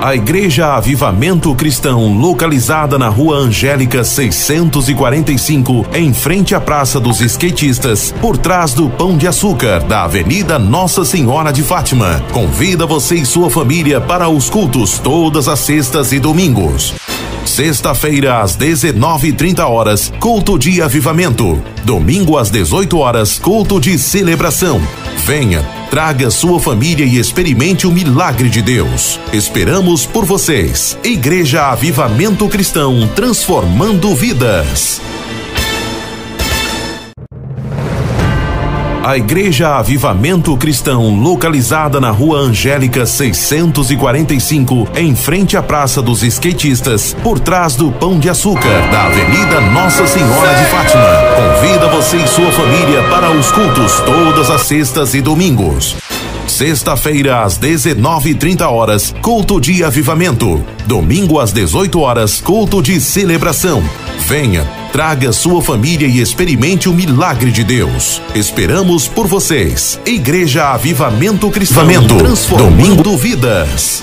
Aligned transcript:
A 0.00 0.14
Igreja 0.14 0.76
Avivamento 0.76 1.52
Cristão, 1.56 2.16
localizada 2.16 2.96
na 2.96 3.08
Rua 3.08 3.36
Angélica 3.38 4.04
645, 4.04 5.86
em 5.92 6.14
frente 6.14 6.54
à 6.54 6.60
Praça 6.60 7.00
dos 7.00 7.20
Skatistas, 7.20 8.14
por 8.20 8.38
trás 8.38 8.72
do 8.72 8.88
Pão 8.88 9.16
de 9.16 9.26
Açúcar, 9.26 9.80
da 9.80 10.04
Avenida 10.04 10.56
Nossa 10.56 11.04
Senhora 11.04 11.52
de 11.52 11.64
Fátima, 11.64 12.22
convida 12.32 12.86
você 12.86 13.16
e 13.16 13.26
sua 13.26 13.50
família 13.50 14.00
para 14.00 14.28
os 14.28 14.48
cultos 14.48 15.00
todas 15.00 15.48
as 15.48 15.58
sextas 15.58 16.12
e 16.12 16.20
domingos. 16.20 16.94
Sexta-feira 17.48 18.40
às 18.40 18.54
19:30 18.54 19.66
horas, 19.66 20.12
culto 20.20 20.58
de 20.58 20.80
avivamento. 20.82 21.60
Domingo 21.82 22.36
às 22.36 22.50
18 22.50 22.98
horas, 22.98 23.38
culto 23.38 23.80
de 23.80 23.98
celebração. 23.98 24.80
Venha, 25.24 25.62
traga 25.90 26.30
sua 26.30 26.60
família 26.60 27.04
e 27.04 27.18
experimente 27.18 27.86
o 27.86 27.90
milagre 27.90 28.48
de 28.48 28.60
Deus. 28.62 29.18
Esperamos 29.32 30.04
por 30.06 30.24
vocês. 30.24 30.96
Igreja 31.02 31.72
Avivamento 31.72 32.46
Cristão, 32.48 33.08
transformando 33.16 34.14
vidas. 34.14 35.00
A 39.08 39.16
Igreja 39.16 39.78
Avivamento 39.78 40.54
Cristão, 40.58 41.18
localizada 41.18 41.98
na 41.98 42.10
Rua 42.10 42.40
Angélica 42.40 43.06
645, 43.06 44.86
em 44.94 45.16
frente 45.16 45.56
à 45.56 45.62
Praça 45.62 46.02
dos 46.02 46.22
Skatistas, 46.22 47.16
por 47.22 47.40
trás 47.40 47.74
do 47.74 47.90
Pão 47.90 48.18
de 48.18 48.28
Açúcar, 48.28 48.68
da 48.90 49.06
Avenida 49.06 49.62
Nossa 49.62 50.06
Senhora 50.06 50.54
de 50.56 50.64
Fátima. 50.66 51.06
Convida 51.36 51.88
você 51.88 52.18
e 52.18 52.28
sua 52.28 52.52
família 52.52 53.02
para 53.04 53.30
os 53.30 53.50
cultos 53.50 53.98
todas 54.00 54.50
as 54.50 54.60
sextas 54.66 55.14
e 55.14 55.22
domingos. 55.22 55.96
Sexta-feira 56.48 57.44
às 57.44 57.58
19:30 57.58 58.68
horas, 58.68 59.14
culto 59.22 59.60
de 59.60 59.84
avivamento. 59.84 60.64
Domingo 60.86 61.38
às 61.38 61.52
18 61.52 62.00
horas, 62.00 62.40
culto 62.40 62.82
de 62.82 63.00
celebração. 63.00 63.82
Venha, 64.26 64.64
traga 64.90 65.32
sua 65.32 65.62
família 65.62 66.08
e 66.08 66.20
experimente 66.20 66.88
o 66.88 66.94
milagre 66.94 67.52
de 67.52 67.62
Deus. 67.62 68.20
Esperamos 68.34 69.06
por 69.06 69.26
vocês. 69.26 70.00
Igreja 70.06 70.70
Avivamento 70.72 71.50
Cristão, 71.50 71.86
transformando 72.18 73.16
vidas. 73.16 74.02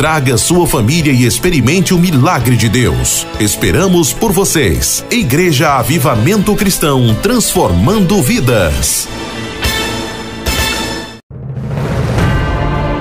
traga 0.00 0.38
sua 0.38 0.66
família 0.66 1.12
e 1.12 1.26
experimente 1.26 1.92
o 1.92 1.98
milagre 1.98 2.56
de 2.56 2.70
Deus. 2.70 3.26
Esperamos 3.38 4.14
por 4.14 4.32
vocês. 4.32 5.04
Igreja 5.10 5.74
Avivamento 5.74 6.56
Cristão, 6.56 7.14
transformando 7.16 8.22
vidas. 8.22 9.06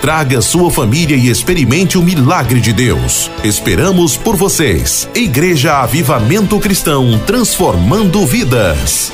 traga 0.00 0.40
sua 0.40 0.70
família 0.70 1.16
e 1.16 1.28
experimente 1.28 1.98
o 1.98 2.02
milagre 2.02 2.60
de 2.60 2.72
Deus. 2.72 3.30
Esperamos 3.44 4.16
por 4.16 4.34
vocês. 4.34 5.08
Igreja 5.14 5.82
Avivamento 5.82 6.58
Cristão, 6.58 7.20
transformando 7.26 8.24
vidas. 8.26 9.12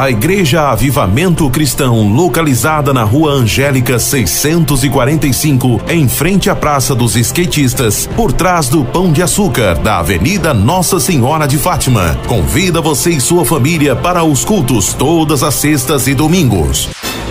A 0.00 0.08
Igreja 0.08 0.70
Avivamento 0.70 1.50
Cristão, 1.50 2.10
localizada 2.10 2.90
na 2.90 3.04
Rua 3.04 3.32
Angélica 3.32 3.98
645, 3.98 5.78
em 5.90 6.08
frente 6.08 6.48
à 6.48 6.56
Praça 6.56 6.94
dos 6.94 7.16
Skatistas, 7.16 8.08
por 8.16 8.32
trás 8.32 8.70
do 8.70 8.82
Pão 8.82 9.12
de 9.12 9.22
Açúcar, 9.22 9.74
da 9.74 9.98
Avenida 9.98 10.54
Nossa 10.54 10.98
Senhora 10.98 11.46
de 11.46 11.58
Fátima, 11.58 12.18
convida 12.26 12.80
você 12.80 13.10
e 13.10 13.20
sua 13.20 13.44
família 13.44 13.94
para 13.94 14.24
os 14.24 14.42
cultos 14.42 14.94
todas 14.94 15.42
as 15.42 15.56
sextas 15.56 16.06
e 16.06 16.14
domingos. 16.14 16.88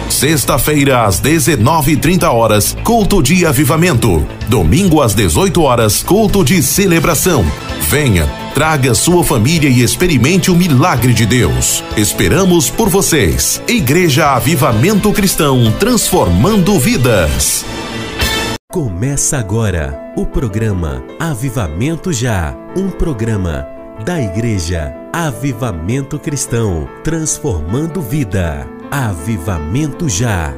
Sexta-feira 0.10 1.06
às 1.06 1.20
19:30 1.20 2.32
horas, 2.32 2.76
culto 2.84 3.22
de 3.22 3.46
avivamento. 3.46 4.28
Domingo 4.50 5.02
às 5.02 5.14
18 5.14 5.62
horas, 5.62 6.04
culto 6.04 6.44
de 6.44 6.62
celebração. 6.64 7.46
Venha, 7.88 8.28
traga 8.54 8.94
sua 8.94 9.24
família 9.24 9.70
e 9.70 9.82
experimente 9.82 10.52
o 10.52 10.56
milagre 10.56 11.14
de 11.14 11.26
Deus. 11.26 11.84
Esperamos 11.96 12.70
por 12.70 12.90
vocês. 12.90 13.62
Igreja 13.68 14.32
Avivamento 14.36 15.12
Cristão, 15.14 15.72
transformando 15.80 16.78
vidas. 16.80 17.64
Começa 18.72 19.38
agora 19.38 19.98
o 20.16 20.26
programa 20.26 21.04
Avivamento 21.20 22.12
Já, 22.12 22.56
um 22.76 22.90
programa 22.90 23.66
da 24.06 24.22
Igreja 24.22 24.94
Avivamento 25.14 26.20
Cristão, 26.20 26.88
transformando 27.04 28.02
vida. 28.02 28.79
Avivamento 28.92 30.10
Já. 30.10 30.52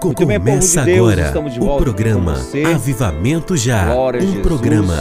Muito 0.00 0.24
bem, 0.24 0.38
Começa 0.38 0.84
de 0.84 0.86
Deus, 0.86 1.12
agora 1.12 1.26
estamos 1.26 1.52
de 1.52 1.58
o 1.58 1.64
volta 1.64 1.82
programa 1.82 2.34
com 2.34 2.40
você. 2.40 2.62
Avivamento 2.62 3.56
Já, 3.56 3.92
Glória 3.92 4.22
um 4.22 4.26
Jesus. 4.26 4.42
programa 4.42 4.96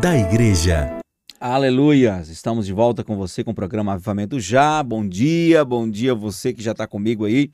da 0.00 0.18
Igreja 0.18 0.98
Aleluia! 1.38 2.20
Estamos 2.28 2.66
de 2.66 2.72
volta 2.72 3.04
com 3.04 3.16
você 3.16 3.44
com 3.44 3.52
o 3.52 3.54
programa 3.54 3.92
Avivamento 3.92 4.40
Já. 4.40 4.82
Bom 4.82 5.06
dia, 5.06 5.64
bom 5.64 5.88
dia 5.88 6.12
você 6.12 6.52
que 6.52 6.60
já 6.60 6.72
está 6.72 6.88
comigo 6.88 7.24
aí 7.24 7.52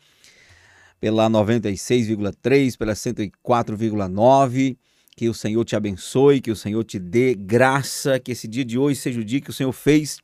pela 0.98 1.28
96,3, 1.28 2.78
pela 2.78 2.94
104,9. 2.94 4.78
Que 5.14 5.28
o 5.28 5.34
Senhor 5.34 5.62
te 5.62 5.76
abençoe, 5.76 6.40
que 6.40 6.50
o 6.50 6.56
Senhor 6.56 6.82
te 6.84 6.98
dê 6.98 7.34
graça, 7.34 8.18
que 8.18 8.32
esse 8.32 8.48
dia 8.48 8.64
de 8.64 8.78
hoje 8.78 8.98
seja 8.98 9.20
o 9.20 9.24
dia 9.24 9.42
que 9.42 9.50
o 9.50 9.52
Senhor 9.52 9.72
fez 9.72 10.20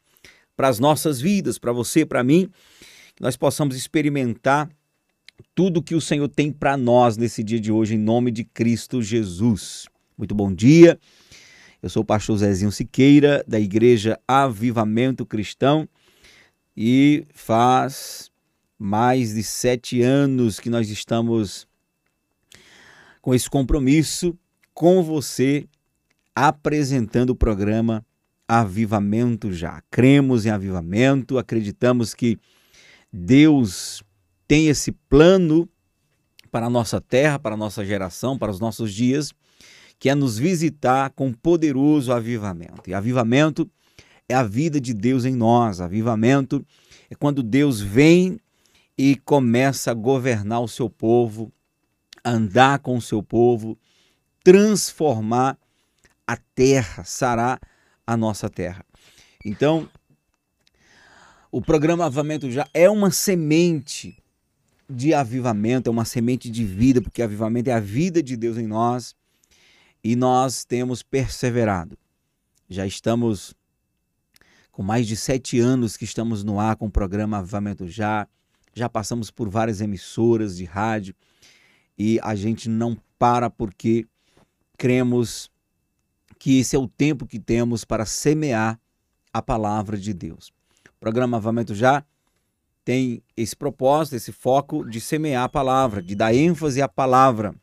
para 0.57 0.69
as 0.69 0.79
nossas 0.79 1.21
vidas, 1.21 1.59
para 1.59 1.73
você, 1.73 2.07
para 2.07 2.25
mim, 2.25 2.51
nós 3.21 3.37
possamos 3.37 3.77
experimentar 3.77 4.67
tudo 5.55 5.83
que 5.83 5.95
o 5.95 6.01
Senhor 6.01 6.27
tem 6.27 6.51
para 6.51 6.75
nós 6.75 7.19
nesse 7.19 7.45
dia 7.45 7.61
de 7.61 7.71
hoje, 7.71 7.95
em 7.95 7.99
nome 7.99 8.31
de 8.31 8.45
Cristo 8.45 9.03
Jesus. 9.03 9.87
Muito 10.17 10.35
bom 10.35 10.51
dia. 10.53 10.99
Eu 11.83 11.91
sou 11.91 12.03
o 12.03 12.05
pastor 12.05 12.39
Zezinho 12.39 12.73
Siqueira, 12.73 13.45
da 13.47 13.61
Igreja 13.61 14.19
Avivamento 14.27 15.27
Cristão, 15.27 15.87
e 16.75 17.27
faz 17.35 18.31
mais 18.79 19.35
de 19.35 19.43
sete 19.43 20.01
anos 20.01 20.59
que 20.59 20.71
nós 20.71 20.89
estamos 20.89 21.69
com 23.21 23.35
esse 23.35 23.51
compromisso 23.51 24.35
com 24.73 25.03
você, 25.03 25.69
apresentando 26.35 27.31
o 27.31 27.37
programa 27.37 28.03
Avivamento 28.49 29.53
Já. 29.53 29.83
Cremos 29.91 30.47
em 30.47 30.51
avivamento, 30.51 31.37
acreditamos 31.37 32.15
que 32.15 32.39
Deus 33.13 34.03
tem 34.47 34.69
esse 34.69 34.93
plano 34.93 35.69
para 36.51 36.67
a 36.67 36.71
nossa 36.71 37.01
terra, 37.01 37.39
para 37.39 37.55
a 37.55 37.59
nossa 37.59 37.85
geração, 37.85 38.39
para 38.39 38.51
os 38.51 38.61
nossos 38.61 38.93
dias, 38.93 39.33
que 39.99 40.09
é 40.09 40.15
nos 40.15 40.39
visitar 40.39 41.11
com 41.11 41.33
poderoso 41.33 42.13
avivamento. 42.13 42.89
E 42.89 42.95
avivamento 42.95 43.71
é 44.29 44.35
a 44.35 44.43
vida 44.43 44.81
de 44.81 44.95
Deus 44.95 45.25
em 45.25 45.35
nós. 45.35 45.81
Avivamento 45.81 46.65
é 47.11 47.15
quando 47.15 47.43
Deus 47.43 47.81
vem 47.81 48.39
e 48.97 49.17
começa 49.17 49.91
a 49.91 49.95
governar 49.95 50.61
o 50.61 50.69
seu 50.69 50.89
povo, 50.89 51.53
andar 52.25 52.79
com 52.81 52.97
o 52.97 53.03
seu 53.03 53.23
povo, 53.23 53.79
transformar 54.43 55.59
a 56.27 56.37
terra, 56.37 57.05
sarar 57.05 57.61
a 58.07 58.17
nossa 58.17 58.49
terra. 58.49 58.85
Então, 59.45 59.89
o 61.51 61.61
programa 61.61 62.07
Avivamento 62.07 62.51
já 62.51 62.69
é 62.73 62.89
uma 62.89 63.11
semente 63.11 64.23
de 64.89 65.15
avivamento, 65.15 65.89
é 65.89 65.91
uma 65.91 66.05
semente 66.05 66.51
de 66.51 66.65
vida, 66.65 67.01
porque 67.01 67.23
avivamento 67.23 67.71
é 67.71 67.73
a 67.73 67.81
vida 67.81 68.23
de 68.23 68.37
Deus 68.37 68.57
em 68.57 68.67
nós. 68.67 69.15
e 70.03 70.17
nós 70.17 70.65
temos 70.65 71.03
perseverado. 71.03 71.99
Já 72.69 72.87
estamos 72.87 73.55
com 74.73 74.83
mais 74.83 75.07
de 75.07 75.15
sete 75.15 75.61
anos 75.61 75.95
que 75.95 76.05
estamos 76.05 76.43
no 76.43 76.59
ar 76.59 76.75
com 76.77 76.87
o 76.87 76.91
programa 76.91 77.39
Avivamento 77.39 77.87
Já. 77.87 78.27
Já 78.73 78.89
passamos 78.89 79.31
por 79.31 79.51
várias 79.51 79.83
emissoras 79.83 80.57
de 80.57 80.65
rádio 80.65 81.15
e 81.99 82.19
a 82.23 82.35
gente 82.35 82.67
não 82.69 82.97
para 83.19 83.51
porque 83.51 84.07
cremos 84.79 85.51
que 86.39 86.61
esse 86.61 86.75
é 86.75 86.79
o 86.79 86.89
tempo 86.89 87.27
que 87.27 87.39
temos 87.39 87.85
para 87.85 88.07
semear 88.07 88.81
a 89.33 89.43
palavra 89.43 89.99
de 89.99 90.15
Deus. 90.15 90.51
Programa 91.01 91.39
Avivamento 91.39 91.75
Já 91.75 92.05
tem 92.85 93.23
esse 93.37 93.57
propósito, 93.57 94.17
esse 94.17 94.33
foco 94.33 94.85
de 94.85 95.01
semear 95.01 95.45
a 95.45 95.49
palavra, 95.49 96.03
de 96.03 96.15
dar 96.15 96.35
ênfase 96.35 96.83
à 96.83 96.89
palavra. 96.89 97.55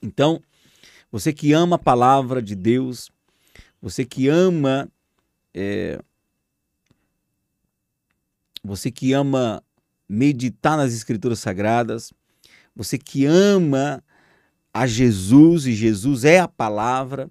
Então, 0.00 0.40
você 1.10 1.32
que 1.32 1.52
ama 1.52 1.76
a 1.76 1.78
palavra 1.78 2.40
de 2.40 2.54
Deus, 2.54 3.10
você 3.80 4.04
que 4.04 4.28
ama. 4.28 4.88
É, 5.52 6.00
você 8.64 8.90
que 8.90 9.12
ama 9.12 9.62
meditar 10.08 10.76
nas 10.76 10.94
Escrituras 10.94 11.40
Sagradas, 11.40 12.12
você 12.76 12.96
que 12.96 13.26
ama 13.26 14.02
a 14.72 14.86
Jesus 14.86 15.66
e 15.66 15.72
Jesus 15.72 16.24
é 16.24 16.38
a 16.38 16.48
palavra, 16.48 17.28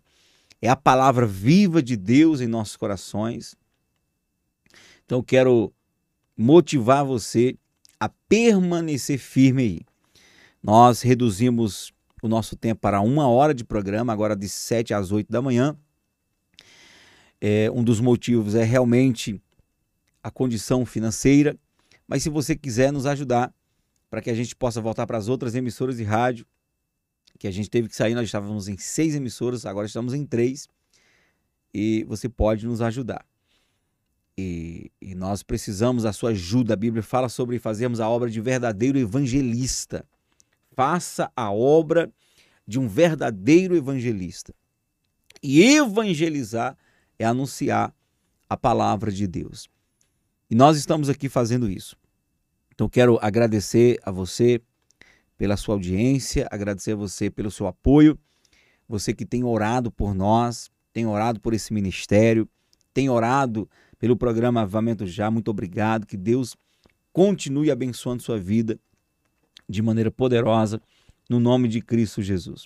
é 0.62 0.70
a 0.70 0.76
palavra 0.76 1.26
viva 1.26 1.82
de 1.82 1.96
Deus 1.96 2.42
em 2.42 2.48
nossos 2.48 2.76
corações. 2.76 3.56
Então, 5.12 5.22
quero 5.22 5.74
motivar 6.38 7.04
você 7.04 7.58
a 8.00 8.08
permanecer 8.08 9.20
firme 9.20 9.62
aí. 9.62 9.80
Nós 10.64 11.02
reduzimos 11.02 11.92
o 12.24 12.30
nosso 12.30 12.56
tempo 12.56 12.80
para 12.80 13.02
uma 13.02 13.28
hora 13.28 13.54
de 13.54 13.66
programa, 13.66 14.14
agora 14.14 14.38
de 14.38 14.48
7 14.48 14.94
às 14.94 15.12
8 15.12 15.30
da 15.30 15.42
manhã. 15.42 15.78
É, 17.42 17.70
um 17.72 17.84
dos 17.84 18.00
motivos 18.00 18.56
é 18.56 18.64
realmente 18.64 19.38
a 20.24 20.32
condição 20.32 20.86
financeira, 20.86 21.60
mas 22.08 22.24
se 22.24 22.30
você 22.30 22.56
quiser 22.56 22.94
nos 22.94 23.06
ajudar 23.06 23.54
para 24.10 24.22
que 24.22 24.30
a 24.30 24.34
gente 24.34 24.56
possa 24.56 24.80
voltar 24.80 25.06
para 25.06 25.18
as 25.18 25.28
outras 25.28 25.56
emissoras 25.56 25.98
de 25.98 26.06
rádio, 26.06 26.46
que 27.38 27.50
a 27.50 27.52
gente 27.52 27.70
teve 27.70 27.90
que 27.90 27.98
sair, 27.98 28.16
nós 28.16 28.28
estávamos 28.28 28.70
em 28.70 28.78
seis 28.78 29.14
emissoras, 29.14 29.66
agora 29.66 29.88
estamos 29.88 30.14
em 30.14 30.26
três, 30.26 30.70
e 31.74 32.06
você 32.06 32.30
pode 32.30 32.66
nos 32.66 32.80
ajudar. 32.82 33.30
E, 34.42 34.92
e, 35.00 35.14
nós 35.14 35.44
precisamos 35.44 36.04
da 36.04 36.12
sua 36.12 36.32
ajuda. 36.32 36.74
A 36.74 36.78
Bíblia 36.78 37.04
fala 37.04 37.30
sobre 37.30 37.60
fazermos 37.60 38.00
a 38.00 38.10
obra 38.10 38.30
de 38.30 38.42
verdadeiro 38.42 38.98
evangelista. 38.98 40.04
Faça 40.72 41.32
a 41.36 41.52
obra 41.52 42.12
de 42.68 42.80
um 42.80 42.88
verdadeiro 42.88 43.76
evangelista. 43.76 44.54
E 45.44 45.62
evangelizar 45.62 46.76
é 47.20 47.26
anunciar 47.26 47.94
a 48.50 48.58
palavra 48.58 49.12
de 49.12 49.28
Deus. 49.28 49.70
E 50.50 50.56
nós 50.56 50.78
estamos 50.78 51.08
aqui 51.08 51.30
fazendo 51.30 51.70
isso. 51.70 51.96
Então 52.74 52.90
quero 52.90 53.20
agradecer 53.22 54.00
a 54.04 54.10
você 54.10 54.62
pela 55.38 55.56
sua 55.56 55.76
audiência, 55.76 56.48
agradecer 56.50 56.94
a 56.94 56.96
você 56.96 57.30
pelo 57.30 57.52
seu 57.52 57.68
apoio, 57.68 58.18
você 58.88 59.14
que 59.14 59.26
tem 59.26 59.44
orado 59.44 59.92
por 59.92 60.16
nós, 60.16 60.70
tem 60.92 61.06
orado 61.06 61.40
por 61.40 61.54
esse 61.54 61.74
ministério, 61.74 62.48
tem 62.94 63.10
orado 63.10 63.70
pelo 64.02 64.18
programa 64.18 64.64
Avamento 64.64 65.06
Já. 65.06 65.30
Muito 65.30 65.52
obrigado. 65.52 66.08
Que 66.08 66.18
Deus 66.18 66.56
continue 67.14 67.70
abençoando 67.70 68.24
sua 68.24 68.40
vida 68.40 68.80
de 69.70 69.80
maneira 69.80 70.10
poderosa, 70.10 70.82
no 71.30 71.40
nome 71.40 71.68
de 71.68 71.82
Cristo 71.82 72.20
Jesus. 72.20 72.66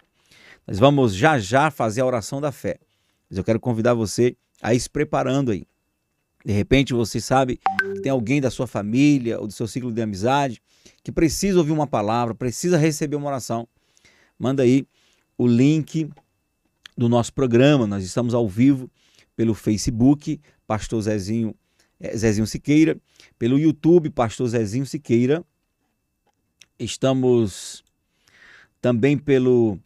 Nós 0.65 0.79
vamos 0.79 1.13
já 1.13 1.37
já 1.37 1.69
fazer 1.69 1.99
a 1.99 2.05
oração 2.05 2.39
da 2.39 2.53
fé. 2.53 2.79
Mas 3.29 3.37
eu 3.37 3.43
quero 3.43 3.59
convidar 3.59 3.93
você 3.93 4.37
a 4.61 4.73
ir 4.73 4.79
se 4.79 4.89
preparando 4.89 5.51
aí. 5.51 5.67
De 6.45 6.53
repente 6.53 6.93
você 6.93 7.19
sabe 7.19 7.57
que 7.57 8.01
tem 8.01 8.11
alguém 8.11 8.39
da 8.39 8.49
sua 8.49 8.65
família 8.65 9.37
ou 9.37 9.45
do 9.45 9.51
seu 9.51 9.67
ciclo 9.67 9.91
de 9.91 10.01
amizade 10.01 10.61
que 11.03 11.11
precisa 11.11 11.57
ouvir 11.57 11.71
uma 11.71 11.85
palavra, 11.85 12.33
precisa 12.33 12.77
receber 12.77 13.17
uma 13.17 13.27
oração. 13.27 13.67
Manda 14.39 14.63
aí 14.63 14.87
o 15.37 15.45
link 15.45 16.09
do 16.97 17.09
nosso 17.09 17.33
programa. 17.33 17.85
Nós 17.85 18.05
estamos 18.05 18.33
ao 18.33 18.47
vivo 18.47 18.89
pelo 19.35 19.53
Facebook, 19.53 20.39
Pastor 20.67 21.01
Zezinho, 21.01 21.55
eh, 21.99 22.15
Zezinho 22.15 22.47
Siqueira, 22.47 22.97
pelo 23.37 23.57
YouTube, 23.59 24.09
Pastor 24.09 24.47
Zezinho 24.47 24.85
Siqueira. 24.85 25.43
Estamos 26.77 27.83
também 28.81 29.17
pelo, 29.17 29.79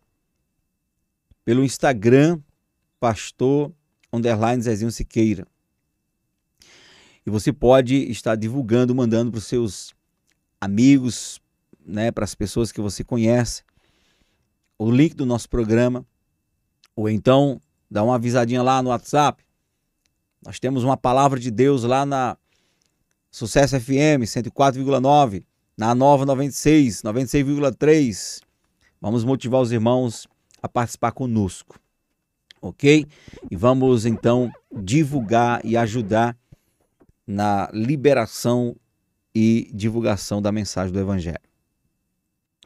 pelo 1.46 1.64
Instagram, 1.64 2.40
Pastor 3.00 3.72
Underline 4.12 4.62
Zezinho 4.62 4.92
Siqueira. 4.92 5.48
E 7.26 7.30
você 7.30 7.54
pode 7.54 7.96
estar 8.10 8.36
divulgando, 8.36 8.96
mandando 8.96 9.32
para 9.32 9.38
os 9.38 9.46
seus 9.46 9.94
amigos, 10.60 11.40
né, 11.86 12.12
para 12.12 12.24
as 12.24 12.36
pessoas 12.36 12.72
que 12.72 12.82
você 12.82 13.04
conhece, 13.04 13.64
o 14.78 14.90
link 14.90 15.14
do 15.14 15.26
nosso 15.26 15.50
programa, 15.50 16.06
ou 16.96 17.10
então 17.10 17.62
dá 17.90 18.04
uma 18.04 18.16
avisadinha 18.16 18.62
lá 18.62 18.82
no 18.82 18.90
WhatsApp. 18.90 19.44
Nós 20.46 20.60
temos 20.60 20.84
uma 20.84 20.96
palavra 20.96 21.40
de 21.40 21.52
Deus 21.52 21.84
lá 21.84 22.06
na 22.06 22.38
Sucesso 23.30 23.80
FM 23.80 24.24
104,9, 24.24 25.44
na 25.78 25.94
Nova 25.94 26.26
96, 26.26 27.04
96,3. 27.04 28.42
Vamos 29.02 29.24
motivar 29.24 29.62
os 29.62 29.72
irmãos 29.72 30.28
a 30.62 30.68
participar 30.68 31.12
conosco. 31.12 31.80
OK? 32.62 33.06
E 33.50 33.56
vamos 33.56 34.06
então 34.06 34.52
divulgar 34.72 35.64
e 35.64 35.78
ajudar 35.78 36.36
na 37.26 37.70
liberação 37.74 38.76
e 39.34 39.70
divulgação 39.74 40.42
da 40.42 40.52
mensagem 40.52 40.92
do 40.92 41.00
Evangelho. 41.00 41.40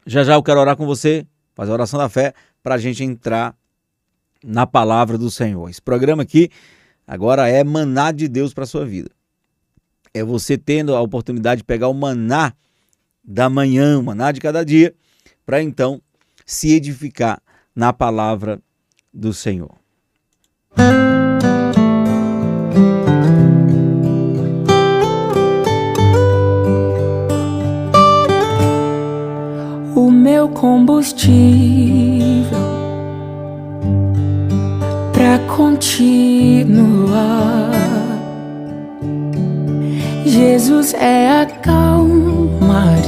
Já 0.06 0.24
já 0.24 0.34
eu 0.34 0.42
quero 0.42 0.60
orar 0.60 0.76
com 0.76 0.86
você, 0.86 1.26
fazer 1.54 1.70
a 1.70 1.74
oração 1.74 1.98
da 1.98 2.08
fé, 2.08 2.34
para 2.62 2.74
a 2.76 2.78
gente 2.78 3.04
entrar 3.04 3.56
na 4.42 4.66
palavra 4.66 5.16
do 5.16 5.30
Senhor. 5.30 5.68
Esse 5.68 5.80
programa 5.80 6.22
aqui 6.22 6.50
agora 7.06 7.48
é 7.48 7.62
maná 7.62 8.12
de 8.12 8.28
Deus 8.28 8.54
para 8.54 8.64
a 8.64 8.66
sua 8.66 8.84
vida. 8.84 9.10
É 10.12 10.22
você 10.22 10.56
tendo 10.56 10.94
a 10.94 11.00
oportunidade 11.00 11.58
de 11.60 11.64
pegar 11.64 11.88
o 11.88 11.94
maná 11.94 12.52
da 13.22 13.48
manhã, 13.48 13.98
o 13.98 14.02
maná 14.02 14.30
de 14.32 14.40
cada 14.40 14.64
dia, 14.64 14.94
para 15.44 15.62
então 15.62 16.00
se 16.46 16.72
edificar 16.72 17.40
na 17.74 17.92
palavra 17.92 18.60
do 19.12 19.32
Senhor. 19.32 19.74
O 29.96 30.10
meu 30.10 30.48
combustível 30.48 32.13
pra 35.34 35.38
continuar. 35.56 36.94
Jesus 40.24 40.94
é 40.94 41.42
a 41.42 41.46
calmaria, 41.46 43.04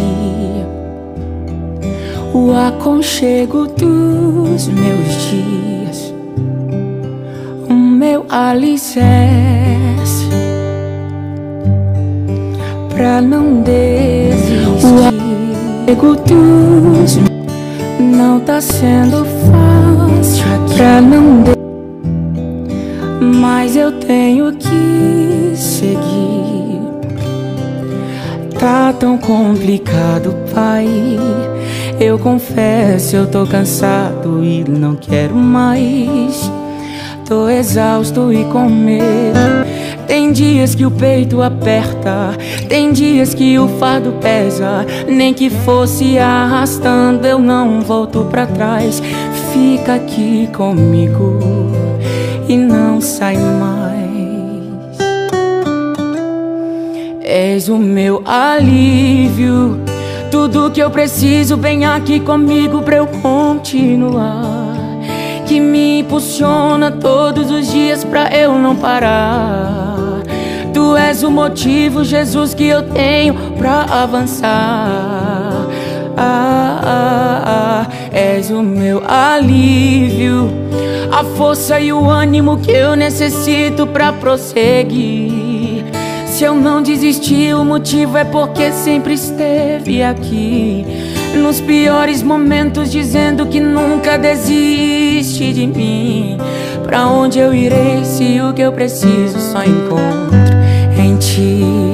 o 2.34 2.52
aconchego 2.52 3.66
dos 3.68 4.66
meus 4.68 5.30
dias, 5.30 6.12
o 7.68 7.74
meu 7.74 8.26
alicerce 8.28 10.26
pra 12.94 13.22
não 13.22 13.62
desistir. 13.62 14.66
O 14.82 15.92
aconchego 15.92 16.16
dos 16.16 17.18
não 18.00 18.40
tá 18.40 18.60
sendo 18.60 19.24
fácil 19.24 20.44
pra 20.76 21.00
não 21.00 21.42
desistir 21.42 21.65
mas 23.20 23.76
eu 23.76 23.92
tenho 23.92 24.52
que 24.52 25.52
seguir. 25.54 26.80
Tá 28.58 28.92
tão 28.92 29.18
complicado, 29.18 30.34
pai. 30.54 30.86
Eu 32.00 32.18
confesso, 32.18 33.16
eu 33.16 33.26
tô 33.26 33.46
cansado 33.46 34.44
e 34.44 34.64
não 34.68 34.94
quero 34.96 35.34
mais. 35.34 36.50
Tô 37.26 37.48
exausto 37.48 38.32
e 38.32 38.44
com 38.44 38.68
medo. 38.68 39.66
Tem 40.06 40.30
dias 40.30 40.74
que 40.74 40.86
o 40.86 40.90
peito 40.90 41.42
aperta, 41.42 42.36
tem 42.68 42.92
dias 42.92 43.34
que 43.34 43.58
o 43.58 43.66
fardo 43.66 44.12
pesa. 44.20 44.86
Nem 45.08 45.34
que 45.34 45.50
fosse 45.50 46.16
arrastando, 46.18 47.26
eu 47.26 47.38
não 47.38 47.80
volto 47.80 48.24
pra 48.30 48.46
trás. 48.46 49.02
Fica 49.52 49.94
aqui 49.94 50.48
comigo 50.54 51.55
não 52.96 53.00
sai 53.02 53.36
mais. 53.36 54.96
És 57.22 57.68
o 57.68 57.76
meu 57.76 58.22
alívio, 58.24 59.80
tudo 60.30 60.70
que 60.70 60.80
eu 60.80 60.90
preciso, 60.90 61.58
vem 61.58 61.84
aqui 61.84 62.18
comigo 62.18 62.80
pra 62.80 62.96
eu 62.96 63.06
continuar. 63.06 64.56
que 65.44 65.60
me 65.60 66.00
impulsiona 66.00 66.90
todos 66.90 67.52
os 67.52 67.70
dias 67.70 68.02
pra 68.02 68.34
eu 68.34 68.58
não 68.58 68.74
parar. 68.74 70.22
Tu 70.74 70.96
és 70.96 71.22
o 71.22 71.30
motivo, 71.30 72.02
Jesus, 72.02 72.52
que 72.52 72.66
eu 72.66 72.82
tenho 72.82 73.34
pra 73.56 73.82
avançar. 73.82 75.68
Ah, 76.16 76.80
ah, 76.82 77.42
ah, 77.46 77.86
és 78.16 78.50
o 78.50 78.62
meu 78.62 79.02
alívio, 79.06 80.50
a 81.12 81.22
força 81.36 81.78
e 81.78 81.92
o 81.92 82.08
ânimo 82.08 82.56
que 82.56 82.70
eu 82.70 82.96
necessito 82.96 83.86
pra 83.86 84.10
prosseguir. 84.10 85.84
Se 86.24 86.42
eu 86.42 86.54
não 86.54 86.82
desisti, 86.82 87.52
o 87.52 87.62
motivo 87.62 88.16
é 88.16 88.24
porque 88.24 88.72
sempre 88.72 89.12
esteve 89.12 90.02
aqui. 90.02 90.86
Nos 91.34 91.60
piores 91.60 92.22
momentos, 92.22 92.90
dizendo 92.90 93.44
que 93.44 93.60
nunca 93.60 94.16
desiste 94.16 95.52
de 95.52 95.66
mim. 95.66 96.38
Pra 96.84 97.06
onde 97.08 97.38
eu 97.38 97.52
irei 97.52 98.02
se 98.02 98.40
o 98.40 98.54
que 98.54 98.62
eu 98.62 98.72
preciso 98.72 99.38
só 99.38 99.62
encontro 99.62 100.56
em 100.98 101.16
ti? 101.16 101.85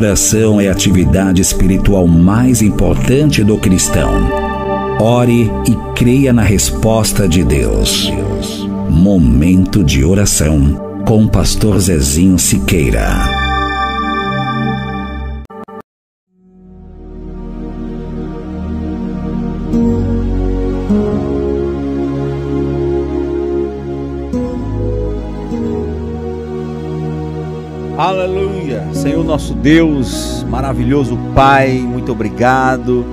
Oração 0.00 0.58
é 0.58 0.66
a 0.66 0.72
atividade 0.72 1.42
espiritual 1.42 2.06
mais 2.08 2.62
importante 2.62 3.44
do 3.44 3.58
cristão. 3.58 4.10
Ore 4.98 5.50
e 5.68 5.94
creia 5.94 6.32
na 6.32 6.40
resposta 6.40 7.28
de 7.28 7.44
Deus. 7.44 8.10
Momento 8.88 9.84
de 9.84 10.02
oração 10.02 11.02
com 11.06 11.28
Pastor 11.28 11.78
Zezinho 11.78 12.38
Siqueira. 12.38 13.10
Aleluia, 27.98 28.39
nosso 29.30 29.54
Deus, 29.54 30.44
maravilhoso 30.48 31.16
Pai, 31.34 31.78
muito 31.78 32.10
obrigado 32.10 33.06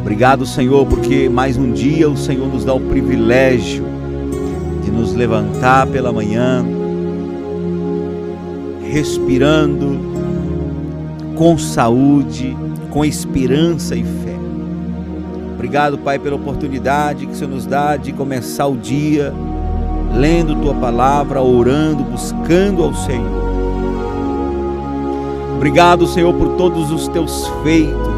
Obrigado, 0.00 0.46
Senhor, 0.46 0.86
porque 0.86 1.28
mais 1.28 1.56
um 1.56 1.72
dia 1.72 2.08
o 2.08 2.16
Senhor 2.16 2.46
nos 2.48 2.64
dá 2.64 2.72
o 2.72 2.80
privilégio 2.80 3.84
de 4.82 4.90
nos 4.90 5.12
levantar 5.12 5.86
pela 5.86 6.10
manhã, 6.10 6.64
respirando 8.90 9.98
com 11.34 11.58
saúde, 11.58 12.56
com 12.90 13.04
esperança 13.04 13.94
e 13.94 14.02
fé. 14.02 14.36
Obrigado, 15.54 15.98
Pai, 15.98 16.18
pela 16.18 16.36
oportunidade 16.36 17.26
que 17.26 17.32
o 17.32 17.36
Senhor 17.36 17.50
nos 17.50 17.66
dá 17.66 17.96
de 17.96 18.12
começar 18.12 18.66
o 18.66 18.78
dia 18.78 19.34
lendo 20.14 20.62
tua 20.62 20.74
palavra, 20.74 21.42
orando, 21.42 22.02
buscando 22.02 22.82
ao 22.82 22.94
Senhor. 22.94 23.47
Obrigado, 25.58 26.06
Senhor, 26.06 26.32
por 26.32 26.56
todos 26.56 26.90
os 26.90 27.06
teus 27.08 27.46
feitos 27.62 28.08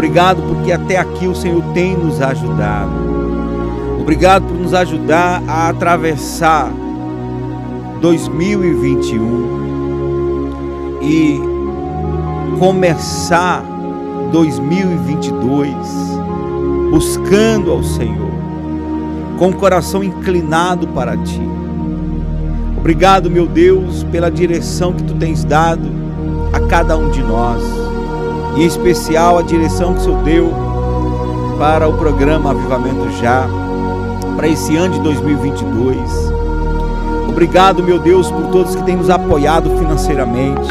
Obrigado 0.00 0.42
porque 0.48 0.72
até 0.72 0.96
aqui 0.96 1.28
o 1.28 1.34
Senhor 1.34 1.62
tem 1.74 1.94
nos 1.94 2.22
ajudado. 2.22 2.90
Obrigado 4.00 4.46
por 4.46 4.56
nos 4.56 4.72
ajudar 4.72 5.42
a 5.46 5.68
atravessar 5.68 6.72
2021 8.00 10.98
e 11.02 11.38
começar 12.58 13.62
2022 14.32 15.68
buscando 16.90 17.70
ao 17.70 17.82
Senhor 17.82 18.30
com 19.38 19.50
o 19.50 19.54
coração 19.54 20.02
inclinado 20.02 20.88
para 20.88 21.14
ti. 21.18 21.42
Obrigado, 22.80 23.30
meu 23.30 23.46
Deus, 23.46 24.02
pela 24.04 24.30
direção 24.30 24.92
que 24.92 25.04
tu 25.04 25.14
tens 25.14 25.44
dado 25.44 25.88
a 26.52 26.60
cada 26.60 26.96
um 26.96 27.10
de 27.10 27.22
nós 27.22 27.62
em 28.56 28.64
especial 28.64 29.38
a 29.38 29.42
direção 29.42 29.94
que 29.94 30.00
o 30.00 30.02
Senhor 30.02 30.22
deu 30.22 30.52
para 31.58 31.88
o 31.88 31.92
programa 31.94 32.50
Avivamento 32.50 33.10
Já, 33.20 33.46
para 34.36 34.48
esse 34.48 34.76
ano 34.76 34.94
de 34.94 35.00
2022. 35.00 35.98
Obrigado, 37.28 37.82
meu 37.82 37.98
Deus, 37.98 38.30
por 38.30 38.46
todos 38.46 38.74
que 38.74 38.82
têm 38.82 38.96
nos 38.96 39.10
apoiado 39.10 39.70
financeiramente, 39.78 40.68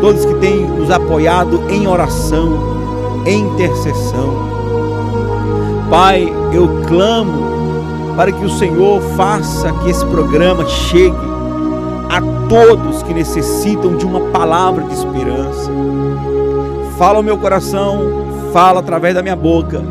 todos 0.00 0.24
que 0.24 0.34
têm 0.34 0.66
nos 0.66 0.90
apoiado 0.90 1.62
em 1.68 1.86
oração, 1.86 3.22
em 3.26 3.40
intercessão. 3.40 4.54
Pai, 5.90 6.32
eu 6.52 6.68
clamo 6.86 7.53
para 8.16 8.32
que 8.32 8.44
o 8.44 8.50
Senhor 8.50 9.00
faça 9.16 9.72
que 9.72 9.90
esse 9.90 10.04
programa 10.06 10.66
chegue 10.66 11.34
a 12.08 12.20
todos 12.48 13.02
que 13.02 13.14
necessitam 13.14 13.96
de 13.96 14.06
uma 14.06 14.20
palavra 14.30 14.84
de 14.84 14.94
esperança 14.94 15.70
fala 16.98 17.18
o 17.18 17.22
meu 17.22 17.36
coração, 17.36 18.00
fala 18.52 18.80
através 18.80 19.14
da 19.14 19.22
minha 19.22 19.36
boca 19.36 19.82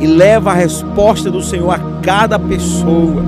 e 0.00 0.06
leva 0.06 0.50
a 0.50 0.54
resposta 0.54 1.30
do 1.30 1.42
Senhor 1.42 1.70
a 1.70 1.78
cada 2.02 2.38
pessoa, 2.38 3.22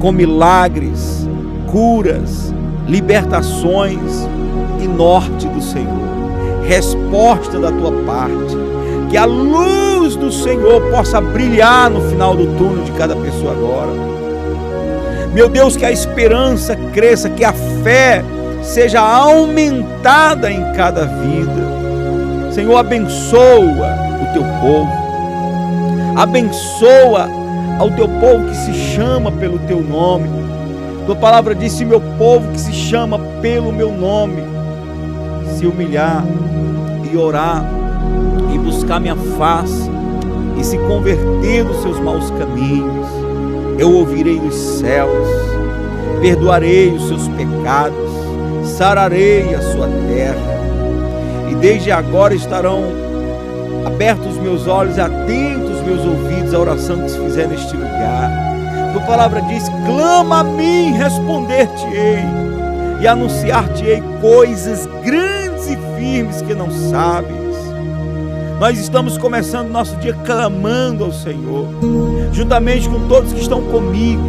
com 0.00 0.12
milagres, 0.12 1.28
curas, 1.70 2.54
libertações 2.86 4.28
e 4.80 4.86
norte 4.86 5.48
do 5.48 5.60
Senhor. 5.60 6.04
Resposta 6.66 7.58
da 7.58 7.72
tua 7.72 7.92
parte, 8.04 8.56
que 9.10 9.16
a 9.16 9.24
luz 9.24 9.83
do 10.24 10.32
Senhor 10.32 10.80
possa 10.90 11.20
brilhar 11.20 11.90
no 11.90 12.00
final 12.08 12.36
do 12.36 12.46
túnel 12.56 12.84
de 12.84 12.92
cada 12.92 13.14
pessoa 13.16 13.52
agora. 13.52 13.92
Meu 15.32 15.48
Deus, 15.48 15.76
que 15.76 15.84
a 15.84 15.92
esperança 15.92 16.76
cresça, 16.92 17.28
que 17.28 17.44
a 17.44 17.52
fé 17.82 18.24
seja 18.62 19.00
aumentada 19.00 20.50
em 20.50 20.72
cada 20.72 21.04
vida 21.06 21.74
Senhor, 22.54 22.76
abençoa 22.76 23.96
o 24.22 24.32
teu 24.32 24.44
povo. 24.60 24.88
Abençoa 26.16 27.28
ao 27.80 27.90
teu 27.90 28.08
povo 28.08 28.48
que 28.48 28.56
se 28.56 28.72
chama 28.72 29.32
pelo 29.32 29.58
teu 29.58 29.82
nome. 29.82 30.28
Tua 31.04 31.16
palavra 31.16 31.52
disse: 31.52 31.84
meu 31.84 32.00
povo 32.16 32.52
que 32.52 32.60
se 32.60 32.72
chama 32.72 33.18
pelo 33.42 33.72
meu 33.72 33.90
nome, 33.90 34.40
se 35.58 35.66
humilhar 35.66 36.24
e 37.10 37.16
orar 37.16 37.64
e 38.54 38.58
buscar 38.58 39.00
minha 39.00 39.16
face 39.16 39.90
e 40.56 40.64
se 40.64 40.78
converter 40.78 41.64
dos 41.64 41.82
seus 41.82 41.98
maus 42.00 42.30
caminhos, 42.30 43.06
eu 43.78 43.92
ouvirei 43.92 44.38
dos 44.38 44.54
céus, 44.54 45.28
perdoarei 46.20 46.92
os 46.92 47.08
seus 47.08 47.28
pecados, 47.28 48.10
sararei 48.64 49.54
a 49.54 49.60
sua 49.60 49.88
terra 50.08 50.54
e 51.50 51.54
desde 51.56 51.90
agora 51.90 52.34
estarão 52.34 52.84
abertos 53.84 54.28
os 54.28 54.38
meus 54.38 54.66
olhos 54.66 54.96
e 54.96 55.00
atentos 55.00 55.70
os 55.76 55.82
meus 55.82 56.00
ouvidos 56.04 56.54
à 56.54 56.58
oração 56.58 57.00
que 57.02 57.10
se 57.10 57.18
fizer 57.18 57.46
neste 57.48 57.76
lugar. 57.76 58.30
Tua 58.92 59.02
palavra 59.02 59.42
diz: 59.42 59.68
clama 59.86 60.40
a 60.40 60.44
mim, 60.44 60.92
responder-te-ei 60.92 62.24
e 63.00 63.06
anunciar-te-ei 63.06 64.02
coisas 64.20 64.86
grandes 65.04 65.68
e 65.68 65.76
firmes 65.98 66.40
que 66.42 66.54
não 66.54 66.70
sabes. 66.70 67.43
Nós 68.58 68.78
estamos 68.78 69.18
começando 69.18 69.68
nosso 69.68 69.96
dia 69.96 70.14
clamando 70.24 71.04
ao 71.04 71.12
Senhor, 71.12 71.66
juntamente 72.32 72.88
com 72.88 73.06
todos 73.08 73.32
que 73.32 73.40
estão 73.40 73.60
comigo. 73.62 74.22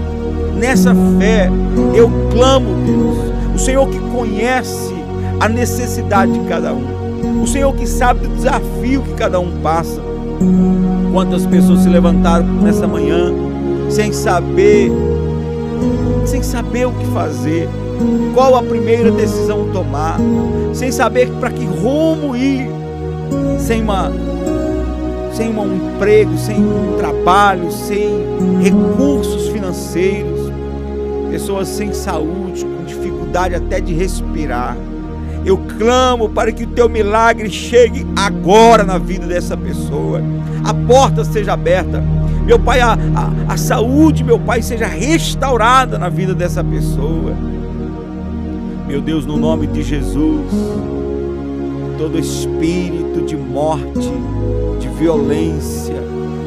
Nessa 0.58 0.96
fé, 1.20 1.50
eu 1.94 2.10
clamo, 2.32 2.67
Deus, 2.86 3.17
o 3.55 3.60
Senhor 3.60 3.88
que 3.88 4.00
conhece 4.00 4.94
a 5.39 5.48
necessidade 5.48 6.32
de 6.32 6.39
cada 6.48 6.74
um. 6.74 7.41
O 7.41 7.48
Senhor 7.48 7.74
que 7.75 7.86
sabe 7.86 8.27
do 8.27 8.36
desafio 8.36 9.01
que 9.03 9.13
cada 9.13 9.39
um 9.39 9.62
passa. 9.62 10.01
Quantas 11.13 11.46
pessoas 11.46 11.82
se 11.82 11.89
levantaram 11.89 12.46
nessa 12.46 12.88
manhã 12.88 13.32
sem 13.89 14.12
saber, 14.12 14.91
sem 16.25 16.41
saber 16.41 16.88
o 16.88 16.91
que 16.91 17.05
fazer, 17.08 17.70
qual 18.34 18.55
a 18.55 18.63
primeira 18.63 19.12
decisão 19.12 19.70
tomar, 19.72 20.17
sem 20.74 20.91
saber 20.91 21.29
para 21.39 21.51
que 21.51 21.63
rumo 21.63 22.36
ir, 22.36 22.75
sem 23.65 23.81
uma 23.81 24.12
sem 25.34 25.50
um 25.50 25.75
emprego, 25.75 26.38
sem 26.38 26.55
um 26.55 26.95
trabalho, 26.98 27.69
sem 27.72 28.07
recursos 28.62 29.50
financeiros, 29.50 30.51
pessoas 31.29 31.67
sem 31.67 31.91
saúde, 31.91 32.63
com 32.63 32.86
dificuldade 32.86 33.55
até 33.55 33.81
de 33.81 33.93
respirar. 33.93 34.77
Eu 35.43 35.57
clamo 35.77 36.29
para 36.29 36.51
que 36.51 36.63
o 36.63 36.67
teu 36.67 36.88
milagre 36.88 37.50
chegue 37.50 38.05
agora 38.15 38.84
na 38.84 38.98
vida 38.98 39.25
dessa 39.25 39.57
pessoa. 39.57 40.22
A 40.63 40.74
porta 40.74 41.25
seja 41.25 41.53
aberta. 41.53 42.01
Meu 42.45 42.60
Pai, 42.60 42.79
a, 42.79 42.93
a, 42.93 43.53
a 43.53 43.57
saúde, 43.57 44.24
meu 44.24 44.39
Pai, 44.39 44.62
seja 44.62 44.86
restaurada 44.86 45.98
na 45.98 46.07
vida 46.07 46.34
dessa 46.34 46.63
pessoa. 46.63 47.34
Meu 48.88 49.01
Deus, 49.01 49.25
no 49.25 49.38
nome 49.38 49.67
de 49.67 49.84
Jesus, 49.84 50.51
todo 51.98 52.20
espírito 52.20 53.22
de 53.25 53.36
morte, 53.36 54.12
de 54.80 54.88
violência, 54.90 55.96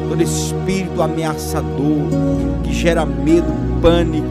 todo 0.07 0.21
espírito 0.21 1.01
ameaçador 1.01 2.07
que 2.63 2.73
gera 2.73 3.05
medo, 3.05 3.51
pânico, 3.81 4.27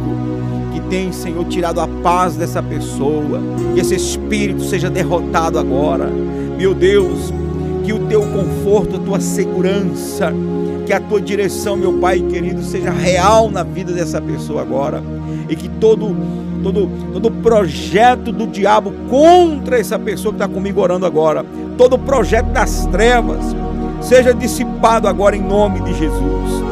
que 0.72 0.80
tem, 0.88 1.12
Senhor, 1.12 1.44
tirado 1.46 1.80
a 1.80 1.88
paz 2.02 2.36
dessa 2.36 2.62
pessoa, 2.62 3.40
que 3.74 3.80
esse 3.80 3.94
espírito 3.94 4.62
seja 4.64 4.88
derrotado 4.88 5.58
agora. 5.58 6.06
Meu 6.56 6.74
Deus, 6.74 7.32
que 7.84 7.92
o 7.92 8.00
teu 8.00 8.20
conforto, 8.20 8.96
a 8.96 8.98
tua 8.98 9.20
segurança, 9.20 10.32
que 10.86 10.92
a 10.92 11.00
tua 11.00 11.20
direção, 11.20 11.76
meu 11.76 11.94
Pai 11.94 12.20
querido, 12.20 12.62
seja 12.62 12.90
real 12.90 13.50
na 13.50 13.62
vida 13.62 13.92
dessa 13.92 14.20
pessoa 14.20 14.62
agora, 14.62 15.02
e 15.48 15.56
que 15.56 15.68
todo 15.68 16.14
todo, 16.62 16.90
todo 17.12 17.30
projeto 17.30 18.32
do 18.32 18.46
diabo 18.46 18.92
contra 19.08 19.78
essa 19.78 19.98
pessoa 19.98 20.32
que 20.32 20.42
está 20.42 20.52
comigo 20.52 20.80
orando 20.80 21.06
agora, 21.06 21.44
todo 21.76 21.98
projeto 21.98 22.46
das 22.46 22.86
trevas, 22.86 23.54
seja 24.00 24.34
dissipado 24.34 25.08
agora 25.08 25.36
em 25.36 25.42
nome 25.42 25.80
de 25.80 25.94
Jesus. 25.94 26.68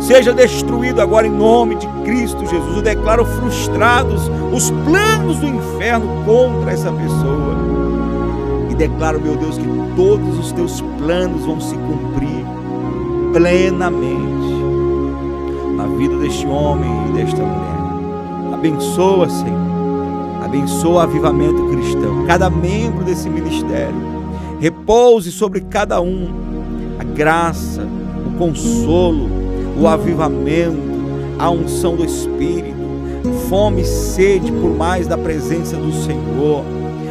Seja 0.00 0.34
destruído 0.34 1.00
agora 1.00 1.26
em 1.26 1.30
nome 1.30 1.76
de 1.76 1.86
Cristo 2.04 2.46
Jesus. 2.46 2.76
Eu 2.76 2.82
declaro 2.82 3.24
frustrados 3.24 4.30
os 4.52 4.70
planos 4.70 5.38
do 5.38 5.46
inferno 5.46 6.06
contra 6.26 6.72
essa 6.72 6.92
pessoa. 6.92 7.56
E 8.70 8.74
declaro, 8.74 9.18
meu 9.18 9.34
Deus, 9.36 9.56
que 9.56 9.66
todos 9.96 10.38
os 10.38 10.52
teus 10.52 10.82
planos 10.98 11.46
vão 11.46 11.58
se 11.58 11.74
cumprir 11.74 12.44
plenamente 13.32 14.33
na 15.84 15.96
vida 15.98 16.16
deste 16.16 16.46
homem 16.46 16.90
e 17.08 17.12
desta 17.12 17.42
mulher. 17.42 18.54
Abençoa, 18.54 19.28
Senhor. 19.28 19.64
Abençoa 20.42 20.94
o 20.94 20.98
avivamento 21.00 21.68
cristão. 21.68 22.24
Cada 22.26 22.48
membro 22.48 23.04
desse 23.04 23.28
ministério. 23.28 24.14
Repouse 24.58 25.30
sobre 25.30 25.60
cada 25.60 26.00
um 26.00 26.28
a 26.98 27.04
graça, 27.04 27.86
o 28.26 28.38
consolo, 28.38 29.28
o 29.78 29.86
avivamento, 29.86 30.78
a 31.38 31.50
unção 31.50 31.96
do 31.96 32.04
Espírito, 32.04 32.74
fome 33.50 33.82
e 33.82 33.84
sede 33.84 34.50
por 34.52 34.74
mais 34.74 35.06
da 35.06 35.18
presença 35.18 35.76
do 35.76 35.92
Senhor, 35.92 36.64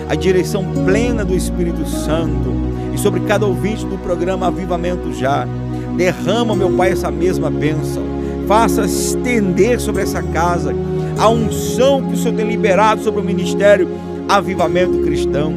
a 0.10 0.16
direção 0.16 0.66
plena 0.86 1.24
do 1.24 1.36
Espírito 1.36 1.86
Santo 1.86 2.50
e 2.92 2.98
sobre 2.98 3.20
cada 3.22 3.46
ouvinte 3.46 3.86
do 3.86 3.98
programa 4.00 4.48
Avivamento 4.48 5.14
Já. 5.14 5.46
Derrama, 5.96 6.56
meu 6.56 6.72
Pai, 6.72 6.92
essa 6.92 7.12
mesma 7.12 7.52
bênção. 7.52 8.13
Faça 8.48 8.84
estender 8.84 9.80
sobre 9.80 10.02
essa 10.02 10.22
casa 10.22 10.74
a 11.18 11.30
unção 11.30 12.04
que 12.04 12.14
o 12.14 12.18
Senhor 12.18 12.36
tem 12.36 12.48
liberado 12.48 13.02
sobre 13.02 13.22
o 13.22 13.24
ministério 13.24 13.88
Avivamento 14.28 15.00
Cristão. 15.00 15.54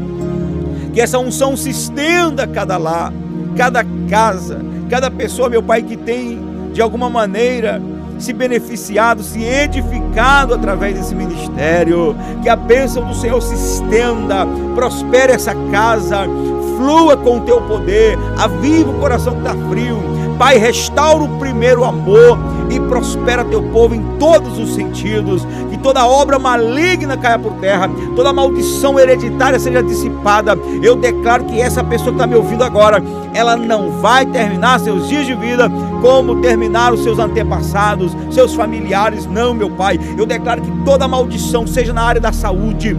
Que 0.92 1.00
essa 1.00 1.18
unção 1.18 1.56
se 1.56 1.70
estenda 1.70 2.44
a 2.44 2.46
cada 2.46 2.76
lar, 2.76 3.12
cada 3.56 3.84
casa, 4.08 4.60
cada 4.88 5.10
pessoa, 5.10 5.48
meu 5.48 5.62
Pai, 5.62 5.82
que 5.82 5.96
tem 5.96 6.40
de 6.72 6.80
alguma 6.80 7.10
maneira 7.10 7.80
se 8.18 8.32
beneficiado, 8.32 9.22
se 9.22 9.42
edificado 9.42 10.54
através 10.54 10.94
desse 10.94 11.14
ministério. 11.14 12.16
Que 12.42 12.48
a 12.48 12.56
bênção 12.56 13.04
do 13.04 13.14
Senhor 13.14 13.40
se 13.42 13.54
estenda, 13.54 14.46
prospere 14.74 15.32
essa 15.32 15.54
casa, 15.70 16.24
flua 16.76 17.16
com 17.16 17.38
o 17.38 17.40
teu 17.42 17.60
poder, 17.62 18.18
aviva 18.38 18.90
o 18.90 19.00
coração 19.00 19.34
que 19.34 19.40
está 19.40 19.54
frio. 19.68 20.15
Pai, 20.38 20.58
restaura 20.58 21.24
o 21.24 21.38
primeiro 21.38 21.82
amor 21.82 22.38
e 22.68 22.78
prospera 22.78 23.44
teu 23.44 23.62
povo 23.62 23.94
em 23.94 24.02
todos 24.18 24.58
os 24.58 24.74
sentidos. 24.74 25.46
Que 25.70 25.78
toda 25.78 26.06
obra 26.06 26.38
maligna 26.38 27.16
caia 27.16 27.38
por 27.38 27.52
terra, 27.54 27.88
toda 28.14 28.32
maldição 28.32 28.98
hereditária 28.98 29.58
seja 29.58 29.82
dissipada. 29.82 30.58
Eu 30.82 30.94
declaro 30.96 31.44
que 31.44 31.60
essa 31.60 31.82
pessoa 31.82 32.10
que 32.10 32.16
está 32.16 32.26
me 32.26 32.34
ouvindo 32.34 32.62
agora, 32.62 33.02
ela 33.32 33.56
não 33.56 33.92
vai 34.00 34.26
terminar 34.26 34.78
seus 34.80 35.08
dias 35.08 35.26
de 35.26 35.34
vida 35.34 35.70
como 36.02 36.40
terminaram 36.40 36.96
seus 36.98 37.18
antepassados, 37.18 38.14
seus 38.30 38.54
familiares. 38.54 39.26
Não, 39.26 39.54
meu 39.54 39.70
Pai. 39.70 39.98
Eu 40.18 40.26
declaro 40.26 40.60
que 40.60 40.70
toda 40.84 41.08
maldição, 41.08 41.66
seja 41.66 41.92
na 41.92 42.02
área 42.02 42.20
da 42.20 42.32
saúde, 42.32 42.96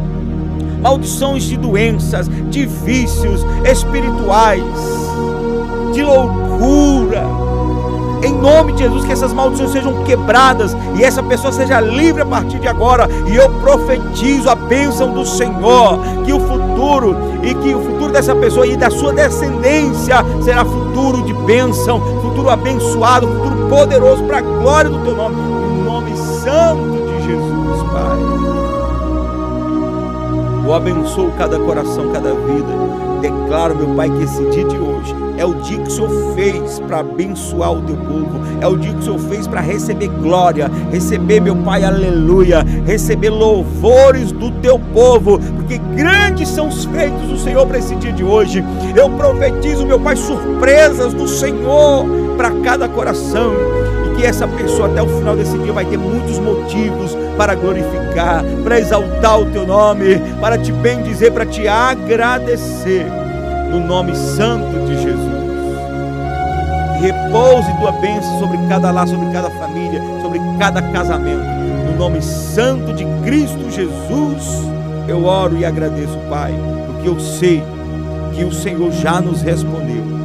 maldições 0.82 1.44
de 1.44 1.56
doenças, 1.56 2.28
de 2.50 2.66
vícios 2.66 3.46
espirituais, 3.64 4.64
de 5.94 6.04
loucura. 6.04 6.47
Em 8.24 8.34
nome 8.34 8.74
de 8.74 8.80
Jesus, 8.80 9.06
que 9.06 9.12
essas 9.12 9.32
maldições 9.32 9.72
sejam 9.72 10.04
quebradas 10.04 10.76
e 10.96 11.04
essa 11.04 11.22
pessoa 11.22 11.52
seja 11.54 11.80
livre 11.80 12.22
a 12.22 12.26
partir 12.26 12.60
de 12.60 12.68
agora. 12.68 13.08
E 13.28 13.36
eu 13.36 13.50
profetizo 13.62 14.50
a 14.50 14.56
bênção 14.56 15.14
do 15.14 15.26
Senhor, 15.26 16.00
que 16.26 16.34
o 16.34 16.40
futuro 16.40 17.16
e 17.44 17.54
que 17.54 17.76
o 17.76 17.82
futuro 17.82 18.12
dessa 18.12 18.36
pessoa 18.36 18.66
e 18.66 18.76
da 18.76 18.90
sua 18.90 19.14
descendência 19.14 20.18
será 20.42 20.66
futuro 20.66 21.22
de 21.24 21.34
bênção, 21.34 22.02
futuro 22.22 22.50
abençoado, 22.50 23.28
futuro 23.28 23.68
poderoso 23.70 24.24
para 24.24 24.40
a 24.40 24.42
glória 24.42 24.90
do 24.90 25.00
teu 25.04 25.16
nome, 25.16 25.36
em 25.36 25.84
nome 25.84 26.18
santo 26.18 26.97
Eu 30.68 30.74
abençoo 30.74 31.32
cada 31.38 31.58
coração, 31.58 32.12
cada 32.12 32.34
vida. 32.34 32.68
Declaro, 33.22 33.74
meu 33.74 33.96
Pai, 33.96 34.10
que 34.10 34.22
esse 34.22 34.44
dia 34.50 34.66
de 34.66 34.78
hoje 34.78 35.16
é 35.38 35.46
o 35.46 35.54
dia 35.54 35.78
que 35.78 35.88
o 35.88 35.90
Senhor 35.90 36.36
fez 36.36 36.80
para 36.80 37.00
abençoar 37.00 37.72
o 37.72 37.82
teu 37.84 37.96
povo, 37.96 38.42
é 38.60 38.68
o 38.68 38.76
dia 38.76 38.92
que 38.92 39.00
o 39.00 39.02
Senhor 39.02 39.20
fez 39.20 39.48
para 39.48 39.62
receber 39.62 40.10
glória, 40.10 40.70
receber, 40.92 41.40
meu 41.40 41.56
Pai, 41.56 41.86
aleluia, 41.86 42.66
receber 42.86 43.30
louvores 43.30 44.34
do 44.34 44.52
teu 44.60 44.78
povo, 44.94 45.40
porque 45.56 45.78
grandes 45.96 46.50
são 46.50 46.68
os 46.68 46.84
feitos 46.84 47.22
do 47.30 47.38
Senhor 47.38 47.66
para 47.66 47.78
esse 47.78 47.96
dia 47.96 48.12
de 48.12 48.26
hoje. 48.26 48.62
Eu 48.94 49.10
profetizo, 49.12 49.86
meu 49.86 50.02
Pai, 50.02 50.18
surpresas 50.18 51.14
do 51.14 51.30
Senhor 51.30 52.06
para 52.36 52.52
cada 52.62 52.90
coração 52.90 53.77
que 54.18 54.26
essa 54.26 54.48
pessoa 54.48 54.88
até 54.88 55.02
o 55.02 55.08
final 55.08 55.36
desse 55.36 55.56
dia 55.60 55.72
vai 55.72 55.86
ter 55.86 55.98
muitos 55.98 56.40
motivos 56.40 57.16
para 57.38 57.54
glorificar, 57.54 58.44
para 58.64 58.80
exaltar 58.80 59.40
o 59.40 59.46
teu 59.46 59.66
nome, 59.66 60.20
para 60.42 60.58
te 60.58 60.72
bendizer, 60.72 61.32
para 61.32 61.46
te 61.46 61.68
agradecer, 61.68 63.06
no 63.72 63.80
nome 63.80 64.16
santo 64.16 64.88
de 64.88 64.96
Jesus. 65.04 65.38
E 66.96 67.02
repouse 67.02 67.72
tua 67.78 67.92
bênção 67.92 68.40
sobre 68.40 68.58
cada 68.68 68.90
lar, 68.90 69.08
sobre 69.08 69.32
cada 69.32 69.52
família, 69.52 70.02
sobre 70.24 70.42
cada 70.58 70.82
casamento, 70.82 71.46
no 71.86 71.96
nome 71.96 72.20
santo 72.20 72.94
de 72.94 73.06
Cristo 73.24 73.70
Jesus. 73.70 74.68
Eu 75.08 75.26
oro 75.26 75.56
e 75.58 75.64
agradeço, 75.64 76.18
Pai, 76.28 76.56
porque 76.88 77.08
eu 77.08 77.20
sei 77.20 77.64
que 78.34 78.44
o 78.44 78.52
Senhor 78.52 78.92
já 78.92 79.22
nos 79.22 79.44
respondeu 79.44 80.18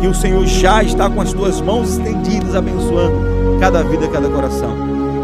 que 0.00 0.06
o 0.06 0.14
Senhor 0.14 0.44
já 0.46 0.82
está 0.82 1.08
com 1.08 1.22
as 1.22 1.32
tuas 1.32 1.58
mãos 1.58 1.96
estendidas, 1.96 2.54
abençoando 2.54 3.35
cada 3.58 3.82
vida, 3.82 4.08
cada 4.08 4.28
coração. 4.28 4.76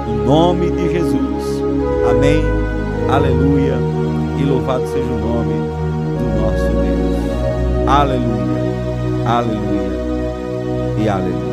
Em 0.09 0.25
nome 0.25 0.71
de 0.71 0.93
Jesus. 0.93 1.63
Amém. 2.11 2.43
Aleluia. 3.09 3.77
E 4.39 4.45
louvado 4.45 4.87
seja 4.89 5.05
o 5.05 5.19
nome 5.19 5.55
do 6.19 6.25
nosso 6.41 6.71
Deus. 6.81 7.17
Aleluia. 7.87 8.43
Aleluia. 9.27 9.93
E 10.99 11.09
aleluia. 11.09 11.53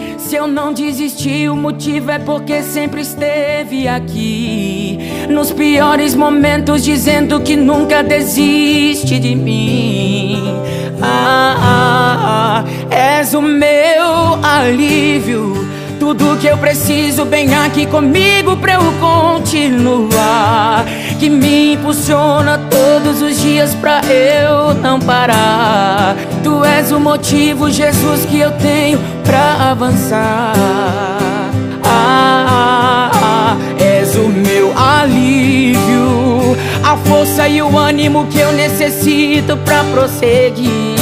Se 0.31 0.37
eu 0.37 0.47
não 0.47 0.71
desisti, 0.71 1.49
o 1.49 1.57
motivo 1.57 2.09
é 2.09 2.17
porque 2.17 2.63
sempre 2.63 3.01
esteve 3.01 3.85
aqui. 3.85 4.97
Nos 5.29 5.51
piores 5.51 6.15
momentos, 6.15 6.85
dizendo 6.85 7.41
que 7.41 7.57
nunca 7.57 8.01
desiste 8.01 9.19
de 9.19 9.35
mim. 9.35 10.41
Ah, 11.01 11.57
ah, 11.59 12.63
ah 12.63 12.95
és 12.95 13.33
o 13.33 13.41
meu 13.41 14.39
alívio. 14.41 15.67
Tudo 15.99 16.37
que 16.39 16.47
eu 16.47 16.57
preciso, 16.57 17.25
bem 17.25 17.53
aqui 17.53 17.85
comigo 17.85 18.55
pra 18.55 18.75
eu 18.75 18.93
continuar. 19.01 20.85
Que 21.19 21.29
me 21.29 21.73
impulsiona 21.73 22.57
todos 22.69 23.21
os 23.21 23.37
dias 23.37 23.75
pra 23.75 23.99
eu 24.05 24.73
não 24.75 24.97
parar. 24.97 26.15
Tu 26.43 26.65
és 26.65 26.91
o 26.91 26.99
motivo, 26.99 27.69
Jesus, 27.69 28.25
que 28.25 28.39
eu 28.39 28.51
tenho 28.51 28.99
pra 29.23 29.71
avançar. 29.71 30.53
Ah, 31.83 32.45
ah, 32.47 33.11
ah, 33.13 33.57
és 33.79 34.15
o 34.15 34.27
meu 34.27 34.73
alívio, 34.77 36.57
a 36.83 36.97
força 36.97 37.47
e 37.47 37.61
o 37.61 37.77
ânimo 37.77 38.25
que 38.27 38.39
eu 38.39 38.51
necessito 38.51 39.55
pra 39.57 39.83
prosseguir. 39.83 40.97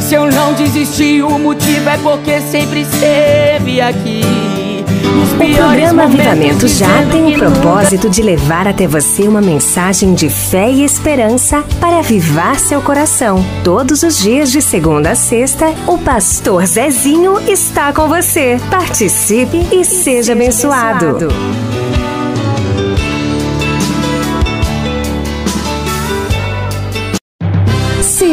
Se 0.00 0.14
eu 0.14 0.30
não 0.30 0.52
desisti, 0.52 1.22
o 1.22 1.38
motivo 1.38 1.88
é 1.88 1.96
porque 1.98 2.40
sempre 2.40 2.82
esteve 2.82 3.80
aqui. 3.80 4.63
O 5.04 5.36
programa 5.36 6.04
Avivamento 6.04 6.66
Já 6.66 7.04
tem 7.10 7.34
o 7.34 7.38
propósito 7.38 8.08
de 8.08 8.22
levar 8.22 8.66
até 8.66 8.86
você 8.86 9.28
uma 9.28 9.40
mensagem 9.40 10.14
de 10.14 10.30
fé 10.30 10.70
e 10.70 10.82
esperança 10.82 11.62
para 11.78 11.98
avivar 11.98 12.58
seu 12.58 12.80
coração. 12.80 13.44
Todos 13.62 14.02
os 14.02 14.18
dias, 14.18 14.50
de 14.50 14.62
segunda 14.62 15.10
a 15.10 15.14
sexta, 15.14 15.74
o 15.86 15.98
pastor 15.98 16.64
Zezinho 16.66 17.38
está 17.48 17.92
com 17.92 18.08
você. 18.08 18.58
Participe 18.70 19.66
e 19.72 19.84
seja 19.84 20.32
abençoado. 20.32 21.28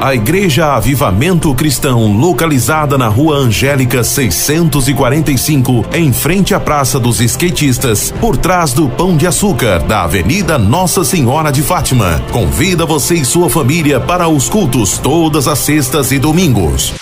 A 0.00 0.14
Igreja 0.14 0.76
Avivamento 0.76 1.52
Cristão, 1.56 2.12
localizada 2.16 2.96
na 2.96 3.08
Rua 3.08 3.36
Angélica 3.36 4.04
645, 4.04 5.86
em 5.92 6.12
frente 6.12 6.54
à 6.54 6.60
Praça 6.60 7.00
dos 7.00 7.20
Skatistas, 7.20 8.14
por 8.20 8.36
trás 8.36 8.72
do 8.72 8.88
Pão 8.88 9.16
de 9.16 9.26
Açúcar, 9.26 9.80
da 9.80 10.04
Avenida 10.04 10.56
Nossa 10.56 11.02
Senhora 11.02 11.50
de 11.50 11.62
Fátima. 11.62 12.22
Convida 12.30 12.86
você 12.86 13.16
e 13.16 13.24
sua 13.24 13.50
família 13.50 13.98
para 13.98 14.28
os 14.28 14.48
cultos 14.48 14.98
todas 14.98 15.48
as 15.48 15.58
sextas 15.58 16.12
e 16.12 16.18
domingos. 16.20 16.94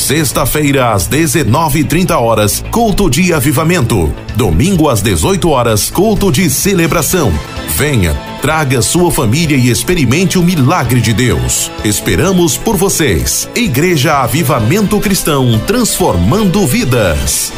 Sexta-feira 0.00 0.92
às 0.92 1.06
19:30 1.06 2.18
horas, 2.18 2.64
culto 2.72 3.08
de 3.10 3.34
avivamento. 3.34 4.12
Domingo 4.34 4.88
às 4.88 5.02
18 5.02 5.50
horas, 5.50 5.90
culto 5.90 6.32
de 6.32 6.48
celebração. 6.48 7.30
Venha, 7.76 8.14
traga 8.40 8.80
sua 8.80 9.12
família 9.12 9.56
e 9.56 9.68
experimente 9.68 10.38
o 10.38 10.42
milagre 10.42 11.02
de 11.02 11.12
Deus. 11.12 11.70
Esperamos 11.84 12.56
por 12.56 12.76
vocês. 12.76 13.48
Igreja 13.54 14.22
Avivamento 14.22 14.98
Cristão, 15.00 15.60
transformando 15.66 16.66
vidas. 16.66 17.52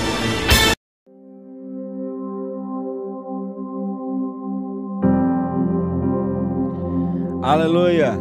Aleluia. 7.40 8.18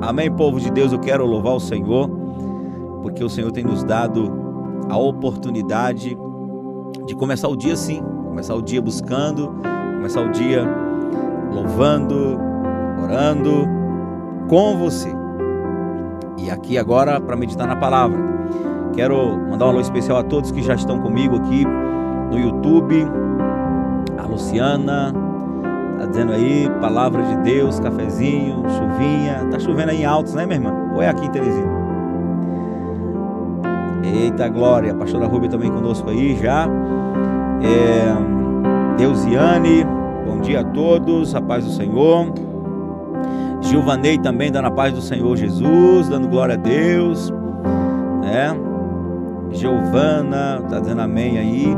Amém, 0.00 0.30
povo 0.30 0.58
de 0.58 0.70
Deus. 0.70 0.92
Eu 0.92 0.98
quero 0.98 1.24
louvar 1.26 1.54
o 1.54 1.60
Senhor, 1.60 2.23
porque 3.04 3.22
o 3.22 3.28
Senhor 3.28 3.52
tem 3.52 3.62
nos 3.62 3.84
dado 3.84 4.32
a 4.88 4.96
oportunidade 4.96 6.16
de 7.06 7.14
começar 7.14 7.48
o 7.48 7.54
dia 7.54 7.74
assim, 7.74 8.02
começar 8.24 8.54
o 8.54 8.62
dia 8.62 8.80
buscando, 8.80 9.54
começar 9.96 10.22
o 10.22 10.30
dia 10.30 10.66
louvando, 11.52 12.38
orando 13.02 13.68
com 14.48 14.78
você. 14.78 15.10
E 16.38 16.50
aqui 16.50 16.78
agora 16.78 17.20
para 17.20 17.36
meditar 17.36 17.66
na 17.66 17.76
palavra. 17.76 18.18
Quero 18.94 19.36
mandar 19.50 19.66
um 19.66 19.68
alô 19.68 19.80
especial 19.80 20.16
a 20.16 20.22
todos 20.22 20.50
que 20.50 20.62
já 20.62 20.74
estão 20.74 20.98
comigo 20.98 21.36
aqui 21.36 21.62
no 22.30 22.38
YouTube. 22.38 23.06
A 24.16 24.26
Luciana, 24.26 25.12
tá 25.98 26.06
dizendo 26.06 26.32
aí, 26.32 26.70
palavra 26.80 27.22
de 27.22 27.36
Deus, 27.42 27.78
cafezinho, 27.80 28.62
chuvinha. 28.70 29.46
Tá 29.50 29.58
chovendo 29.58 29.90
aí 29.90 30.00
em 30.00 30.04
altos, 30.06 30.32
né, 30.32 30.46
minha 30.46 30.56
irmã? 30.56 30.72
Ou 30.94 31.02
é 31.02 31.08
aqui 31.10 31.26
em 31.26 31.30
Teresina? 31.30 31.83
Eita 34.04 34.48
glória, 34.48 34.92
a 34.92 34.94
pastora 34.94 35.26
Rubia 35.26 35.48
também 35.48 35.70
conosco 35.70 36.10
aí 36.10 36.36
já. 36.36 36.68
É, 37.62 38.98
Deusiane, 38.98 39.86
bom 40.26 40.40
dia 40.40 40.60
a 40.60 40.64
todos, 40.64 41.34
a 41.34 41.40
paz 41.40 41.64
do 41.64 41.70
Senhor. 41.70 42.26
Gilvanei 43.62 44.18
também 44.18 44.52
dando 44.52 44.66
a 44.66 44.70
paz 44.70 44.92
do 44.92 45.00
Senhor 45.00 45.34
Jesus, 45.36 46.08
dando 46.08 46.28
glória 46.28 46.54
a 46.54 46.58
Deus, 46.58 47.32
né? 48.22 48.54
Giovana, 49.50 50.62
tá 50.68 50.80
dando 50.80 51.00
amém 51.00 51.38
aí. 51.38 51.76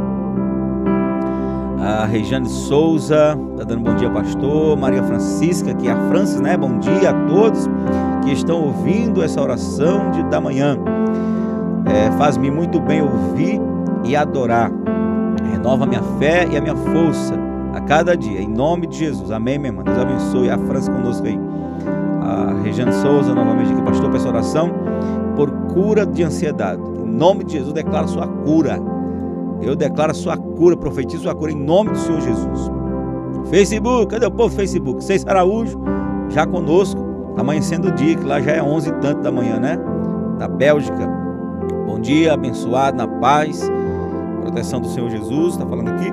A 1.79 2.07
Regiane 2.07 2.49
Souza, 2.49 3.39
tá 3.57 3.63
dando 3.63 3.83
bom 3.83 3.95
dia, 3.95 4.11
pastor. 4.11 4.77
Maria 4.77 5.03
Francisca, 5.05 5.73
que 5.75 5.87
é 5.87 5.93
a 5.93 6.09
Francis, 6.09 6.41
né? 6.41 6.57
Bom 6.57 6.79
dia 6.79 7.11
a 7.11 7.27
todos 7.29 7.69
que 8.25 8.33
estão 8.33 8.63
ouvindo 8.63 9.23
essa 9.23 9.41
oração 9.41 10.11
de, 10.11 10.25
da 10.25 10.41
manhã. 10.41 10.77
É, 11.97 12.11
Faz-me 12.19 12.51
muito 12.51 12.79
bem 12.79 13.01
ouvir 13.01 13.59
e 14.05 14.15
adorar. 14.15 14.71
Renova 15.51 15.87
minha 15.87 16.03
fé 16.19 16.47
e 16.47 16.57
a 16.57 16.61
minha 16.61 16.77
força 16.77 17.35
a 17.73 17.81
cada 17.81 18.15
dia, 18.15 18.41
em 18.41 18.49
nome 18.49 18.87
de 18.87 18.99
Jesus. 18.99 19.31
Amém, 19.31 19.59
minha 19.59 19.71
irmã. 19.71 19.83
Deus 19.83 19.99
abençoe 19.99 20.51
a 20.51 20.59
França 20.59 20.93
conosco 20.93 21.27
aí. 21.27 21.39
A 22.21 22.61
Regiane 22.63 22.93
Souza, 22.93 23.35
novamente 23.35 23.73
aqui, 23.73 23.81
pastor, 23.81 24.11
peço 24.11 24.29
oração 24.29 24.71
por 25.37 25.51
cura 25.73 26.05
de 26.05 26.23
ansiedade. 26.23 26.83
Em 26.83 27.11
nome 27.11 27.45
de 27.45 27.55
Jesus, 27.55 27.73
declaro 27.73 28.09
sua 28.09 28.27
cura. 28.27 28.79
Eu 29.63 29.75
declaro 29.75 30.15
sua 30.15 30.37
cura, 30.37 30.77
profetizo 30.77 31.23
sua 31.23 31.35
cura 31.35 31.51
em 31.51 31.57
nome 31.57 31.93
do 31.93 31.99
Senhor 31.99 32.21
Jesus. 32.21 32.71
Facebook, 33.49 34.09
cadê 34.09 34.27
o 34.27 34.31
povo 34.31 34.55
Facebook? 34.55 35.03
Seis 35.03 35.27
Araújo, 35.27 35.81
já 36.29 36.47
conosco, 36.47 37.01
amanhecendo 37.39 37.89
o 37.89 37.93
dia, 37.93 38.17
que 38.17 38.25
lá 38.25 38.39
já 38.39 38.53
é 38.53 38.63
onze 38.63 38.91
e 38.91 38.93
tanto 38.95 39.23
da 39.23 39.33
manhã, 39.33 39.59
né? 39.59 39.79
Da 40.39 40.47
Bélgica. 40.47 41.26
Bom 41.97 42.03
dia, 42.03 42.35
abençoado, 42.35 42.99
na 42.99 43.09
paz, 43.09 43.67
proteção 44.43 44.83
do 44.83 44.87
Senhor 44.87 45.09
Jesus, 45.09 45.55
está 45.55 45.65
falando 45.65 45.89
aqui. 45.89 46.13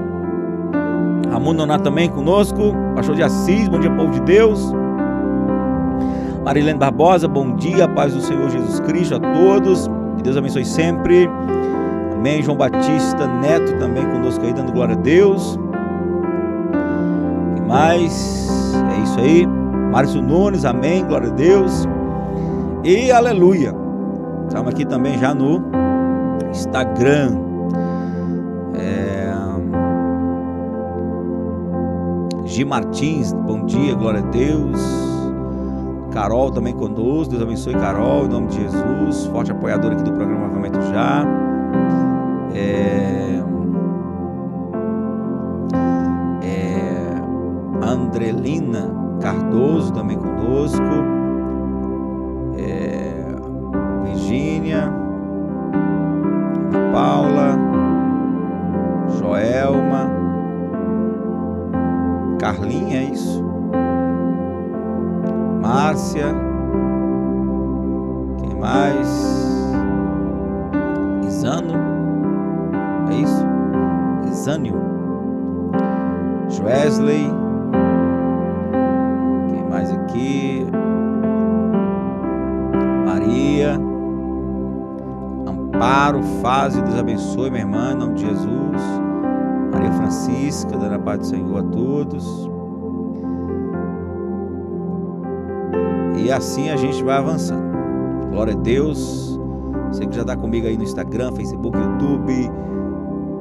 Ramon 1.29 1.51
Nonato 1.51 1.83
também 1.83 2.09
conosco, 2.09 2.73
pastor 2.95 3.17
de 3.17 3.21
Assis, 3.21 3.67
bom 3.67 3.77
dia, 3.81 3.91
povo 3.91 4.09
de 4.09 4.21
Deus. 4.21 4.71
Marilene 6.45 6.79
Barbosa, 6.79 7.27
bom 7.27 7.53
dia, 7.57 7.85
paz 7.85 8.13
do 8.13 8.21
Senhor 8.21 8.49
Jesus 8.49 8.79
Cristo 8.79 9.15
a 9.15 9.19
todos, 9.19 9.89
que 10.15 10.23
Deus 10.23 10.37
abençoe 10.37 10.63
sempre. 10.63 11.29
Amém. 12.15 12.41
João 12.41 12.55
Batista 12.55 13.27
Neto 13.41 13.77
também 13.77 14.05
conosco 14.09 14.41
aí, 14.45 14.53
dando 14.53 14.71
glória 14.71 14.95
a 14.95 14.97
Deus. 14.97 15.59
que 17.57 17.61
mais? 17.61 18.73
É 18.95 19.03
isso 19.03 19.19
aí. 19.19 19.45
Márcio 19.91 20.21
Nunes, 20.21 20.63
amém, 20.63 21.05
glória 21.05 21.27
a 21.27 21.33
Deus. 21.33 21.85
E 22.85 23.11
aleluia. 23.11 23.82
Estamos 24.53 24.71
aqui 24.71 24.85
também 24.85 25.17
já 25.17 25.33
no 25.33 25.63
Instagram. 26.51 27.39
É... 28.75 29.33
Gi 32.45 32.63
Martins, 32.63 33.33
bom 33.33 33.65
dia, 33.65 33.95
glória 33.95 34.19
a 34.19 34.29
Deus. 34.29 34.79
Carol 36.11 36.51
também 36.51 36.71
conosco, 36.71 37.31
Deus 37.31 37.41
abençoe 37.41 37.73
Carol, 37.73 38.25
em 38.25 38.29
nome 38.29 38.49
de 38.49 38.61
Jesus. 38.61 39.25
Forte 39.25 39.51
apoiador 39.51 39.93
aqui 39.93 40.03
do 40.03 40.13
programa 40.13 40.45
Avamento 40.45 40.79
Já. 40.83 41.25
É... 42.53 43.41
É... 46.43 47.87
Andrelina 47.87 49.17
Cardoso 49.19 49.91
também 49.93 50.15
conosco. 50.15 51.22
Virgínia. 54.33 54.91
Paula. 56.91 57.55
Joelma. 59.19 60.09
Carlinha, 62.39 62.97
é 62.97 63.03
isso? 63.03 63.43
Márcia. 65.61 66.25
Quem 68.39 68.59
mais? 68.59 69.71
Isano. 71.27 71.73
É 73.11 73.13
isso? 73.13 73.45
Isânio. 74.31 74.81
Wesley. 76.63 77.29
Quem 79.51 79.69
mais 79.69 79.91
aqui? 79.91 80.65
Maria. 83.05 83.92
Amparo, 85.83 86.23
fase, 86.41 86.81
Deus 86.81 86.97
abençoe, 86.97 87.49
minha 87.49 87.63
irmã, 87.63 87.91
em 87.91 87.97
nome 87.97 88.13
de 88.13 88.21
Jesus. 88.21 88.81
Maria 89.69 89.91
Francisca, 89.91 90.77
dando 90.77 90.95
a 90.95 90.99
paz 90.99 91.19
do 91.19 91.25
Senhor 91.25 91.59
a 91.59 91.63
todos. 91.63 92.49
E 96.15 96.31
assim 96.31 96.69
a 96.69 96.77
gente 96.77 97.03
vai 97.03 97.17
avançando. 97.17 97.65
Glória 98.31 98.53
a 98.53 98.57
Deus. 98.57 99.37
Você 99.89 100.05
que 100.05 100.15
já 100.15 100.21
está 100.21 100.37
comigo 100.37 100.67
aí 100.67 100.77
no 100.77 100.85
Instagram, 100.85 101.33
Facebook, 101.33 101.77
YouTube, 101.77 102.49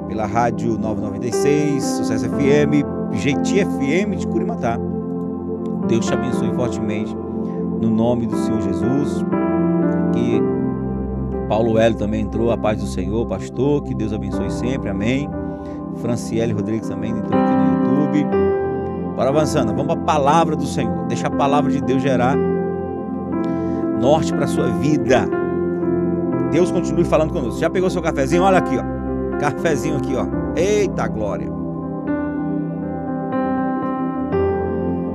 pela 0.09 0.27
Rádio 0.27 0.77
996, 0.77 1.81
Sucesso 1.81 2.29
FM, 2.29 3.13
Jeiti 3.13 3.65
FM 3.65 4.17
de 4.19 4.27
Curimatá. 4.27 4.81
Deus 5.87 6.07
te 6.07 6.13
abençoe 6.13 6.53
fortemente 6.55 7.17
no 7.81 7.89
nome 7.89 8.27
do 8.27 8.35
Senhor 8.35 8.61
Jesus. 8.63 9.25
Que 10.13 10.52
Paulo 11.49 11.79
Hélio 11.79 11.99
também 11.99 12.23
entrou, 12.23 12.51
a 12.51 12.57
paz 12.57 12.81
do 12.81 12.87
Senhor, 12.87 13.27
pastor, 13.27 13.83
que 13.83 13.95
Deus 13.95 14.13
abençoe 14.13 14.51
sempre, 14.51 14.89
amém. 14.89 15.29
Franciele 15.97 16.53
Rodrigues 16.53 16.89
também 16.89 17.11
entrou 17.11 17.39
aqui 17.39 17.53
no 17.55 18.05
YouTube. 18.05 18.27
Bora 19.17 19.29
avançando, 19.29 19.75
vamos 19.75 19.87
para 19.87 20.03
a 20.03 20.05
palavra 20.05 20.57
do 20.57 20.65
Senhor. 20.65 21.07
Deixa 21.07 21.27
a 21.27 21.31
palavra 21.31 21.71
de 21.71 21.81
Deus 21.83 22.03
gerar 22.03 22.37
norte 24.03 24.33
para 24.33 24.47
sua 24.47 24.69
vida. 24.69 25.29
Deus 26.51 26.71
continue 26.71 27.05
falando 27.05 27.33
conosco. 27.33 27.61
Já 27.61 27.71
pegou 27.71 27.89
seu 27.89 28.03
cafezinho? 28.03 28.43
Olha 28.43 28.59
aqui, 28.59 28.77
ó. 28.77 29.39
Cafezinho 29.39 29.97
aqui, 29.97 30.15
ó. 30.17 30.27
Eita 30.57 31.07
glória. 31.07 31.49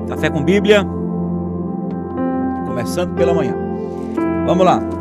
Café 0.07 0.29
com 0.29 0.43
Bíblia. 0.43 0.85
Começando 2.65 3.13
pela 3.13 3.33
manhã. 3.33 3.55
Vamos 4.47 4.65
lá. 4.65 4.96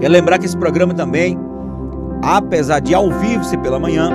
Quero 0.00 0.12
lembrar 0.12 0.38
que 0.38 0.46
esse 0.46 0.56
programa 0.56 0.94
também, 0.94 1.38
apesar 2.22 2.80
de 2.80 2.94
ao 2.94 3.10
vivo 3.10 3.44
ser 3.44 3.58
pela 3.58 3.78
manhã, 3.78 4.10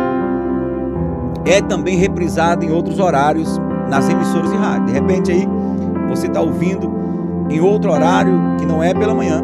é 1.45 1.61
também 1.61 1.95
reprisado 1.95 2.65
em 2.65 2.71
outros 2.71 2.99
horários 2.99 3.61
nas 3.87 4.09
emissoras 4.09 4.49
de 4.49 4.57
rádio. 4.57 4.87
De 4.87 4.93
repente 4.93 5.31
aí 5.31 5.47
você 6.09 6.25
está 6.25 6.41
ouvindo 6.41 6.91
em 7.51 7.61
outro 7.61 7.91
horário 7.91 8.33
que 8.57 8.65
não 8.65 8.83
é 8.83 8.95
pela 8.95 9.13
manhã. 9.13 9.43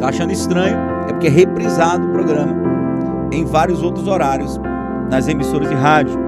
Tá 0.00 0.08
achando 0.08 0.32
estranho? 0.32 0.76
É 1.08 1.12
porque 1.12 1.28
é 1.28 1.30
reprisado 1.30 2.04
o 2.08 2.10
programa 2.10 2.52
em 3.30 3.44
vários 3.44 3.80
outros 3.80 4.08
horários 4.08 4.60
nas 5.08 5.28
emissoras 5.28 5.68
de 5.68 5.74
rádio, 5.74 6.18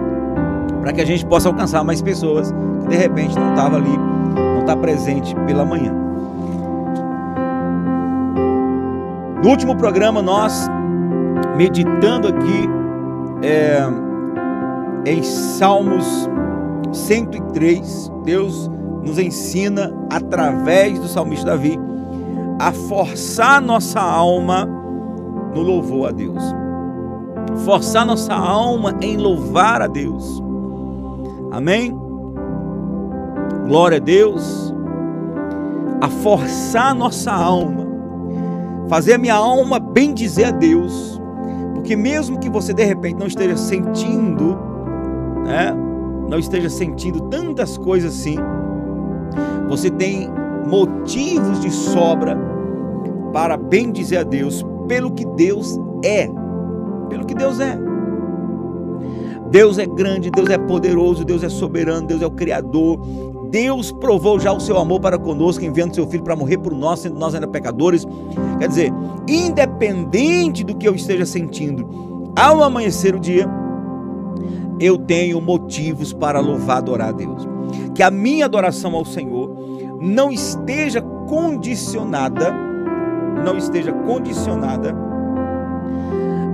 para 0.81 0.93
que 0.93 1.01
a 1.01 1.05
gente 1.05 1.27
possa 1.27 1.49
alcançar 1.49 1.83
mais 1.83 2.01
pessoas 2.01 2.55
que 2.83 2.89
de 2.89 2.97
repente 2.97 3.37
não 3.37 3.51
estava 3.51 3.77
ali, 3.77 3.97
não 4.37 4.61
está 4.61 4.77
presente 4.77 5.35
pela 5.47 5.65
manhã. 5.65 6.06
No 9.47 9.53
último 9.53 9.77
programa 9.77 10.21
nós 10.21 10.69
meditando 11.57 12.27
aqui 12.27 12.69
é, 13.45 13.79
em 15.09 15.23
Salmos 15.23 16.29
103, 16.93 18.11
Deus 18.25 18.69
nos 19.05 19.21
ensina, 19.21 19.95
através 20.11 20.99
do 20.99 21.07
salmista 21.07 21.47
Davi, 21.47 21.79
a 22.59 22.73
forçar 22.73 23.63
nossa 23.63 24.01
alma 24.01 24.67
no 25.55 25.63
louvor 25.63 26.09
a 26.09 26.11
Deus. 26.11 26.43
Forçar 27.65 28.05
nossa 28.05 28.35
alma 28.35 28.97
em 29.01 29.17
louvar 29.17 29.81
a 29.81 29.87
Deus. 29.87 30.43
Amém? 31.53 31.97
Glória 33.69 33.99
a 33.99 34.01
Deus. 34.01 34.75
A 36.01 36.09
forçar 36.09 36.93
nossa 36.97 37.31
alma. 37.31 37.86
Fazer 38.89 39.15
a 39.15 39.19
minha 39.19 39.35
alma 39.35 39.79
bem 39.79 40.15
dizer 40.15 40.45
a 40.45 40.51
Deus. 40.51 41.21
Porque 41.75 41.97
mesmo 41.97 42.39
que 42.39 42.49
você 42.49 42.73
de 42.73 42.85
repente 42.85 43.19
não 43.19 43.27
esteja 43.27 43.57
sentindo, 43.57 44.59
né? 45.45 45.75
Não 46.29 46.39
esteja 46.39 46.69
sentindo 46.69 47.21
tantas 47.29 47.79
coisas 47.79 48.13
assim, 48.13 48.37
você 49.69 49.91
tem 49.91 50.29
motivos 50.67 51.61
de 51.61 51.71
sobra 51.71 52.37
para 53.33 53.57
bem 53.57 53.93
dizer 53.93 54.19
a 54.19 54.23
Deus 54.23 54.65
pelo 54.89 55.13
que 55.13 55.25
Deus 55.25 55.79
é. 56.05 56.29
Pelo 57.09 57.25
que 57.25 57.35
Deus 57.35 57.61
é. 57.61 57.79
Deus 59.51 59.79
é 59.79 59.87
grande, 59.87 60.31
Deus 60.31 60.49
é 60.51 60.59
poderoso, 60.59 61.25
Deus 61.25 61.43
é 61.43 61.49
soberano, 61.49 62.07
Deus 62.07 62.23
é 62.23 62.27
o 62.27 62.31
Criador. 62.31 63.01
Deus 63.51 63.93
provou 63.93 64.39
já 64.39 64.53
o 64.53 64.61
seu 64.61 64.79
amor 64.79 65.01
para 65.01 65.19
conosco, 65.19 65.65
enviando 65.65 65.95
seu 65.95 66.07
Filho 66.07 66.23
para 66.23 66.37
morrer 66.37 66.59
por 66.59 66.75
nós, 66.75 67.01
sendo 67.01 67.19
nós 67.19 67.35
ainda 67.35 67.47
pecadores. 67.47 68.07
Quer 68.59 68.69
dizer, 68.69 68.93
independente 69.29 70.65
do 70.65 70.75
que 70.75 70.87
eu 70.87 70.95
esteja 70.95 71.25
sentindo, 71.27 72.33
ao 72.37 72.63
amanhecer 72.63 73.15
o 73.15 73.21
dia, 73.21 73.49
eu 74.79 74.99
tenho 74.99 75.41
motivos 75.41 76.13
para 76.13 76.41
louvar, 76.41 76.79
adorar 76.79 77.09
a 77.09 77.13
Deus. 77.13 77.47
Que 77.95 78.03
a 78.03 78.11
minha 78.11 78.45
adoração 78.45 78.95
ao 78.95 79.05
Senhor 79.05 79.51
não 80.01 80.31
esteja 80.31 81.01
condicionada, 81.01 82.53
não 83.45 83.57
esteja 83.57 83.93
condicionada 83.93 84.95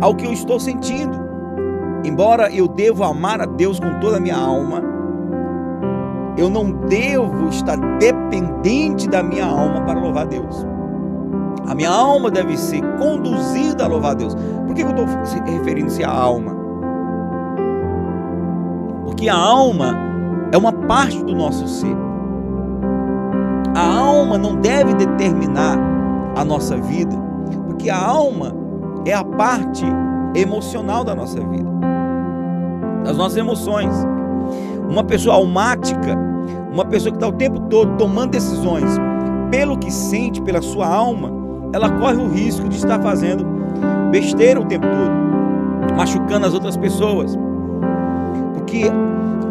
ao 0.01 0.15
que 0.15 0.27
eu 0.27 0.33
estou 0.33 0.59
sentindo. 0.59 1.21
Embora 2.05 2.51
eu 2.51 2.67
devo 2.67 3.05
amar 3.05 3.41
a 3.41 3.47
Deus 3.47 3.79
com 3.79 4.01
toda 4.01 4.17
a 4.17 4.21
minha 4.21 4.37
alma, 4.37 4.83
eu 6.37 6.49
não 6.49 6.73
devo 6.87 7.49
estar 7.49 7.77
dependente 7.99 9.09
da 9.09 9.23
minha 9.23 9.47
alma 9.47 9.83
para 9.83 10.01
louvar 10.01 10.27
Deus. 10.27 10.66
A 11.66 11.75
minha 11.75 11.90
alma 11.90 12.31
deve 12.31 12.57
ser 12.57 12.83
conduzida 12.99 13.85
a 13.85 13.88
louvar 13.88 14.14
Deus. 14.14 14.35
Por 14.66 14.75
que 14.75 14.83
eu 14.83 14.90
estou 14.90 15.07
referindo-se 15.45 16.03
à 16.03 16.11
alma? 16.11 16.55
Porque 19.05 19.29
a 19.29 19.37
alma 19.37 19.97
é 20.53 20.57
uma 20.57 20.73
parte 20.73 21.23
do 21.23 21.35
nosso 21.35 21.66
ser. 21.68 21.97
A 23.75 23.99
alma 23.99 24.37
não 24.37 24.57
deve 24.57 24.95
determinar 24.95 25.79
a 26.37 26.45
nossa 26.45 26.77
vida, 26.77 27.16
porque 27.66 27.88
a 27.88 27.99
alma 27.99 28.55
é 29.07 29.14
a 29.14 29.25
parte 29.25 29.85
emocional 30.35 31.05
da 31.05 31.14
nossa 31.14 31.40
vida, 31.40 31.71
das 33.05 33.16
nossas 33.16 33.37
emoções. 33.37 33.95
Uma 34.88 35.05
pessoa 35.05 35.37
almática, 35.37 36.16
uma 36.73 36.85
pessoa 36.85 37.12
que 37.12 37.16
está 37.16 37.29
o 37.29 37.33
tempo 37.33 37.61
todo 37.68 37.97
tomando 37.97 38.31
decisões 38.31 38.90
pelo 39.51 39.79
que 39.79 39.90
sente, 39.90 40.40
pela 40.40 40.62
sua 40.62 40.87
alma, 40.87 41.31
ela 41.73 41.90
corre 41.90 42.16
o 42.16 42.29
risco 42.29 42.68
de 42.68 42.77
estar 42.77 43.01
fazendo 43.01 43.45
besteira 44.11 44.61
o 44.61 44.64
tempo 44.64 44.87
todo, 44.87 45.95
machucando 45.97 46.47
as 46.47 46.55
outras 46.55 46.77
pessoas. 46.77 47.37
Porque 48.55 48.85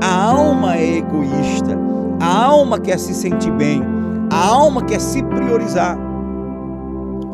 a 0.02 0.24
alma 0.26 0.78
é 0.78 0.98
egoísta, 0.98 1.78
a 2.20 2.46
alma 2.46 2.80
quer 2.80 2.98
se 2.98 3.14
sentir 3.14 3.52
bem, 3.52 3.82
a 4.32 4.48
alma 4.48 4.84
quer 4.84 5.00
se 5.00 5.22
priorizar. 5.24 5.98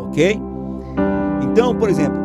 Ok? 0.05 0.41
Então, 1.43 1.75
por 1.75 1.89
exemplo, 1.89 2.17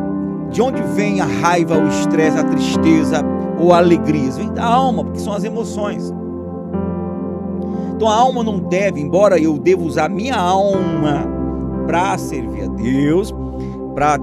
de 0.51 0.61
onde 0.61 0.81
vem 0.95 1.21
a 1.21 1.25
raiva, 1.25 1.77
o 1.77 1.87
estresse, 1.87 2.37
a 2.37 2.43
tristeza 2.43 3.23
ou 3.63 3.73
a 3.73 3.77
alegria? 3.77 4.31
Vem 4.31 4.53
da 4.53 4.65
alma, 4.65 5.03
porque 5.03 5.19
são 5.19 5.33
as 5.33 5.43
emoções. 5.43 6.13
Então 7.95 8.09
a 8.09 8.15
alma 8.15 8.43
não 8.43 8.59
deve, 8.59 8.99
embora 8.99 9.39
eu 9.39 9.57
deva 9.57 9.83
usar 9.83 10.09
minha 10.09 10.35
alma 10.35 11.25
para 11.87 12.17
servir 12.17 12.63
a 12.63 12.67
Deus, 12.67 13.33
para 13.93 14.17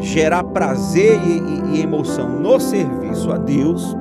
gerar 0.00 0.44
prazer 0.44 1.18
e, 1.26 1.74
e, 1.74 1.76
e 1.78 1.82
emoção 1.82 2.28
no 2.28 2.60
serviço 2.60 3.32
a 3.32 3.38
Deus, 3.38 3.96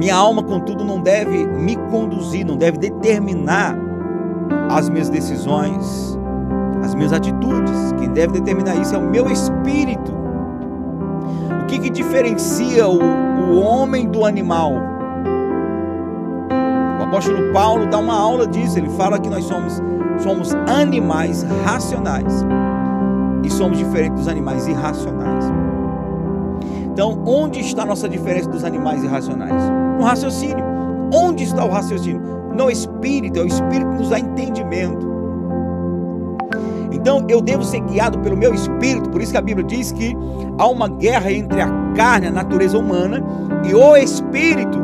minha 0.00 0.16
alma, 0.16 0.42
contudo, 0.42 0.82
não 0.82 1.02
deve 1.02 1.46
me 1.46 1.76
conduzir, 1.90 2.46
não 2.46 2.56
deve 2.56 2.78
determinar 2.78 3.76
as 4.70 4.88
minhas 4.88 5.10
decisões, 5.10 6.18
as 6.82 6.94
minhas 6.94 7.12
atitudes. 7.12 7.92
Quem 7.98 8.08
deve 8.08 8.40
determinar 8.40 8.76
isso 8.76 8.94
é 8.94 8.98
o 8.98 9.10
meu 9.10 9.30
espírito. 9.30 10.19
Que, 11.70 11.78
que 11.78 11.88
diferencia 11.90 12.88
o, 12.88 12.98
o 12.98 13.60
homem 13.60 14.08
do 14.08 14.24
animal? 14.24 14.72
O 16.98 17.02
apóstolo 17.04 17.52
Paulo 17.52 17.86
dá 17.86 17.98
uma 17.98 18.14
aula 18.14 18.44
disso. 18.44 18.76
Ele 18.76 18.88
fala 18.90 19.20
que 19.20 19.30
nós 19.30 19.44
somos, 19.44 19.80
somos 20.18 20.52
animais 20.68 21.44
racionais 21.64 22.44
e 23.44 23.50
somos 23.50 23.78
diferentes 23.78 24.18
dos 24.18 24.26
animais 24.26 24.66
irracionais. 24.66 25.44
Então, 26.92 27.22
onde 27.24 27.60
está 27.60 27.82
a 27.82 27.86
nossa 27.86 28.08
diferença 28.08 28.50
dos 28.50 28.64
animais 28.64 29.04
irracionais? 29.04 29.62
No 29.96 30.02
raciocínio. 30.02 30.64
Onde 31.14 31.44
está 31.44 31.64
o 31.64 31.70
raciocínio? 31.70 32.20
No 32.52 32.68
espírito, 32.68 33.38
é 33.38 33.42
o 33.42 33.46
espírito 33.46 33.90
que 33.90 33.96
nos 33.96 34.10
dá 34.10 34.18
entendimento. 34.18 35.09
Então 37.00 37.24
eu 37.28 37.40
devo 37.40 37.64
ser 37.64 37.80
guiado 37.80 38.18
pelo 38.18 38.36
meu 38.36 38.52
espírito, 38.54 39.08
por 39.08 39.22
isso 39.22 39.32
que 39.32 39.38
a 39.38 39.42
Bíblia 39.42 39.66
diz 39.66 39.90
que 39.90 40.14
há 40.58 40.66
uma 40.66 40.86
guerra 40.86 41.32
entre 41.32 41.60
a 41.60 41.68
carne, 41.96 42.26
a 42.26 42.30
natureza 42.30 42.76
humana, 42.76 43.22
e 43.66 43.74
o 43.74 43.96
espírito. 43.96 44.78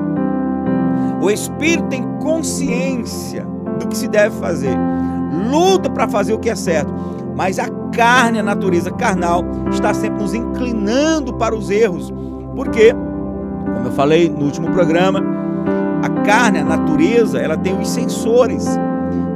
O 1.20 1.30
espírito 1.30 1.88
tem 1.88 2.02
consciência 2.22 3.46
do 3.78 3.86
que 3.86 3.96
se 3.96 4.08
deve 4.08 4.34
fazer, 4.36 4.74
luta 5.50 5.90
para 5.90 6.08
fazer 6.08 6.32
o 6.32 6.38
que 6.38 6.48
é 6.48 6.54
certo, 6.54 6.92
mas 7.36 7.58
a 7.58 7.68
carne, 7.92 8.38
a 8.38 8.42
natureza 8.42 8.90
carnal, 8.90 9.44
está 9.70 9.92
sempre 9.92 10.22
nos 10.22 10.32
inclinando 10.32 11.34
para 11.34 11.54
os 11.54 11.70
erros. 11.70 12.12
Porque, 12.54 12.94
como 12.94 13.88
eu 13.88 13.92
falei 13.92 14.30
no 14.30 14.46
último 14.46 14.70
programa, 14.70 15.22
a 16.02 16.08
carne, 16.24 16.60
a 16.60 16.64
natureza, 16.64 17.38
ela 17.38 17.58
tem 17.58 17.78
os 17.78 17.90
sensores, 17.90 18.66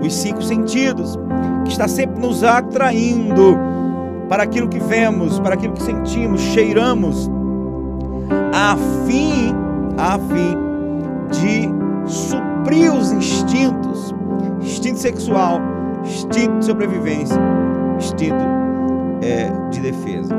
os 0.02 0.14
cinco 0.14 0.42
sentidos, 0.42 1.18
está 1.72 1.88
sempre 1.88 2.20
nos 2.20 2.42
atraindo 2.42 3.56
para 4.28 4.42
aquilo 4.42 4.68
que 4.68 4.78
vemos, 4.78 5.38
para 5.40 5.54
aquilo 5.54 5.72
que 5.72 5.82
sentimos, 5.82 6.40
cheiramos, 6.40 7.30
a 8.52 8.76
fim, 9.06 9.54
a 9.96 10.18
fim 10.18 10.56
de 11.30 11.68
suprir 12.08 12.92
os 12.92 13.12
instintos, 13.12 14.14
instinto 14.60 14.98
sexual, 14.98 15.60
instinto 16.04 16.58
de 16.58 16.64
sobrevivência, 16.64 17.40
instinto 17.96 18.44
é, 19.22 19.50
de 19.70 19.80
defesa. 19.80 20.34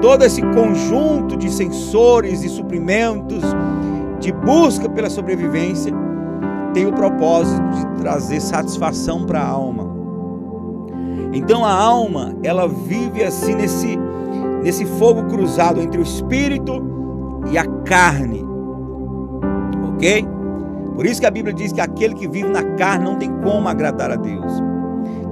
Todo 0.00 0.24
esse 0.24 0.42
conjunto 0.42 1.36
de 1.36 1.48
sensores 1.50 2.42
e 2.42 2.48
suprimentos 2.48 3.42
de 4.18 4.32
busca 4.32 4.88
pela 4.88 5.08
sobrevivência 5.08 5.92
tem 6.72 6.86
o 6.86 6.92
propósito 6.92 7.62
de 7.70 7.86
trazer 8.02 8.40
satisfação 8.40 9.24
para 9.24 9.40
a 9.40 9.48
alma. 9.48 9.90
Então 11.32 11.64
a 11.64 11.72
alma, 11.72 12.34
ela 12.42 12.68
vive 12.68 13.22
assim 13.22 13.54
nesse 13.54 13.98
nesse 14.62 14.86
fogo 14.86 15.24
cruzado 15.24 15.80
entre 15.80 15.98
o 15.98 16.02
espírito 16.02 16.80
e 17.50 17.58
a 17.58 17.66
carne. 17.84 18.44
OK? 19.88 20.26
Por 20.94 21.06
isso 21.06 21.20
que 21.20 21.26
a 21.26 21.30
Bíblia 21.30 21.52
diz 21.52 21.72
que 21.72 21.80
aquele 21.80 22.14
que 22.14 22.28
vive 22.28 22.48
na 22.48 22.62
carne 22.76 23.04
não 23.04 23.16
tem 23.16 23.30
como 23.42 23.68
agradar 23.68 24.10
a 24.10 24.16
Deus. 24.16 24.52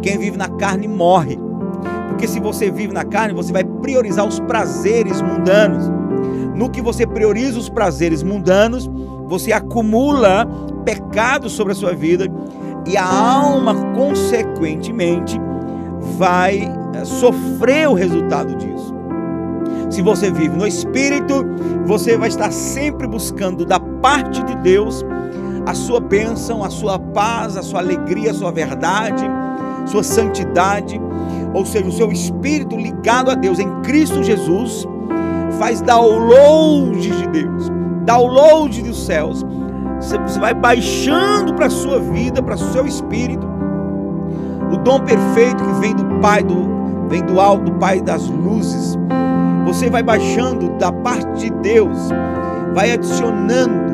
Quem 0.03 0.19
vive 0.19 0.37
na 0.37 0.49
carne 0.49 0.89
morre. 0.89 1.39
Porque 2.09 2.27
se 2.27 2.41
você 2.41 2.71
vive 2.71 2.93
na 2.93 3.05
carne, 3.05 3.35
você 3.35 3.53
vai 3.53 3.65
priorizar 3.65 4.27
os 4.27 4.41
prazeres 4.41 5.23
mundanos. 5.23 5.91
No 6.55 6.69
que 6.69 6.81
você 6.81 7.07
prioriza 7.07 7.59
os 7.59 7.69
prazeres 7.69 8.23
mundanos, 8.23 8.91
você 9.27 9.53
acumula 9.53 10.47
pecado 10.85 11.49
sobre 11.49 11.73
a 11.73 11.77
sua 11.77 11.95
vida 11.95 12.27
e 12.87 12.97
a 12.97 13.05
alma, 13.05 13.75
consequentemente, 13.95 15.41
vai 16.17 16.73
eh, 16.95 17.05
sofrer 17.05 17.89
o 17.89 17.95
resultado 17.95 18.55
disso. 18.57 18.95
Se 19.91 20.03
você 20.03 20.31
vive 20.31 20.57
no 20.57 20.67
Espírito, 20.67 21.45
você 21.85 22.17
vai 22.17 22.29
estar 22.29 22.53
sempre 22.53 23.07
buscando 23.07 23.65
da 23.67 23.81
parte 23.81 24.43
de 24.45 24.57
Deus 24.57 25.05
a 25.67 25.75
sua 25.75 26.01
bênção, 26.01 26.65
a 26.65 26.71
sua 26.71 26.99
paz, 26.99 27.57
a 27.57 27.63
sua 27.63 27.81
alegria, 27.81 28.31
a 28.31 28.35
sua 28.35 28.51
verdade, 28.51 29.25
sua 29.87 30.03
santidade, 30.03 31.01
ou 31.53 31.67
seja, 31.67 31.87
o 31.87 31.93
seu 31.93 32.11
espírito 32.13 32.77
ligado 32.77 33.31
a 33.31 33.35
Deus 33.35 33.59
em 33.59 33.69
Cristo 33.83 34.23
Jesus, 34.23 34.87
faz 35.59 35.81
download 35.83 37.01
de 37.01 37.29
Deus, 37.29 37.71
download 38.05 38.83
dos 38.83 39.05
céus. 39.05 39.45
Você 40.01 40.41
vai 40.41 40.55
baixando 40.55 41.55
para 41.55 41.67
a 41.67 41.71
sua 41.71 42.01
vida, 42.01 42.43
para 42.43 42.55
o 42.55 42.59
seu 42.59 42.87
espírito, 42.87 43.47
o 44.73 44.77
dom 44.79 45.01
perfeito 45.01 45.63
que 45.63 45.73
vem 45.81 45.95
do 45.95 46.05
Pai, 46.21 46.43
do, 46.43 47.07
vem 47.09 47.23
do 47.23 47.39
alto, 47.39 47.65
do 47.65 47.73
Pai 47.73 48.01
das 48.01 48.27
luzes. 48.27 48.97
Você 49.67 49.91
vai 49.91 50.03
baixando 50.03 50.71
da 50.79 50.91
parte 50.91 51.41
de 51.41 51.51
Deus, 51.51 52.09
vai 52.75 52.93
adicionando 52.93 53.91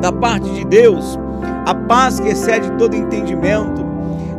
da 0.00 0.12
parte 0.12 0.50
de 0.50 0.64
Deus 0.66 1.18
a 1.64 1.74
paz 1.74 2.20
que 2.20 2.28
excede 2.28 2.70
todo 2.72 2.94
entendimento. 2.94 3.86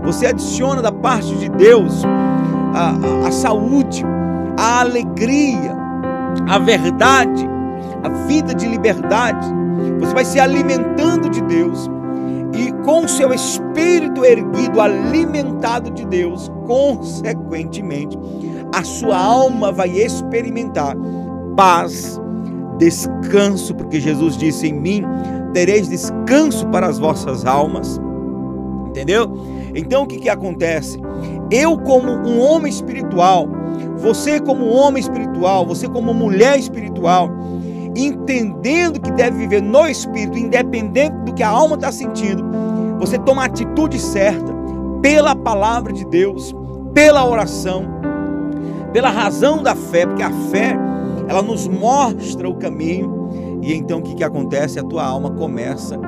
Você 0.03 0.27
adiciona 0.27 0.82
da 0.82 0.91
parte 0.91 1.34
de 1.36 1.49
Deus 1.49 2.03
a, 2.73 3.23
a, 3.23 3.27
a 3.27 3.32
saúde, 3.32 4.06
a 4.58 4.82
alegria, 4.82 5.75
a 6.47 6.60
verdade, 6.60 7.49
a 8.03 8.10
vida 8.27 8.53
de 8.53 8.67
liberdade. 8.67 9.62
Você 9.99 10.13
vai 10.13 10.25
se 10.25 10.39
alimentando 10.39 11.29
de 11.29 11.41
Deus 11.41 11.89
e 12.55 12.71
com 12.83 13.05
o 13.05 13.09
seu 13.09 13.33
espírito 13.33 14.23
erguido, 14.23 14.79
alimentado 14.79 15.89
de 15.91 16.05
Deus, 16.05 16.51
consequentemente, 16.67 18.17
a 18.73 18.83
sua 18.83 19.17
alma 19.17 19.71
vai 19.71 19.89
experimentar 19.89 20.95
paz, 21.55 22.19
descanso, 22.77 23.73
porque 23.75 23.99
Jesus 23.99 24.38
disse: 24.38 24.67
Em 24.67 24.73
mim 24.73 25.03
tereis 25.53 25.88
descanso 25.88 26.67
para 26.67 26.88
as 26.88 26.99
vossas 26.99 27.45
almas. 27.45 27.99
Entendeu? 28.88 29.31
Então 29.73 30.03
o 30.03 30.07
que, 30.07 30.19
que 30.19 30.29
acontece? 30.29 30.99
Eu, 31.49 31.77
como 31.79 32.12
um 32.12 32.39
homem 32.39 32.71
espiritual, 32.71 33.47
você, 33.97 34.39
como 34.39 34.67
homem 34.67 35.01
espiritual, 35.01 35.65
você, 35.65 35.88
como 35.88 36.13
mulher 36.13 36.59
espiritual, 36.59 37.29
entendendo 37.95 38.99
que 38.99 39.12
deve 39.12 39.38
viver 39.38 39.62
no 39.62 39.88
espírito, 39.88 40.38
independente 40.38 41.15
do 41.25 41.34
que 41.34 41.43
a 41.43 41.49
alma 41.49 41.75
está 41.75 41.91
sentindo, 41.91 42.43
você 42.99 43.17
toma 43.19 43.43
a 43.43 43.45
atitude 43.45 43.99
certa 43.99 44.53
pela 45.01 45.36
palavra 45.36 45.91
de 45.91 46.06
Deus, 46.06 46.56
pela 46.93 47.27
oração, 47.27 47.86
pela 48.91 49.10
razão 49.10 49.62
da 49.62 49.75
fé, 49.75 50.06
porque 50.06 50.23
a 50.23 50.32
fé 50.49 50.77
ela 51.27 51.41
nos 51.41 51.67
mostra 51.67 52.47
o 52.49 52.56
caminho 52.56 53.22
e 53.63 53.73
então 53.73 53.99
o 53.99 54.02
que, 54.02 54.15
que 54.15 54.23
acontece? 54.23 54.80
A 54.80 54.84
tua 54.84 55.06
alma 55.06 55.32
começa 55.32 55.99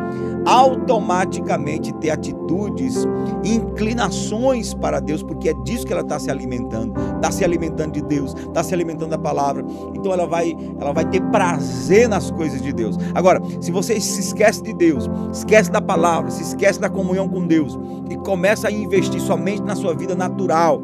automaticamente 0.46 1.92
ter 1.96 2.12
atitudes, 2.12 3.08
inclinações 3.44 4.74
para 4.74 5.00
Deus, 5.00 5.24
porque 5.24 5.50
é 5.50 5.54
disso 5.64 5.86
que 5.86 5.94
ela 5.94 6.04
está 6.04 6.20
se 6.20 6.30
alimentando, 6.30 6.94
está 7.16 7.32
se 7.32 7.44
alimentando 7.44 7.94
de 7.94 8.02
Deus, 8.04 8.36
está 8.36 8.62
se 8.62 8.74
alimentando 8.74 9.10
da 9.10 9.18
palavra. 9.18 9.66
Então 9.96 10.14
ela 10.14 10.28
vai, 10.28 10.56
ela 10.80 10.92
vai 10.92 11.06
ter 11.06 11.22
prazer 11.32 12.08
nas 12.08 12.30
coisas 12.30 12.62
de 12.62 12.72
Deus. 12.72 12.98
Agora, 13.16 13.42
se 13.60 13.72
você 13.72 14.00
se 14.00 14.20
esquece 14.20 14.62
de 14.62 14.74
Deus, 14.74 15.10
esquece 15.34 15.72
da 15.72 15.82
palavra, 15.82 16.30
se 16.30 16.44
esquece 16.44 16.80
da 16.80 16.90
comunhão 16.90 17.28
com 17.28 17.48
Deus 17.48 17.80
e 18.10 18.16
começa 18.18 18.68
a 18.68 18.72
investir 18.72 19.22
somente 19.22 19.64
na 19.64 19.76
sua 19.76 19.96
vida 19.96 20.14
natural, 20.14 20.80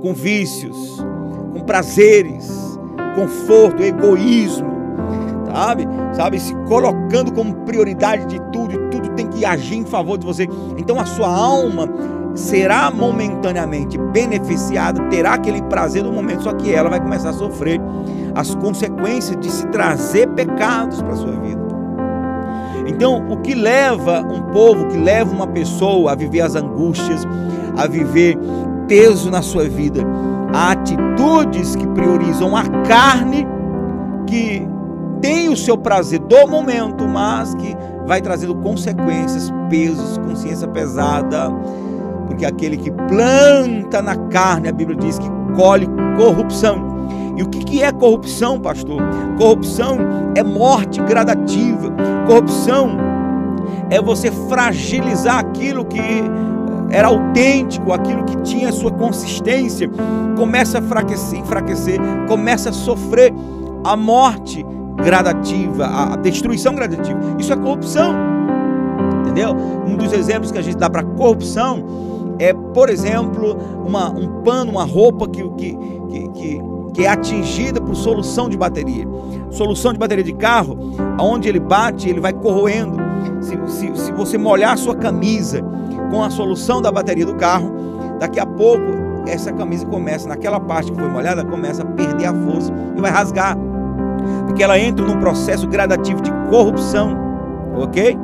com 0.00 0.14
vícios, 0.14 1.04
com 1.52 1.60
prazeres, 1.60 2.48
conforto, 3.14 3.82
egoísmo, 3.82 4.77
sabe? 5.52 5.88
Sabe, 6.12 6.40
se 6.40 6.54
colocando 6.66 7.32
como 7.32 7.54
prioridade 7.64 8.26
de 8.26 8.40
tudo, 8.52 8.74
e 8.74 8.78
tudo 8.90 9.08
tem 9.10 9.26
que 9.26 9.44
agir 9.44 9.76
em 9.76 9.84
favor 9.84 10.18
de 10.18 10.26
você. 10.26 10.48
Então 10.76 10.98
a 10.98 11.04
sua 11.04 11.28
alma 11.28 11.88
será 12.34 12.90
momentaneamente 12.90 13.98
beneficiada, 13.98 15.02
terá 15.08 15.34
aquele 15.34 15.62
prazer 15.62 16.02
do 16.02 16.12
momento, 16.12 16.44
só 16.44 16.52
que 16.52 16.72
ela 16.72 16.88
vai 16.88 17.00
começar 17.00 17.30
a 17.30 17.32
sofrer 17.32 17.80
as 18.34 18.54
consequências 18.54 19.38
de 19.40 19.50
se 19.50 19.66
trazer 19.68 20.28
pecados 20.28 21.02
para 21.02 21.16
sua 21.16 21.32
vida. 21.32 21.58
Então, 22.86 23.28
o 23.28 23.36
que 23.38 23.54
leva 23.54 24.20
um 24.20 24.40
povo, 24.52 24.86
que 24.86 24.96
leva 24.96 25.30
uma 25.32 25.46
pessoa 25.46 26.12
a 26.12 26.14
viver 26.14 26.40
as 26.40 26.54
angústias, 26.54 27.22
a 27.76 27.86
viver 27.86 28.38
peso 28.86 29.30
na 29.30 29.42
sua 29.42 29.68
vida, 29.68 30.00
a 30.54 30.72
atitudes 30.72 31.76
que 31.76 31.86
priorizam 31.88 32.56
a 32.56 32.64
carne, 32.86 33.46
que 34.26 34.66
tem 35.20 35.48
o 35.48 35.56
seu 35.56 35.76
prazer 35.76 36.18
do 36.20 36.46
momento, 36.46 37.06
mas 37.06 37.54
que 37.54 37.76
vai 38.06 38.20
trazendo 38.20 38.54
consequências, 38.56 39.52
pesos, 39.68 40.18
consciência 40.18 40.66
pesada, 40.68 41.50
porque 42.26 42.44
aquele 42.44 42.76
que 42.76 42.90
planta 42.90 44.00
na 44.02 44.16
carne, 44.28 44.68
a 44.68 44.72
Bíblia 44.72 44.96
diz 44.96 45.18
que 45.18 45.28
colhe 45.56 45.86
corrupção. 46.16 46.98
E 47.36 47.42
o 47.42 47.48
que, 47.48 47.82
é 47.82 47.92
corrupção, 47.92 48.58
pastor? 48.58 49.00
Corrupção 49.38 49.98
é 50.34 50.42
morte 50.42 51.00
gradativa. 51.02 51.94
Corrupção 52.26 52.96
é 53.90 54.00
você 54.00 54.30
fragilizar 54.48 55.38
aquilo 55.38 55.84
que 55.84 56.00
era 56.90 57.08
autêntico, 57.08 57.92
aquilo 57.92 58.24
que 58.24 58.36
tinha 58.38 58.72
sua 58.72 58.90
consistência, 58.90 59.88
começa 60.36 60.78
a 60.78 60.80
enfraquecer, 60.80 61.38
enfraquecer 61.38 62.00
começa 62.26 62.70
a 62.70 62.72
sofrer 62.72 63.32
a 63.84 63.96
morte 63.96 64.64
gradativa, 65.02 65.86
a 65.86 66.16
destruição 66.16 66.74
gradativa. 66.74 67.18
Isso 67.38 67.52
é 67.52 67.56
corrupção. 67.56 68.14
Entendeu? 69.20 69.54
Um 69.86 69.96
dos 69.96 70.12
exemplos 70.12 70.50
que 70.50 70.58
a 70.58 70.62
gente 70.62 70.76
dá 70.76 70.90
para 70.90 71.02
corrupção 71.02 71.84
é, 72.38 72.52
por 72.52 72.88
exemplo, 72.88 73.56
uma, 73.84 74.08
um 74.10 74.42
pano, 74.42 74.70
uma 74.70 74.84
roupa 74.84 75.28
que, 75.28 75.42
que, 75.50 75.76
que, 76.34 76.60
que, 76.94 77.04
é 77.04 77.08
atingida 77.08 77.80
por 77.80 77.94
solução 77.94 78.48
de 78.48 78.56
bateria. 78.56 79.06
Solução 79.50 79.92
de 79.92 79.98
bateria 79.98 80.24
de 80.24 80.32
carro, 80.32 80.78
aonde 81.18 81.48
ele 81.48 81.60
bate, 81.60 82.08
ele 82.08 82.20
vai 82.20 82.32
corroendo. 82.32 82.96
Se, 83.40 83.58
se, 83.66 83.96
se 83.96 84.12
você 84.12 84.38
molhar 84.38 84.74
a 84.74 84.76
sua 84.76 84.94
camisa 84.94 85.62
com 86.10 86.22
a 86.22 86.30
solução 86.30 86.80
da 86.80 86.92
bateria 86.92 87.26
do 87.26 87.34
carro, 87.34 87.72
daqui 88.20 88.38
a 88.38 88.46
pouco 88.46 89.08
essa 89.26 89.52
camisa 89.52 89.84
começa, 89.86 90.28
naquela 90.28 90.58
parte 90.58 90.90
que 90.90 90.98
foi 90.98 91.08
molhada, 91.08 91.44
começa 91.44 91.82
a 91.82 91.84
perder 91.84 92.26
a 92.26 92.34
força 92.34 92.72
e 92.96 93.00
vai 93.00 93.10
rasgar. 93.10 93.56
Porque 94.46 94.62
ela 94.62 94.78
entra 94.78 95.04
num 95.04 95.18
processo 95.18 95.66
gradativo 95.66 96.20
de 96.22 96.30
corrupção, 96.50 97.16
ok? 97.76 98.16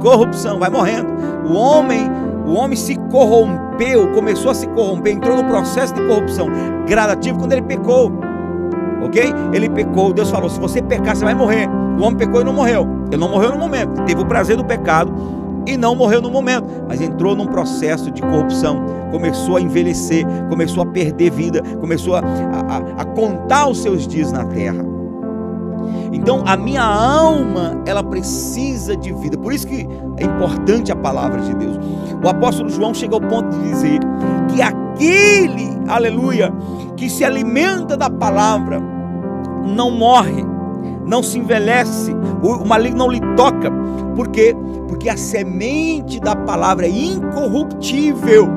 Corrupção, 0.00 0.58
vai 0.58 0.70
morrendo. 0.70 1.08
O 1.48 1.54
homem, 1.54 2.10
o 2.46 2.54
homem 2.54 2.76
se 2.76 2.96
corrompeu, 3.10 4.12
começou 4.12 4.50
a 4.50 4.54
se 4.54 4.66
corromper, 4.68 5.14
entrou 5.14 5.36
no 5.36 5.44
processo 5.44 5.94
de 5.94 6.06
corrupção 6.06 6.48
gradativo 6.86 7.38
quando 7.38 7.52
ele 7.52 7.62
pecou. 7.62 8.12
Ok? 9.02 9.22
Ele 9.52 9.68
pecou, 9.68 10.12
Deus 10.12 10.30
falou: 10.30 10.48
se 10.48 10.60
você 10.60 10.80
pecar, 10.80 11.16
você 11.16 11.24
vai 11.24 11.34
morrer. 11.34 11.68
O 11.98 12.04
homem 12.04 12.16
pecou 12.16 12.40
e 12.40 12.44
não 12.44 12.52
morreu. 12.52 12.86
Ele 13.10 13.20
não 13.20 13.28
morreu 13.28 13.52
no 13.52 13.58
momento, 13.58 14.02
teve 14.04 14.22
o 14.22 14.26
prazer 14.26 14.56
do 14.56 14.64
pecado, 14.64 15.12
e 15.66 15.76
não 15.76 15.94
morreu 15.94 16.20
no 16.20 16.30
momento, 16.30 16.66
mas 16.88 17.00
entrou 17.00 17.36
num 17.36 17.46
processo 17.46 18.10
de 18.10 18.20
corrupção, 18.22 18.82
começou 19.10 19.56
a 19.56 19.60
envelhecer, 19.60 20.24
começou 20.48 20.82
a 20.82 20.86
perder 20.86 21.30
vida, 21.30 21.62
começou 21.80 22.16
a, 22.16 22.20
a, 22.20 23.02
a 23.02 23.04
contar 23.04 23.68
os 23.68 23.82
seus 23.82 24.06
dias 24.06 24.32
na 24.32 24.44
terra. 24.44 24.91
Então 26.12 26.42
a 26.46 26.56
minha 26.56 26.82
alma, 26.82 27.80
ela 27.86 28.02
precisa 28.02 28.96
de 28.96 29.12
vida. 29.12 29.36
Por 29.38 29.52
isso 29.52 29.66
que 29.66 29.86
é 30.18 30.24
importante 30.24 30.92
a 30.92 30.96
palavra 30.96 31.40
de 31.40 31.54
Deus. 31.54 31.78
O 32.22 32.28
apóstolo 32.28 32.68
João 32.70 32.94
chega 32.94 33.14
ao 33.14 33.20
ponto 33.20 33.48
de 33.56 33.62
dizer 33.62 34.00
que 34.48 34.62
aquele, 34.62 35.68
aleluia, 35.88 36.52
que 36.96 37.08
se 37.08 37.24
alimenta 37.24 37.96
da 37.96 38.08
palavra 38.08 38.80
não 39.64 39.90
morre, 39.90 40.44
não 41.06 41.22
se 41.22 41.38
envelhece, 41.38 42.14
o 42.42 42.64
maligno 42.64 42.98
não 42.98 43.10
lhe 43.10 43.20
toca. 43.36 43.70
Por 44.14 44.28
quê? 44.28 44.54
Porque 44.88 45.08
a 45.08 45.16
semente 45.16 46.20
da 46.20 46.36
palavra 46.36 46.86
é 46.86 46.90
incorruptível. 46.90 48.48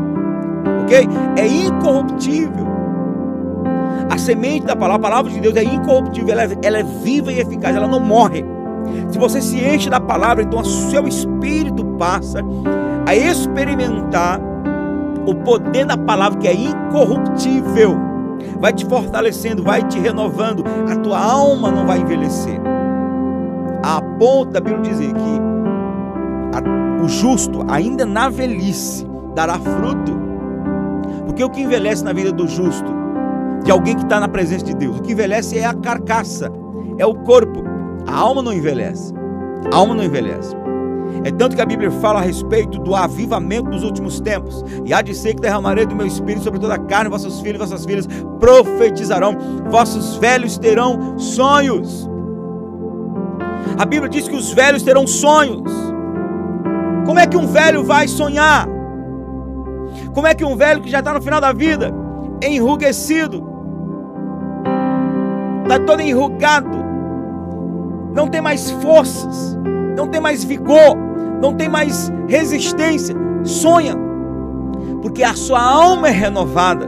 OK? 0.83 1.07
É 1.37 1.47
incorruptível. 1.47 2.74
A 4.09 4.17
semente 4.17 4.65
da 4.65 4.75
palavra, 4.75 5.07
a 5.07 5.09
palavra 5.09 5.31
de 5.31 5.39
Deus 5.39 5.55
é 5.55 5.63
incorruptível, 5.63 6.31
ela 6.31 6.43
é, 6.43 6.57
ela 6.63 6.77
é 6.79 6.83
viva 6.83 7.31
e 7.31 7.39
eficaz, 7.39 7.75
ela 7.75 7.87
não 7.87 7.99
morre. 7.99 8.45
Se 9.09 9.17
você 9.17 9.41
se 9.41 9.57
enche 9.57 9.89
da 9.89 9.99
palavra, 9.99 10.43
então 10.43 10.59
o 10.59 10.65
seu 10.65 11.07
espírito 11.07 11.83
passa 11.97 12.39
a 13.07 13.15
experimentar 13.15 14.39
o 15.25 15.33
poder 15.35 15.85
da 15.85 15.97
palavra 15.97 16.39
que 16.39 16.47
é 16.47 16.53
incorruptível. 16.53 17.97
Vai 18.59 18.73
te 18.73 18.85
fortalecendo, 18.85 19.63
vai 19.63 19.83
te 19.83 19.99
renovando, 19.99 20.63
a 20.89 20.95
tua 20.97 21.19
alma 21.19 21.71
não 21.71 21.85
vai 21.85 21.99
envelhecer. 21.99 22.59
A 23.83 24.01
ponto 24.01 24.51
da 24.51 24.59
Bíblia 24.59 24.81
dizer 24.81 25.13
que 25.13 25.39
a, 26.53 27.03
o 27.03 27.07
justo, 27.07 27.65
ainda 27.67 28.05
na 28.05 28.29
velhice, 28.29 29.05
dará 29.33 29.59
fruto. 29.59 30.19
Porque 31.25 31.43
o 31.43 31.49
que 31.49 31.61
envelhece 31.61 32.03
na 32.03 32.13
vida 32.13 32.31
do 32.31 32.47
justo, 32.47 33.04
de 33.65 33.71
alguém 33.71 33.95
que 33.95 34.03
está 34.03 34.19
na 34.19 34.27
presença 34.27 34.63
de 34.63 34.75
Deus, 34.75 34.99
o 34.99 35.01
que 35.01 35.13
envelhece 35.13 35.57
é 35.57 35.65
a 35.65 35.73
carcaça, 35.73 36.51
é 36.99 37.05
o 37.05 37.15
corpo. 37.15 37.63
A 38.05 38.15
alma 38.15 38.43
não 38.43 38.53
envelhece. 38.53 39.11
A 39.73 39.75
alma 39.75 39.95
não 39.95 40.03
envelhece. 40.03 40.55
É 41.23 41.31
tanto 41.31 41.55
que 41.55 41.61
a 41.61 41.65
Bíblia 41.65 41.89
fala 41.89 42.19
a 42.19 42.21
respeito 42.21 42.77
do 42.77 42.95
avivamento 42.95 43.71
dos 43.71 43.83
últimos 43.83 44.19
tempos. 44.19 44.63
E 44.85 44.93
há 44.93 45.01
de 45.01 45.15
ser 45.15 45.33
que 45.33 45.41
derramarei 45.41 45.87
do 45.87 45.95
meu 45.95 46.05
espírito 46.05 46.43
sobre 46.43 46.59
toda 46.59 46.75
a 46.75 46.77
carne, 46.77 47.09
vossos 47.09 47.41
filhos 47.41 47.55
e 47.55 47.65
vossas 47.65 47.85
filhas 47.85 48.07
profetizarão, 48.39 49.35
vossos 49.67 50.17
velhos 50.17 50.59
terão 50.59 51.17
sonhos. 51.17 52.07
A 53.79 53.85
Bíblia 53.85 54.09
diz 54.09 54.27
que 54.27 54.35
os 54.35 54.53
velhos 54.53 54.83
terão 54.83 55.07
sonhos. 55.07 55.71
Como 57.07 57.17
é 57.17 57.25
que 57.25 57.35
um 57.35 57.47
velho 57.47 57.83
vai 57.83 58.07
sonhar? 58.07 58.67
Como 60.13 60.27
é 60.27 60.35
que 60.35 60.45
um 60.45 60.55
velho 60.55 60.81
que 60.81 60.89
já 60.89 60.99
está 60.99 61.13
no 61.13 61.21
final 61.21 61.41
da 61.41 61.51
vida, 61.51 61.91
enrugecido, 62.43 63.54
está 65.65 65.79
todo 65.79 65.99
enrugado, 65.99 66.85
não 68.13 68.27
tem 68.27 68.39
mais 68.39 68.69
forças, 68.69 69.57
não 69.97 70.07
tem 70.07 70.21
mais 70.21 70.43
vigor, 70.43 70.95
não 71.41 71.53
tem 71.53 71.67
mais 71.67 72.11
resistência, 72.27 73.15
sonha, 73.43 73.95
porque 75.01 75.23
a 75.23 75.33
sua 75.33 75.61
alma 75.61 76.07
é 76.07 76.11
renovada, 76.11 76.87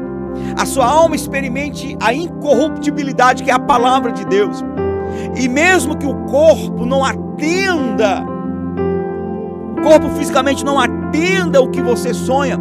a 0.55 0.65
sua 0.65 0.85
alma 0.85 1.15
experimente 1.15 1.97
a 1.99 2.13
incorruptibilidade 2.13 3.43
que 3.43 3.49
é 3.49 3.53
a 3.53 3.59
palavra 3.59 4.11
de 4.11 4.25
Deus. 4.25 4.63
E 5.35 5.47
mesmo 5.47 5.97
que 5.97 6.05
o 6.05 6.13
corpo 6.25 6.85
não 6.85 7.03
atenda, 7.03 8.23
o 9.77 9.81
corpo 9.81 10.09
fisicamente 10.09 10.63
não 10.63 10.79
atenda 10.79 11.59
o 11.61 11.69
que 11.69 11.81
você 11.81 12.13
sonha, 12.13 12.59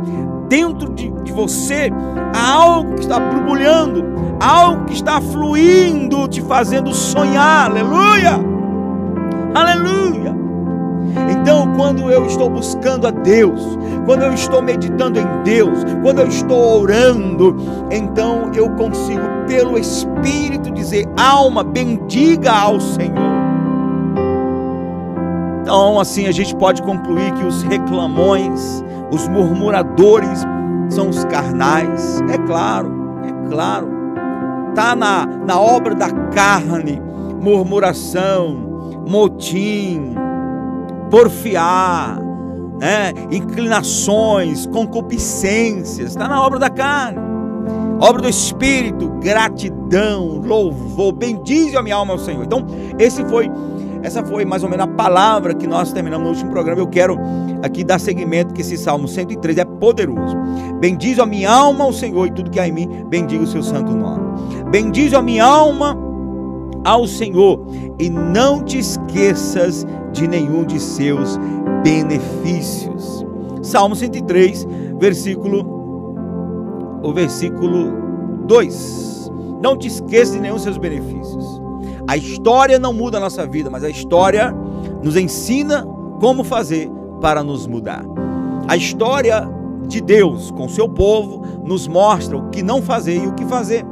dentro 0.48 0.92
de, 0.92 1.10
de 1.22 1.32
você 1.32 1.90
há 2.34 2.52
algo 2.52 2.94
que 2.94 3.00
está 3.00 3.18
borbulhando, 3.18 4.04
algo 4.40 4.84
que 4.84 4.94
está 4.94 5.20
fluindo, 5.20 6.28
te 6.28 6.42
fazendo 6.42 6.92
sonhar, 6.92 7.70
aleluia, 7.70 8.38
aleluia. 9.54 10.36
Então, 11.30 11.72
quando 11.76 12.10
eu 12.10 12.26
estou 12.26 12.50
buscando 12.50 13.06
a 13.06 13.10
Deus, 13.10 13.78
quando 14.04 14.22
eu 14.22 14.34
estou 14.34 14.60
meditando 14.60 15.18
em 15.18 15.42
Deus, 15.44 15.84
quando 16.02 16.20
eu 16.20 16.28
estou 16.28 16.82
orando, 16.82 17.56
então 17.90 18.50
eu 18.54 18.68
consigo, 18.70 19.22
pelo 19.46 19.78
Espírito, 19.78 20.70
dizer: 20.70 21.06
alma, 21.16 21.64
bendiga 21.64 22.52
ao 22.52 22.80
Senhor. 22.80 23.35
Então, 25.66 25.98
assim, 25.98 26.28
a 26.28 26.30
gente 26.30 26.54
pode 26.54 26.80
concluir 26.80 27.32
que 27.32 27.44
os 27.44 27.64
reclamões, 27.64 28.84
os 29.10 29.26
murmuradores 29.26 30.46
são 30.88 31.08
os 31.08 31.24
carnais. 31.24 32.22
É 32.30 32.38
claro, 32.38 32.88
é 33.24 33.48
claro. 33.50 33.88
Está 34.68 34.94
na, 34.94 35.26
na 35.26 35.60
obra 35.60 35.92
da 35.92 36.08
carne, 36.30 37.02
murmuração, 37.40 39.02
motim, 39.08 40.14
porfiar, 41.10 42.20
né? 42.78 43.12
inclinações, 43.32 44.66
concupiscências, 44.66 46.10
está 46.10 46.28
na 46.28 46.40
obra 46.46 46.60
da 46.60 46.70
carne. 46.70 47.18
Obra 47.98 48.22
do 48.22 48.28
Espírito, 48.28 49.08
gratidão, 49.18 50.40
louvor, 50.44 51.12
bendize 51.12 51.76
a 51.76 51.82
minha 51.82 51.96
alma 51.96 52.12
ao 52.12 52.20
Senhor. 52.20 52.44
Então, 52.44 52.64
esse 53.00 53.24
foi, 53.24 53.50
essa 54.06 54.24
foi 54.24 54.44
mais 54.44 54.62
ou 54.62 54.70
menos 54.70 54.84
a 54.84 54.88
palavra 54.88 55.52
que 55.52 55.66
nós 55.66 55.92
terminamos 55.92 56.24
no 56.24 56.32
último 56.32 56.52
programa. 56.52 56.80
Eu 56.80 56.86
quero 56.86 57.18
aqui 57.60 57.82
dar 57.82 57.98
seguimento 57.98 58.54
que 58.54 58.60
esse 58.60 58.78
Salmo 58.78 59.08
103 59.08 59.58
é 59.58 59.64
poderoso. 59.64 60.36
Bendize 60.78 61.20
a 61.20 61.26
minha 61.26 61.50
alma 61.50 61.82
ao 61.82 61.92
Senhor 61.92 62.28
e 62.28 62.30
tudo 62.30 62.48
que 62.48 62.60
há 62.60 62.68
em 62.68 62.72
mim, 62.72 63.04
bendiga 63.08 63.42
o 63.42 63.46
seu 63.48 63.64
santo 63.64 63.92
nome. 63.92 64.22
Bendize 64.70 65.16
a 65.16 65.20
minha 65.20 65.44
alma 65.44 65.98
ao 66.84 67.04
Senhor 67.08 67.66
e 67.98 68.08
não 68.08 68.62
te 68.62 68.78
esqueças 68.78 69.84
de 70.12 70.28
nenhum 70.28 70.64
de 70.64 70.78
seus 70.78 71.36
benefícios. 71.82 73.26
Salmo 73.60 73.96
103, 73.96 74.68
versículo 75.00 75.66
o 77.02 77.12
versículo 77.12 77.92
2. 78.46 79.32
Não 79.60 79.76
te 79.76 79.88
esqueça 79.88 80.34
de 80.34 80.40
nenhum 80.42 80.54
dos 80.54 80.62
seus 80.62 80.78
benefícios. 80.78 81.65
A 82.08 82.16
história 82.16 82.78
não 82.78 82.92
muda 82.92 83.18
a 83.18 83.20
nossa 83.20 83.46
vida, 83.46 83.68
mas 83.68 83.82
a 83.82 83.90
história 83.90 84.54
nos 85.02 85.16
ensina 85.16 85.84
como 86.20 86.44
fazer 86.44 86.90
para 87.20 87.42
nos 87.42 87.66
mudar. 87.66 88.04
A 88.68 88.76
história 88.76 89.48
de 89.86 90.00
Deus 90.00 90.50
com 90.50 90.68
seu 90.68 90.88
povo 90.88 91.42
nos 91.64 91.86
mostra 91.88 92.36
o 92.36 92.48
que 92.50 92.62
não 92.62 92.82
fazer 92.82 93.22
e 93.22 93.26
o 93.26 93.32
que 93.32 93.44
fazer. 93.44 93.84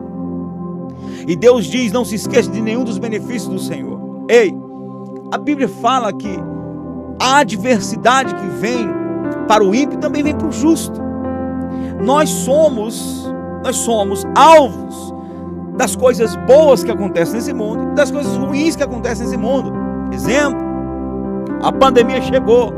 E 1.26 1.34
Deus 1.34 1.66
diz: 1.66 1.92
não 1.92 2.04
se 2.04 2.14
esqueça 2.14 2.50
de 2.50 2.60
nenhum 2.60 2.84
dos 2.84 2.98
benefícios 2.98 3.48
do 3.48 3.58
Senhor. 3.58 3.98
Ei, 4.28 4.54
a 5.32 5.38
Bíblia 5.38 5.68
fala 5.68 6.12
que 6.12 6.38
a 7.20 7.38
adversidade 7.38 8.34
que 8.34 8.46
vem 8.60 8.88
para 9.48 9.64
o 9.64 9.74
ímpio 9.74 9.98
também 9.98 10.22
vem 10.22 10.34
para 10.34 10.46
o 10.46 10.52
justo. 10.52 11.00
Nós 12.04 12.28
somos, 12.28 13.32
nós 13.62 13.76
somos 13.76 14.24
alvos 14.36 15.14
das 15.77 15.97
coisas 15.97 16.37
boas 16.47 16.85
que 16.85 16.91
acontecem 16.91 17.35
nesse 17.35 17.53
mundo 17.53 17.93
e 17.93 17.95
das 17.95 18.11
coisas 18.11 18.37
ruins 18.37 18.77
que 18.77 18.83
acontecem 18.83 19.25
nesse 19.25 19.37
mundo. 19.37 19.72
Exemplo, 20.12 20.59
a 21.62 21.72
pandemia 21.72 22.22
chegou, 22.22 22.72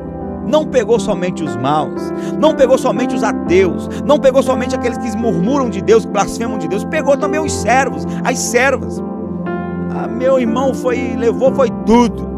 não 0.46 0.64
pegou 0.64 0.98
somente 0.98 1.42
os 1.42 1.54
maus, 1.56 2.00
não 2.38 2.54
pegou 2.54 2.78
somente 2.78 3.14
os 3.14 3.22
ateus, 3.22 3.88
não 4.04 4.18
pegou 4.18 4.42
somente 4.42 4.74
aqueles 4.74 4.96
que 4.96 5.16
murmuram 5.16 5.68
de 5.68 5.82
Deus, 5.82 6.04
que 6.04 6.12
blasfemam 6.12 6.58
de 6.58 6.68
Deus, 6.68 6.84
pegou 6.84 7.16
também 7.16 7.40
os 7.40 7.52
servos, 7.52 8.06
as 8.24 8.38
servas. 8.38 9.02
Ah, 9.90 10.06
meu 10.08 10.38
irmão 10.38 10.72
foi, 10.72 11.14
levou 11.16 11.52
foi 11.52 11.68
tudo. 11.84 12.36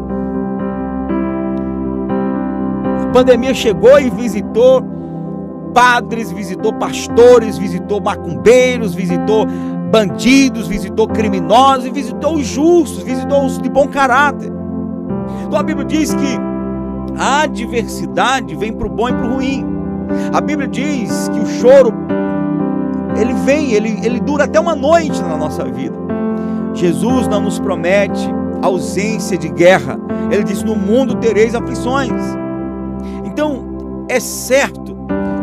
A 3.03 3.11
pandemia 3.11 3.53
chegou 3.53 3.99
e 3.99 4.09
visitou 4.09 4.83
padres, 5.73 6.31
visitou 6.31 6.73
pastores, 6.73 7.57
visitou 7.57 8.01
macumbeiros, 8.01 8.93
visitou 8.93 9.45
bandidos, 9.89 10.67
visitou 10.67 11.07
criminosos 11.07 11.85
visitou 11.91 12.35
os 12.35 12.45
justos, 12.45 13.03
visitou 13.03 13.45
os 13.45 13.59
de 13.59 13.69
bom 13.69 13.87
caráter. 13.87 14.51
Então 15.45 15.59
a 15.59 15.63
Bíblia 15.63 15.85
diz 15.85 16.13
que 16.13 16.37
a 17.17 17.41
adversidade 17.41 18.55
vem 18.55 18.71
para 18.71 18.87
o 18.87 18.89
bom 18.89 19.09
e 19.09 19.13
para 19.13 19.25
o 19.25 19.33
ruim. 19.35 19.65
A 20.33 20.41
Bíblia 20.41 20.67
diz 20.67 21.29
que 21.29 21.39
o 21.39 21.45
choro 21.45 21.93
ele 23.19 23.33
vem, 23.45 23.73
ele, 23.73 23.99
ele 24.03 24.19
dura 24.19 24.45
até 24.45 24.59
uma 24.59 24.75
noite 24.75 25.21
na 25.21 25.35
nossa 25.35 25.65
vida. 25.65 25.97
Jesus 26.73 27.27
não 27.27 27.41
nos 27.41 27.59
promete 27.59 28.29
ausência 28.61 29.37
de 29.37 29.49
guerra. 29.49 29.99
Ele 30.31 30.43
diz: 30.43 30.63
No 30.63 30.75
mundo 30.75 31.15
tereis 31.15 31.55
aflições. 31.55 32.11
Então, 33.25 34.05
é 34.07 34.19
certo 34.19 34.95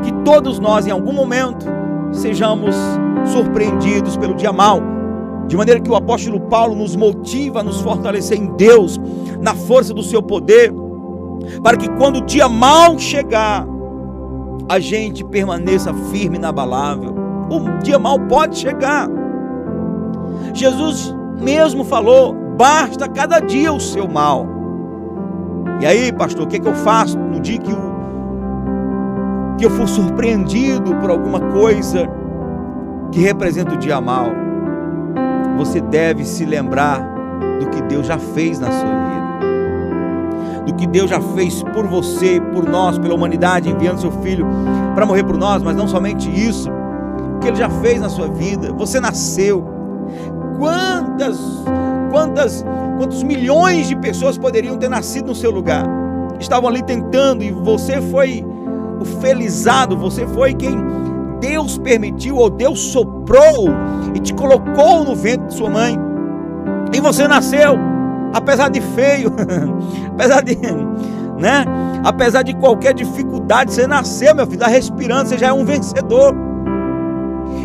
que 0.03 0.12
todos 0.24 0.59
nós, 0.59 0.86
em 0.86 0.90
algum 0.90 1.12
momento, 1.12 1.66
sejamos 2.12 2.74
surpreendidos 3.29 4.16
pelo 4.16 4.35
dia 4.35 4.53
mal. 4.53 4.81
De 5.47 5.57
maneira 5.57 5.81
que 5.81 5.91
o 5.91 5.95
apóstolo 5.95 6.41
Paulo 6.41 6.74
nos 6.74 6.97
motiva 6.97 7.61
a 7.61 7.62
nos 7.62 7.81
fortalecer 7.81 8.39
em 8.39 8.47
Deus, 8.57 9.01
na 9.41 9.55
força 9.55 9.95
do 9.95 10.03
seu 10.03 10.22
poder, 10.22 10.72
para 11.62 11.77
que 11.77 11.89
quando 11.91 12.16
o 12.16 12.20
dia 12.22 12.49
mal 12.49 12.99
chegar, 12.99 13.66
a 14.68 14.79
gente 14.81 15.24
permaneça 15.24 15.95
firme 16.11 16.37
e 16.37 16.39
inabalável. 16.39 17.14
O 17.49 17.83
dia 17.83 17.99
mal 17.99 18.18
pode 18.18 18.59
chegar. 18.59 19.09
Jesus 20.53 21.14
mesmo 21.41 21.85
falou: 21.85 22.35
basta 22.57 23.09
cada 23.09 23.39
dia 23.39 23.72
o 23.72 23.81
seu 23.81 24.09
mal. 24.09 24.47
E 25.81 25.87
aí, 25.87 26.12
pastor, 26.12 26.45
o 26.45 26.49
que, 26.49 26.57
é 26.57 26.59
que 26.59 26.68
eu 26.68 26.74
faço 26.74 27.18
no 27.18 27.39
dia 27.39 27.59
que 27.59 27.70
eu, 27.70 27.79
que 29.59 29.66
eu 29.66 29.70
for 29.70 29.87
surpreendido 29.87 30.95
por 30.97 31.11
alguma 31.11 31.39
coisa 31.39 32.09
que 33.11 33.20
representa 33.20 33.74
o 33.74 33.76
dia 33.76 34.00
mal? 34.00 34.30
Você 35.59 35.80
deve 35.80 36.24
se 36.24 36.44
lembrar 36.44 37.00
do 37.61 37.68
que 37.70 37.80
Deus 37.82 38.07
já 38.07 38.18
fez 38.18 38.59
na 38.59 38.70
sua 38.70 38.88
vida 38.88 39.16
do 40.66 40.74
que 40.74 40.86
Deus 40.86 41.09
já 41.09 41.20
fez 41.20 41.62
por 41.62 41.86
você, 41.86 42.40
por 42.52 42.68
nós, 42.68 42.98
pela 42.98 43.14
humanidade, 43.14 43.70
enviando 43.70 44.00
seu 44.00 44.11
filho 44.11 44.46
para 44.94 45.07
morrer 45.07 45.22
por 45.22 45.38
nós, 45.38 45.62
mas 45.62 45.76
não 45.76 45.86
somente 45.86 46.28
isso, 46.28 46.68
o 46.68 47.38
que 47.38 47.48
ele 47.48 47.57
já 47.57 47.70
fez 47.70 48.00
na 48.00 48.09
sua 48.09 48.26
vida. 48.28 48.72
Você 48.72 48.98
nasceu. 48.98 49.64
Quantas, 50.59 51.38
quantas, 52.11 52.64
quantos 52.98 53.22
milhões 53.22 53.86
de 53.86 53.96
pessoas 53.96 54.36
poderiam 54.36 54.76
ter 54.76 54.88
nascido 54.88 55.28
no 55.28 55.34
seu 55.34 55.52
lugar? 55.52 55.86
Estavam 56.40 56.68
ali 56.68 56.82
tentando 56.82 57.44
e 57.44 57.52
você 57.52 58.00
foi 58.00 58.44
o 59.00 59.04
felizado, 59.04 59.96
você 59.96 60.26
foi 60.26 60.52
quem 60.52 60.76
Deus 61.49 61.78
permitiu 61.78 62.36
ou 62.36 62.51
Deus 62.51 62.80
soprou 62.80 63.68
e 64.14 64.18
te 64.18 64.34
colocou 64.34 65.05
no 65.05 65.14
ventre 65.14 65.47
de 65.47 65.55
sua 65.55 65.70
mãe. 65.70 65.97
E 66.92 67.01
você 67.01 67.28
nasceu 67.28 67.78
apesar 68.32 68.68
de 68.68 68.80
feio, 68.80 69.32
apesar 70.12 70.42
de, 70.42 70.57
né? 71.38 71.64
Apesar 72.05 72.42
de 72.42 72.55
qualquer 72.55 72.92
dificuldade, 72.92 73.72
você 73.72 73.86
nasceu, 73.86 74.34
meu 74.34 74.47
filho, 74.47 74.57
está 74.57 74.68
respirando, 74.68 75.28
você 75.28 75.38
já 75.38 75.49
é 75.49 75.53
um 75.53 75.64
vencedor. 75.64 76.34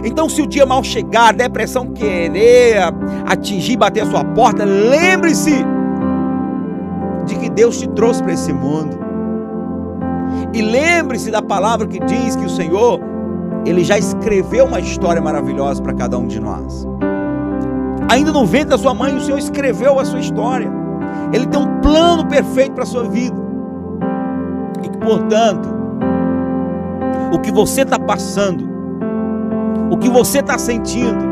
Então, 0.04 0.30
se 0.30 0.42
o 0.42 0.48
dia 0.48 0.66
mal 0.66 0.84
chegar, 0.84 1.30
a 1.30 1.32
depressão 1.32 1.88
querer 1.88 2.78
atingir, 3.26 3.78
bater 3.78 4.02
a 4.02 4.06
sua 4.06 4.24
porta, 4.24 4.64
lembre-se 4.64 5.66
de 7.26 7.36
que 7.36 7.50
Deus 7.50 7.80
te 7.80 7.88
trouxe 7.90 8.22
para 8.22 8.34
esse 8.34 8.54
mundo. 8.54 9.00
E 10.54 10.62
lembre-se 10.62 11.30
da 11.30 11.42
palavra 11.42 11.88
que 11.88 12.00
diz 12.00 12.36
que 12.36 12.46
o 12.46 12.50
Senhor, 12.50 13.11
ele 13.66 13.84
já 13.84 13.98
escreveu 13.98 14.66
uma 14.66 14.80
história 14.80 15.22
maravilhosa 15.22 15.82
para 15.82 15.94
cada 15.94 16.18
um 16.18 16.28
de 16.28 16.40
nós. 16.40 16.88
Ainda 18.10 18.32
no 18.32 18.46
ventre 18.46 18.70
da 18.70 18.78
sua 18.78 18.94
mãe, 18.94 19.16
o 19.16 19.22
Senhor 19.22 19.38
escreveu 19.38 20.00
a 20.00 20.06
sua 20.06 20.20
história. 20.20 20.70
Ele 21.32 21.46
tem 21.46 21.60
um 21.60 21.80
plano 21.80 22.26
perfeito 22.26 22.74
para 22.74 22.84
a 22.84 22.88
sua 22.88 23.04
vida. 23.04 23.38
E 24.84 24.90
que, 24.90 24.98
portanto, 24.98 25.70
o 27.32 27.40
que 27.40 27.52
você 27.52 27.84
está 27.84 27.98
passando, 27.98 28.68
o 29.90 29.98
que 29.98 30.10
você 30.10 30.40
está 30.40 30.58
sentindo, 30.58 31.32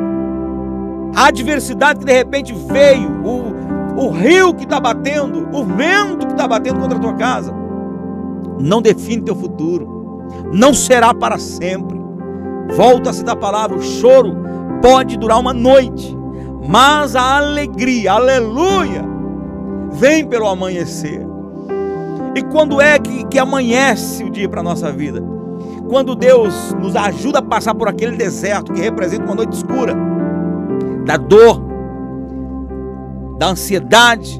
a 1.15 1.27
adversidade 1.27 1.99
que 1.99 2.05
de 2.05 2.13
repente 2.13 2.53
veio, 2.53 3.09
o, 3.25 4.05
o 4.05 4.09
rio 4.11 4.53
que 4.53 4.63
está 4.63 4.79
batendo, 4.79 5.49
o 5.51 5.65
vento 5.65 6.27
que 6.27 6.33
está 6.33 6.47
batendo 6.47 6.79
contra 6.79 6.97
a 6.97 7.01
tua 7.01 7.13
casa, 7.15 7.53
não 8.59 8.81
define 8.81 9.23
teu 9.23 9.35
futuro, 9.35 10.23
não 10.53 10.73
será 10.73 11.13
para 11.13 11.37
sempre. 11.37 11.98
Volta-se 12.75 13.23
da 13.23 13.35
palavra, 13.35 13.77
o 13.77 13.81
choro 13.81 14.35
pode 14.81 15.17
durar 15.17 15.39
uma 15.39 15.53
noite, 15.53 16.17
mas 16.67 17.15
a 17.15 17.37
alegria, 17.37 18.13
aleluia, 18.13 19.03
vem 19.91 20.25
pelo 20.25 20.47
amanhecer. 20.47 21.27
E 22.35 22.43
quando 22.43 22.79
é 22.79 22.97
que, 22.99 23.25
que 23.25 23.39
amanhece 23.39 24.23
o 24.23 24.29
dia 24.29 24.47
para 24.47 24.61
a 24.61 24.63
nossa 24.63 24.91
vida? 24.91 25.21
Quando 25.89 26.15
Deus 26.15 26.73
nos 26.79 26.95
ajuda 26.95 27.39
a 27.39 27.41
passar 27.41 27.73
por 27.73 27.87
aquele 27.87 28.15
deserto 28.15 28.71
que 28.71 28.81
representa 28.81 29.25
uma 29.25 29.35
noite 29.35 29.53
escura, 29.53 29.95
da 31.05 31.17
dor, 31.17 31.59
da 33.39 33.47
ansiedade, 33.47 34.39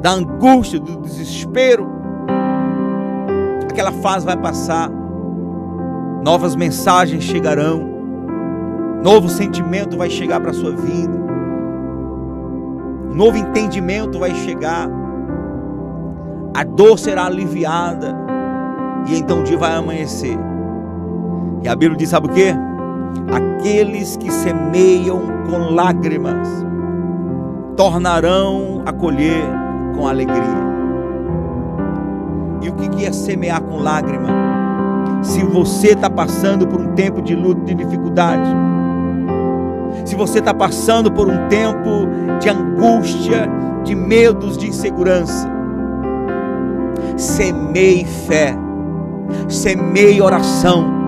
da 0.00 0.12
angústia, 0.12 0.78
do 0.78 0.96
desespero. 0.98 1.86
Aquela 3.70 3.92
fase 3.92 4.24
vai 4.24 4.36
passar, 4.36 4.90
novas 6.22 6.56
mensagens 6.56 7.24
chegarão, 7.24 7.98
Novo 9.02 9.28
sentimento 9.28 9.96
vai 9.96 10.10
chegar 10.10 10.40
para 10.40 10.50
a 10.50 10.54
sua 10.54 10.72
vida. 10.72 11.18
Novo 13.14 13.36
entendimento 13.36 14.18
vai 14.18 14.34
chegar. 14.34 14.88
A 16.54 16.64
dor 16.64 16.98
será 16.98 17.26
aliviada. 17.26 18.14
E 19.06 19.18
então 19.18 19.40
o 19.40 19.44
dia 19.44 19.56
vai 19.56 19.72
amanhecer. 19.72 20.36
E 21.62 21.68
a 21.68 21.76
Bíblia 21.76 21.96
diz: 21.96 22.08
sabe 22.08 22.26
o 22.26 22.30
que? 22.30 22.52
Aqueles 23.32 24.16
que 24.16 24.30
semeiam 24.32 25.20
com 25.48 25.74
lágrimas 25.74 26.48
tornarão 27.76 28.82
a 28.84 28.92
colher 28.92 29.44
com 29.94 30.08
alegria. 30.08 30.58
E 32.62 32.68
o 32.68 32.74
que 32.74 33.04
é 33.04 33.12
semear 33.12 33.62
com 33.62 33.78
lágrima? 33.78 34.57
Se 35.22 35.42
você 35.44 35.88
está 35.88 36.08
passando 36.08 36.66
por 36.66 36.80
um 36.80 36.94
tempo 36.94 37.20
de 37.20 37.34
luta, 37.34 37.60
de 37.64 37.74
dificuldade, 37.74 38.48
se 40.04 40.14
você 40.14 40.38
está 40.38 40.54
passando 40.54 41.10
por 41.10 41.28
um 41.28 41.48
tempo 41.48 42.06
de 42.40 42.48
angústia, 42.48 43.48
de 43.84 43.94
medos, 43.94 44.56
de 44.56 44.68
insegurança, 44.68 45.50
semeie 47.16 48.04
fé, 48.04 48.56
semeie 49.48 50.22
oração. 50.22 50.98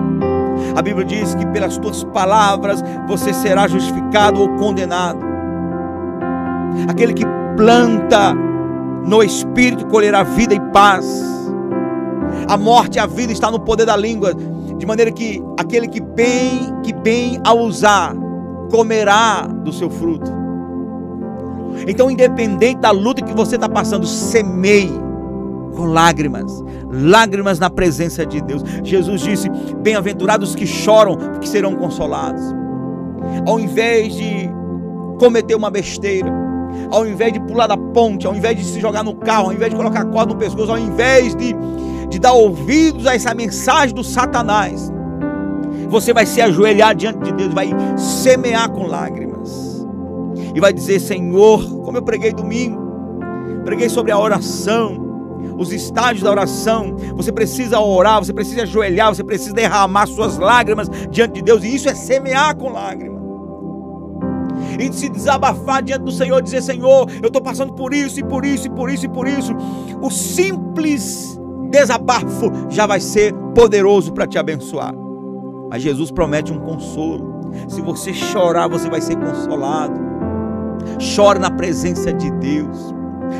A 0.75 0.81
Bíblia 0.81 1.05
diz 1.05 1.35
que 1.35 1.45
pelas 1.47 1.77
tuas 1.77 2.03
palavras 2.03 2.83
você 3.07 3.33
será 3.33 3.67
justificado 3.67 4.41
ou 4.41 4.49
condenado. 4.57 5.19
Aquele 6.87 7.13
que 7.13 7.25
planta 7.57 8.33
no 9.05 9.23
Espírito 9.23 9.85
colherá 9.87 10.23
vida 10.23 10.53
e 10.53 10.59
paz. 10.71 11.05
A 12.51 12.57
morte 12.57 12.97
e 12.97 12.99
a 12.99 13.05
vida 13.05 13.31
está 13.31 13.49
no 13.49 13.61
poder 13.61 13.85
da 13.85 13.95
língua, 13.95 14.33
de 14.77 14.85
maneira 14.85 15.09
que 15.09 15.41
aquele 15.57 15.87
que 15.87 16.01
bem, 16.01 16.75
que 16.83 16.91
bem 16.91 17.39
a 17.45 17.53
usar, 17.53 18.13
comerá 18.69 19.47
do 19.63 19.71
seu 19.71 19.89
fruto. 19.89 20.29
Então, 21.87 22.11
independente 22.11 22.81
da 22.81 22.91
luta 22.91 23.23
que 23.23 23.33
você 23.33 23.55
está 23.55 23.69
passando, 23.69 24.05
semeie 24.05 24.91
com 25.77 25.85
lágrimas, 25.85 26.61
lágrimas 26.91 27.57
na 27.57 27.69
presença 27.69 28.25
de 28.25 28.41
Deus. 28.41 28.61
Jesus 28.83 29.21
disse: 29.21 29.49
Bem-aventurados 29.77 30.53
que 30.53 30.67
choram, 30.67 31.15
porque 31.15 31.47
serão 31.47 31.73
consolados. 31.75 32.43
Ao 33.47 33.61
invés 33.61 34.13
de 34.13 34.49
cometer 35.17 35.55
uma 35.55 35.71
besteira, 35.71 36.29
ao 36.91 37.07
invés 37.07 37.31
de 37.31 37.39
pular 37.39 37.67
da 37.67 37.77
ponte, 37.77 38.27
ao 38.27 38.35
invés 38.35 38.57
de 38.57 38.65
se 38.65 38.81
jogar 38.81 39.03
no 39.03 39.15
carro, 39.15 39.45
ao 39.45 39.53
invés 39.53 39.71
de 39.71 39.77
colocar 39.77 40.03
corda 40.03 40.33
no 40.33 40.39
pescoço, 40.39 40.69
ao 40.69 40.77
invés 40.77 41.33
de, 41.35 41.55
de 42.11 42.19
dar 42.19 42.33
ouvidos 42.33 43.07
a 43.07 43.15
essa 43.15 43.33
mensagem 43.33 43.95
do 43.95 44.03
Satanás, 44.03 44.91
você 45.87 46.13
vai 46.13 46.25
se 46.25 46.41
ajoelhar 46.41 46.93
diante 46.93 47.19
de 47.19 47.31
Deus, 47.31 47.53
vai 47.53 47.69
semear 47.97 48.69
com 48.69 48.85
lágrimas. 48.85 49.87
E 50.53 50.59
vai 50.59 50.73
dizer: 50.73 50.99
Senhor, 50.99 51.63
como 51.83 51.97
eu 51.97 52.03
preguei 52.03 52.33
domingo, 52.33 52.81
preguei 53.63 53.87
sobre 53.87 54.11
a 54.11 54.19
oração, 54.19 54.97
os 55.57 55.71
estágios 55.71 56.23
da 56.23 56.31
oração. 56.31 56.95
Você 57.15 57.31
precisa 57.31 57.79
orar, 57.79 58.19
você 58.19 58.33
precisa 58.33 58.63
ajoelhar, 58.63 59.15
você 59.15 59.23
precisa 59.23 59.53
derramar 59.53 60.05
suas 60.07 60.37
lágrimas 60.37 60.89
diante 61.09 61.35
de 61.35 61.41
Deus, 61.41 61.63
e 61.63 61.73
isso 61.73 61.87
é 61.89 61.95
semear 61.95 62.55
com 62.57 62.69
lágrimas. 62.69 63.21
E 64.77 64.89
de 64.89 64.95
se 64.95 65.09
desabafar 65.09 65.81
diante 65.81 66.03
do 66.03 66.11
Senhor, 66.11 66.41
dizer: 66.41 66.61
Senhor, 66.61 67.09
eu 67.21 67.27
estou 67.27 67.41
passando 67.41 67.73
por 67.73 67.93
isso, 67.93 68.19
e 68.19 68.23
por 68.23 68.43
isso, 68.43 68.67
e 68.67 68.69
por 68.69 68.89
isso, 68.89 69.05
e 69.05 69.09
por 69.09 69.27
isso. 69.27 69.55
O 70.01 70.09
simples 70.09 71.40
desabafo 71.71 72.51
já 72.69 72.85
vai 72.85 72.99
ser 72.99 73.33
poderoso 73.55 74.13
para 74.13 74.27
te 74.27 74.37
abençoar. 74.37 74.93
Mas 75.69 75.81
Jesus 75.81 76.11
promete 76.11 76.51
um 76.51 76.59
consolo. 76.59 77.49
Se 77.67 77.81
você 77.81 78.13
chorar, 78.13 78.67
você 78.67 78.89
vai 78.89 79.01
ser 79.01 79.15
consolado. 79.15 79.99
Chore 80.99 81.39
na 81.39 81.49
presença 81.49 82.11
de 82.11 82.29
Deus. 82.31 82.93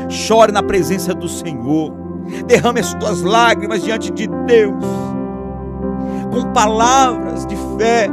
Chore 0.08 0.50
na 0.50 0.62
presença 0.62 1.14
do 1.14 1.28
Senhor. 1.28 1.92
Derrame 2.46 2.80
as 2.80 2.94
tuas 2.94 3.22
lágrimas 3.22 3.82
diante 3.82 4.10
de 4.10 4.26
Deus. 4.46 4.84
Com 6.32 6.52
palavras 6.52 7.46
de 7.46 7.56
fé. 7.78 8.08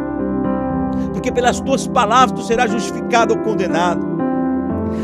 Porque 1.13 1.31
pelas 1.31 1.61
tuas 1.61 1.87
palavras 1.87 2.37
tu 2.37 2.45
serás 2.45 2.71
justificado 2.71 3.33
ou 3.33 3.39
condenado. 3.41 4.08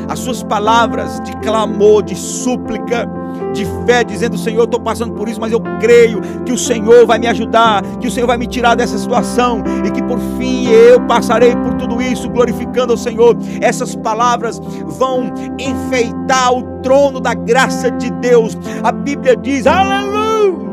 As 0.09 0.19
suas 0.19 0.43
palavras 0.43 1.19
de 1.21 1.36
clamor, 1.38 2.03
de 2.03 2.15
súplica, 2.15 3.07
de 3.53 3.65
fé, 3.86 4.03
dizendo: 4.03 4.38
Senhor, 4.38 4.63
estou 4.63 4.79
passando 4.79 5.13
por 5.13 5.27
isso, 5.29 5.39
mas 5.39 5.51
eu 5.51 5.61
creio 5.79 6.21
que 6.45 6.51
o 6.51 6.57
Senhor 6.57 7.05
vai 7.05 7.19
me 7.19 7.27
ajudar, 7.27 7.81
que 7.99 8.07
o 8.07 8.11
Senhor 8.11 8.27
vai 8.27 8.38
me 8.38 8.47
tirar 8.47 8.75
dessa 8.75 8.97
situação 8.97 9.63
e 9.86 9.91
que 9.91 10.03
por 10.03 10.19
fim 10.38 10.67
eu 10.67 11.01
passarei 11.01 11.55
por 11.55 11.73
tudo 11.75 12.01
isso, 12.01 12.29
glorificando 12.29 12.93
ao 12.93 12.97
Senhor. 12.97 13.36
Essas 13.61 13.95
palavras 13.95 14.59
vão 14.86 15.31
enfeitar 15.59 16.53
o 16.53 16.63
trono 16.81 17.19
da 17.19 17.33
graça 17.33 17.89
de 17.91 18.11
Deus. 18.11 18.57
A 18.83 18.91
Bíblia 18.91 19.36
diz: 19.36 19.65
Aleluia! 19.67 20.65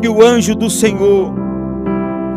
Que 0.00 0.08
o 0.08 0.22
anjo 0.22 0.54
do 0.54 0.68
Senhor 0.68 1.45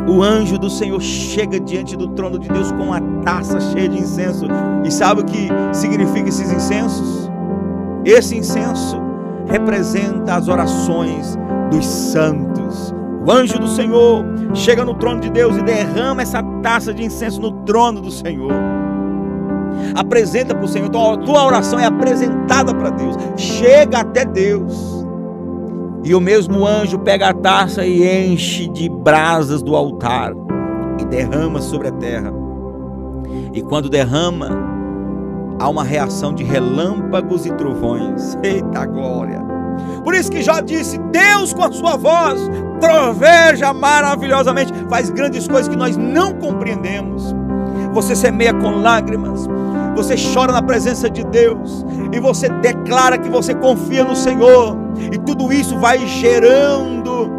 o 0.09 0.23
anjo 0.23 0.57
do 0.57 0.69
Senhor 0.69 0.99
chega 0.99 1.59
diante 1.59 1.95
do 1.95 2.07
trono 2.09 2.39
de 2.39 2.47
Deus 2.49 2.71
com 2.71 2.85
uma 2.85 2.99
taça 3.23 3.59
cheia 3.59 3.87
de 3.87 3.99
incenso. 3.99 4.45
E 4.83 4.91
sabe 4.91 5.21
o 5.21 5.25
que 5.25 5.47
significa 5.71 6.27
esses 6.29 6.51
incensos? 6.51 7.29
Esse 8.03 8.35
incenso 8.35 8.99
representa 9.47 10.35
as 10.35 10.47
orações 10.47 11.37
dos 11.71 11.85
santos. 11.85 12.93
O 13.25 13.31
anjo 13.31 13.59
do 13.59 13.67
Senhor 13.67 14.25
chega 14.55 14.83
no 14.83 14.95
trono 14.95 15.19
de 15.19 15.29
Deus 15.29 15.55
e 15.57 15.61
derrama 15.61 16.21
essa 16.21 16.41
taça 16.63 16.91
de 16.93 17.03
incenso 17.03 17.39
no 17.39 17.51
trono 17.63 18.01
do 18.01 18.09
Senhor. 18.09 18.51
Apresenta 19.95 20.55
para 20.55 20.65
o 20.65 20.67
Senhor. 20.67 20.87
Então 20.87 21.13
a 21.13 21.17
tua 21.17 21.45
oração 21.45 21.79
é 21.79 21.85
apresentada 21.85 22.73
para 22.73 22.89
Deus. 22.89 23.15
Chega 23.37 23.99
até 23.99 24.25
Deus. 24.25 24.98
E 26.03 26.15
o 26.15 26.21
mesmo 26.21 26.65
anjo 26.65 26.97
pega 26.99 27.29
a 27.29 27.33
taça 27.33 27.85
e 27.85 28.25
enche 28.25 28.67
de 28.69 28.87
brasas 28.89 29.61
do 29.61 29.75
altar 29.75 30.33
e 30.99 31.05
derrama 31.05 31.61
sobre 31.61 31.89
a 31.89 31.91
terra. 31.91 32.31
E 33.53 33.61
quando 33.61 33.89
derrama, 33.89 34.49
há 35.59 35.67
uma 35.69 35.83
reação 35.83 36.33
de 36.33 36.43
relâmpagos 36.43 37.45
e 37.45 37.51
trovões. 37.53 38.37
Eita 38.43 38.85
glória! 38.85 39.39
Por 40.03 40.13
isso 40.13 40.31
que 40.31 40.41
já 40.41 40.61
disse: 40.61 40.97
Deus 41.11 41.53
com 41.53 41.63
a 41.63 41.71
sua 41.71 41.97
voz 41.97 42.39
troveja 42.79 43.73
maravilhosamente, 43.73 44.71
faz 44.89 45.09
grandes 45.09 45.47
coisas 45.47 45.67
que 45.67 45.75
nós 45.75 45.97
não 45.97 46.33
compreendemos. 46.33 47.35
Você 47.93 48.15
semeia 48.15 48.53
com 48.53 48.81
lágrimas, 48.81 49.47
você 49.95 50.15
chora 50.33 50.51
na 50.51 50.61
presença 50.61 51.09
de 51.09 51.23
Deus 51.23 51.85
e 52.11 52.19
você 52.19 52.47
declara 52.47 53.17
que 53.17 53.29
você 53.29 53.53
confia 53.53 54.03
no 54.03 54.15
Senhor, 54.15 54.77
e 55.11 55.17
tudo 55.17 55.51
isso 55.51 55.77
vai 55.79 56.05
gerando, 56.07 57.29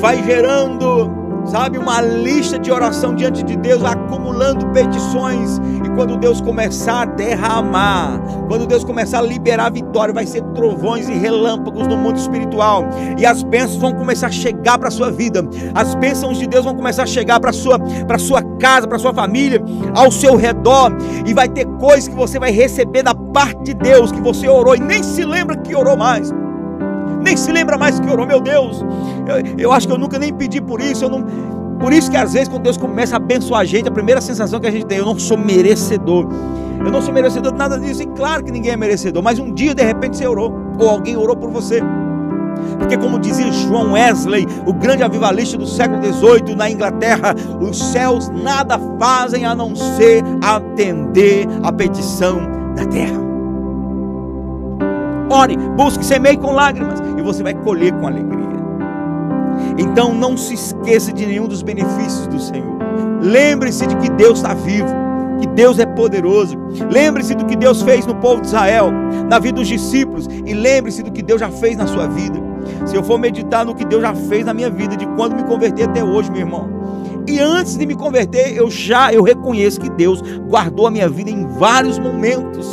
vai 0.00 0.22
gerando 0.22 1.20
sabe, 1.50 1.78
uma 1.78 2.00
lista 2.00 2.58
de 2.58 2.70
oração 2.70 3.14
diante 3.14 3.42
de 3.42 3.56
Deus, 3.56 3.82
acumulando 3.84 4.66
petições. 4.68 5.60
Quando 5.94 6.16
Deus 6.16 6.40
começar 6.40 7.02
a 7.02 7.04
derramar, 7.04 8.20
quando 8.48 8.66
Deus 8.66 8.84
começar 8.84 9.18
a 9.18 9.22
liberar 9.22 9.66
a 9.66 9.70
vitória, 9.70 10.14
vai 10.14 10.26
ser 10.26 10.42
trovões 10.54 11.08
e 11.08 11.12
relâmpagos 11.12 11.86
no 11.86 11.96
mundo 11.96 12.16
espiritual. 12.16 12.84
E 13.18 13.26
as 13.26 13.42
bênçãos 13.42 13.76
vão 13.76 13.92
começar 13.92 14.28
a 14.28 14.30
chegar 14.30 14.78
para 14.78 14.88
a 14.88 14.90
sua 14.90 15.10
vida. 15.10 15.42
As 15.74 15.94
bênçãos 15.94 16.38
de 16.38 16.46
Deus 16.46 16.64
vão 16.64 16.74
começar 16.74 17.02
a 17.02 17.06
chegar 17.06 17.40
para 17.40 17.50
a 17.50 17.52
sua, 17.52 17.78
sua 18.18 18.42
casa, 18.58 18.86
para 18.86 18.96
a 18.96 19.00
sua 19.00 19.12
família, 19.12 19.62
ao 19.94 20.10
seu 20.10 20.36
redor. 20.36 20.92
E 21.26 21.34
vai 21.34 21.48
ter 21.48 21.66
coisas 21.78 22.08
que 22.08 22.14
você 22.14 22.38
vai 22.38 22.50
receber 22.50 23.02
da 23.02 23.14
parte 23.14 23.62
de 23.64 23.74
Deus 23.74 24.12
que 24.12 24.20
você 24.20 24.48
orou 24.48 24.76
e 24.76 24.80
nem 24.80 25.02
se 25.02 25.24
lembra 25.24 25.56
que 25.56 25.74
orou 25.74 25.96
mais 25.96 26.32
nem 27.22 27.36
se 27.36 27.52
lembra 27.52 27.76
mais 27.76 28.00
que 28.00 28.10
orou, 28.10 28.26
meu 28.26 28.40
Deus. 28.40 28.84
Eu, 29.26 29.58
eu 29.58 29.72
acho 29.72 29.86
que 29.86 29.92
eu 29.92 29.98
nunca 29.98 30.18
nem 30.18 30.32
pedi 30.32 30.60
por 30.60 30.80
isso. 30.80 31.04
Eu 31.04 31.10
não, 31.10 31.24
por 31.80 31.92
isso 31.92 32.10
que 32.10 32.16
às 32.16 32.34
vezes 32.34 32.48
quando 32.48 32.62
Deus 32.62 32.76
começa 32.76 33.14
a 33.14 33.18
abençoar 33.18 33.62
a 33.62 33.64
gente, 33.64 33.88
a 33.88 33.92
primeira 33.92 34.20
sensação 34.20 34.60
que 34.60 34.66
a 34.66 34.70
gente 34.70 34.84
tem, 34.84 34.98
eu 34.98 35.06
não 35.06 35.18
sou 35.18 35.38
merecedor. 35.38 36.28
Eu 36.78 36.90
não 36.90 37.02
sou 37.02 37.12
merecedor 37.12 37.52
de 37.52 37.58
nada 37.58 37.78
disso. 37.78 38.02
E 38.02 38.06
claro 38.06 38.44
que 38.44 38.52
ninguém 38.52 38.72
é 38.72 38.76
merecedor, 38.76 39.22
mas 39.22 39.38
um 39.38 39.52
dia 39.52 39.74
de 39.74 39.82
repente 39.82 40.16
você 40.16 40.26
orou, 40.26 40.52
ou 40.78 40.88
alguém 40.88 41.16
orou 41.16 41.36
por 41.36 41.50
você. 41.50 41.82
Porque, 42.78 42.96
como 42.96 43.18
dizia 43.18 43.50
João 43.52 43.92
Wesley, 43.92 44.46
o 44.66 44.72
grande 44.72 45.02
avivalista 45.02 45.56
do 45.56 45.66
século 45.66 46.02
XVIII 46.02 46.54
na 46.54 46.70
Inglaterra, 46.70 47.34
os 47.60 47.78
céus 47.78 48.28
nada 48.28 48.78
fazem 48.98 49.44
a 49.44 49.54
não 49.54 49.74
ser 49.74 50.22
atender 50.42 51.46
a 51.62 51.72
petição 51.72 52.40
da 52.74 52.84
terra. 52.86 53.20
Ore, 55.30 55.56
busque, 55.76 56.04
semeie 56.04 56.36
com 56.36 56.52
lágrimas 56.52 57.00
e 57.16 57.22
você 57.22 57.42
vai 57.42 57.54
colher 57.54 57.92
com 57.94 58.06
alegria. 58.06 58.59
Então 59.78 60.14
não 60.14 60.36
se 60.36 60.54
esqueça 60.54 61.12
de 61.12 61.26
nenhum 61.26 61.46
dos 61.46 61.62
benefícios 61.62 62.26
do 62.26 62.40
Senhor. 62.40 62.78
Lembre-se 63.20 63.86
de 63.86 63.96
que 63.96 64.10
Deus 64.10 64.38
está 64.38 64.54
vivo, 64.54 64.88
que 65.40 65.46
Deus 65.48 65.78
é 65.78 65.86
poderoso. 65.86 66.56
Lembre-se 66.90 67.34
do 67.34 67.44
que 67.44 67.56
Deus 67.56 67.82
fez 67.82 68.06
no 68.06 68.14
povo 68.16 68.40
de 68.40 68.48
Israel, 68.48 68.90
na 69.28 69.38
vida 69.38 69.56
dos 69.56 69.68
discípulos, 69.68 70.28
e 70.46 70.54
lembre-se 70.54 71.02
do 71.02 71.12
que 71.12 71.22
Deus 71.22 71.40
já 71.40 71.50
fez 71.50 71.76
na 71.76 71.86
sua 71.86 72.06
vida. 72.06 72.38
Se 72.86 72.96
eu 72.96 73.02
for 73.02 73.18
meditar 73.18 73.64
no 73.64 73.74
que 73.74 73.84
Deus 73.84 74.02
já 74.02 74.14
fez 74.14 74.44
na 74.44 74.54
minha 74.54 74.70
vida, 74.70 74.96
de 74.96 75.06
quando 75.08 75.36
me 75.36 75.44
converti 75.44 75.82
até 75.82 76.02
hoje, 76.02 76.30
meu 76.30 76.40
irmão. 76.40 76.68
E 77.26 77.38
antes 77.38 77.76
de 77.76 77.86
me 77.86 77.94
converter, 77.94 78.56
eu 78.56 78.70
já 78.70 79.12
eu 79.12 79.22
reconheço 79.22 79.80
que 79.80 79.90
Deus 79.90 80.22
guardou 80.48 80.86
a 80.86 80.90
minha 80.90 81.08
vida 81.08 81.30
em 81.30 81.46
vários 81.46 81.98
momentos 81.98 82.66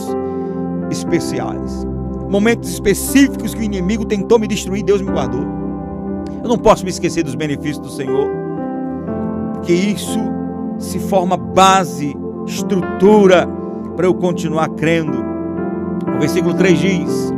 especiais 0.89 1.85
momentos 2.29 2.69
específicos 2.69 3.53
que 3.53 3.61
o 3.61 3.63
inimigo 3.63 4.05
tentou 4.05 4.37
me 4.37 4.47
destruir, 4.47 4.83
Deus 4.83 5.01
me 5.01 5.11
guardou. 5.11 5.56
Eu 6.41 6.49
não 6.49 6.57
posso 6.57 6.83
me 6.83 6.89
esquecer 6.89 7.23
dos 7.23 7.35
benefícios 7.35 7.79
do 7.79 7.89
Senhor, 7.89 8.29
porque 9.53 9.73
isso 9.73 10.19
se 10.77 10.99
forma 10.99 11.35
base, 11.35 12.15
estrutura 12.45 13.47
para 13.95 14.05
eu 14.05 14.13
continuar 14.13 14.69
crendo. 14.69 15.17
O 16.15 16.19
versículo 16.19 16.53
3 16.53 16.79
diz: 16.79 17.33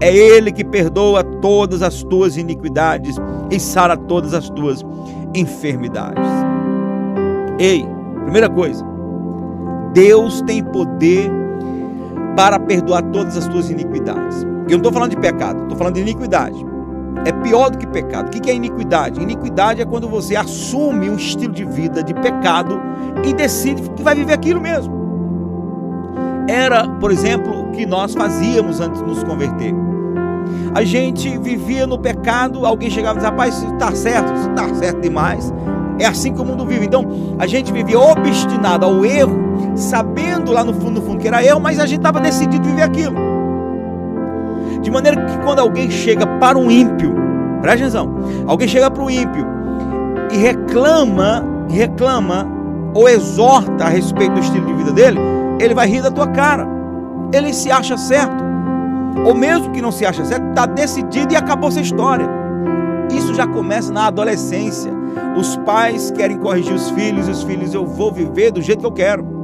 É 0.00 0.14
Ele 0.14 0.52
que 0.52 0.64
perdoa 0.64 1.22
todas 1.22 1.82
as 1.82 2.02
tuas 2.02 2.36
iniquidades 2.36 3.16
e 3.50 3.58
sara 3.58 3.96
todas 3.96 4.32
as 4.32 4.48
tuas 4.50 4.84
enfermidades. 5.34 6.24
Ei, 7.58 7.86
primeira 8.22 8.48
coisa, 8.48 8.84
Deus 9.92 10.42
tem 10.42 10.62
poder 10.62 11.30
para 12.36 12.60
perdoar 12.60 13.02
todas 13.04 13.36
as 13.36 13.48
tuas 13.48 13.70
iniquidades. 13.70 14.42
Eu 14.68 14.72
não 14.72 14.76
estou 14.78 14.92
falando 14.92 15.10
de 15.10 15.16
pecado, 15.16 15.62
estou 15.62 15.76
falando 15.76 15.94
de 15.94 16.02
iniquidade. 16.02 16.75
É 17.24 17.32
pior 17.32 17.70
do 17.70 17.78
que 17.78 17.86
pecado. 17.86 18.28
O 18.28 18.30
que 18.30 18.50
é 18.50 18.54
iniquidade? 18.54 19.20
Iniquidade 19.20 19.80
é 19.80 19.84
quando 19.84 20.08
você 20.08 20.36
assume 20.36 21.10
um 21.10 21.16
estilo 21.16 21.52
de 21.52 21.64
vida 21.64 22.02
de 22.02 22.14
pecado 22.14 22.80
e 23.24 23.32
decide 23.32 23.82
que 23.90 24.02
vai 24.02 24.14
viver 24.14 24.34
aquilo 24.34 24.60
mesmo. 24.60 24.94
Era, 26.48 26.88
por 26.88 27.10
exemplo, 27.10 27.68
o 27.68 27.72
que 27.72 27.84
nós 27.84 28.14
fazíamos 28.14 28.80
antes 28.80 29.00
de 29.00 29.06
nos 29.06 29.24
converter. 29.24 29.74
A 30.74 30.84
gente 30.84 31.36
vivia 31.38 31.86
no 31.86 31.98
pecado, 31.98 32.64
alguém 32.64 32.90
chegava 32.90 33.14
e 33.14 33.16
dizia, 33.16 33.30
rapaz, 33.30 33.56
isso 33.56 33.72
está 33.72 33.92
certo, 33.92 34.32
isso 34.34 34.50
está 34.50 34.74
certo 34.74 35.00
demais. 35.00 35.52
É 35.98 36.06
assim 36.06 36.32
que 36.32 36.40
o 36.40 36.44
mundo 36.44 36.64
vive. 36.66 36.84
Então, 36.84 37.04
a 37.38 37.46
gente 37.46 37.72
vivia 37.72 37.98
obstinado 37.98 38.84
ao 38.84 39.04
erro, 39.04 39.36
sabendo 39.74 40.52
lá 40.52 40.62
no 40.62 40.74
fundo, 40.74 41.00
no 41.00 41.02
fundo 41.02 41.18
que 41.18 41.26
era 41.26 41.44
erro, 41.44 41.60
mas 41.60 41.80
a 41.80 41.86
gente 41.86 41.98
estava 41.98 42.20
decidido 42.20 42.64
viver 42.64 42.82
aquilo. 42.82 43.35
De 44.86 44.90
maneira 44.92 45.20
que 45.20 45.38
quando 45.38 45.58
alguém 45.58 45.90
chega 45.90 46.24
para 46.38 46.56
um 46.56 46.70
ímpio, 46.70 47.12
presta 47.60 47.86
atenção, 47.86 48.08
alguém 48.46 48.68
chega 48.68 48.88
para 48.88 49.02
o 49.02 49.10
ímpio 49.10 49.44
e 50.30 50.36
reclama, 50.36 51.44
reclama 51.68 52.46
ou 52.94 53.08
exorta 53.08 53.86
a 53.86 53.88
respeito 53.88 54.34
do 54.34 54.38
estilo 54.38 54.64
de 54.64 54.74
vida 54.74 54.92
dele, 54.92 55.18
ele 55.58 55.74
vai 55.74 55.88
rir 55.88 56.02
da 56.02 56.10
tua 56.12 56.28
cara. 56.28 56.68
Ele 57.32 57.52
se 57.52 57.68
acha 57.68 57.98
certo. 57.98 58.44
Ou 59.26 59.34
mesmo 59.34 59.72
que 59.72 59.82
não 59.82 59.90
se 59.90 60.06
acha 60.06 60.24
certo, 60.24 60.50
está 60.50 60.66
decidido 60.66 61.32
e 61.32 61.36
acabou 61.36 61.68
essa 61.68 61.80
história. 61.80 62.28
Isso 63.10 63.34
já 63.34 63.44
começa 63.44 63.92
na 63.92 64.06
adolescência. 64.06 64.92
Os 65.36 65.56
pais 65.56 66.12
querem 66.12 66.38
corrigir 66.38 66.72
os 66.72 66.90
filhos, 66.90 67.26
os 67.26 67.42
filhos, 67.42 67.74
eu 67.74 67.84
vou 67.84 68.12
viver 68.12 68.52
do 68.52 68.62
jeito 68.62 68.78
que 68.78 68.86
eu 68.86 68.92
quero. 68.92 69.35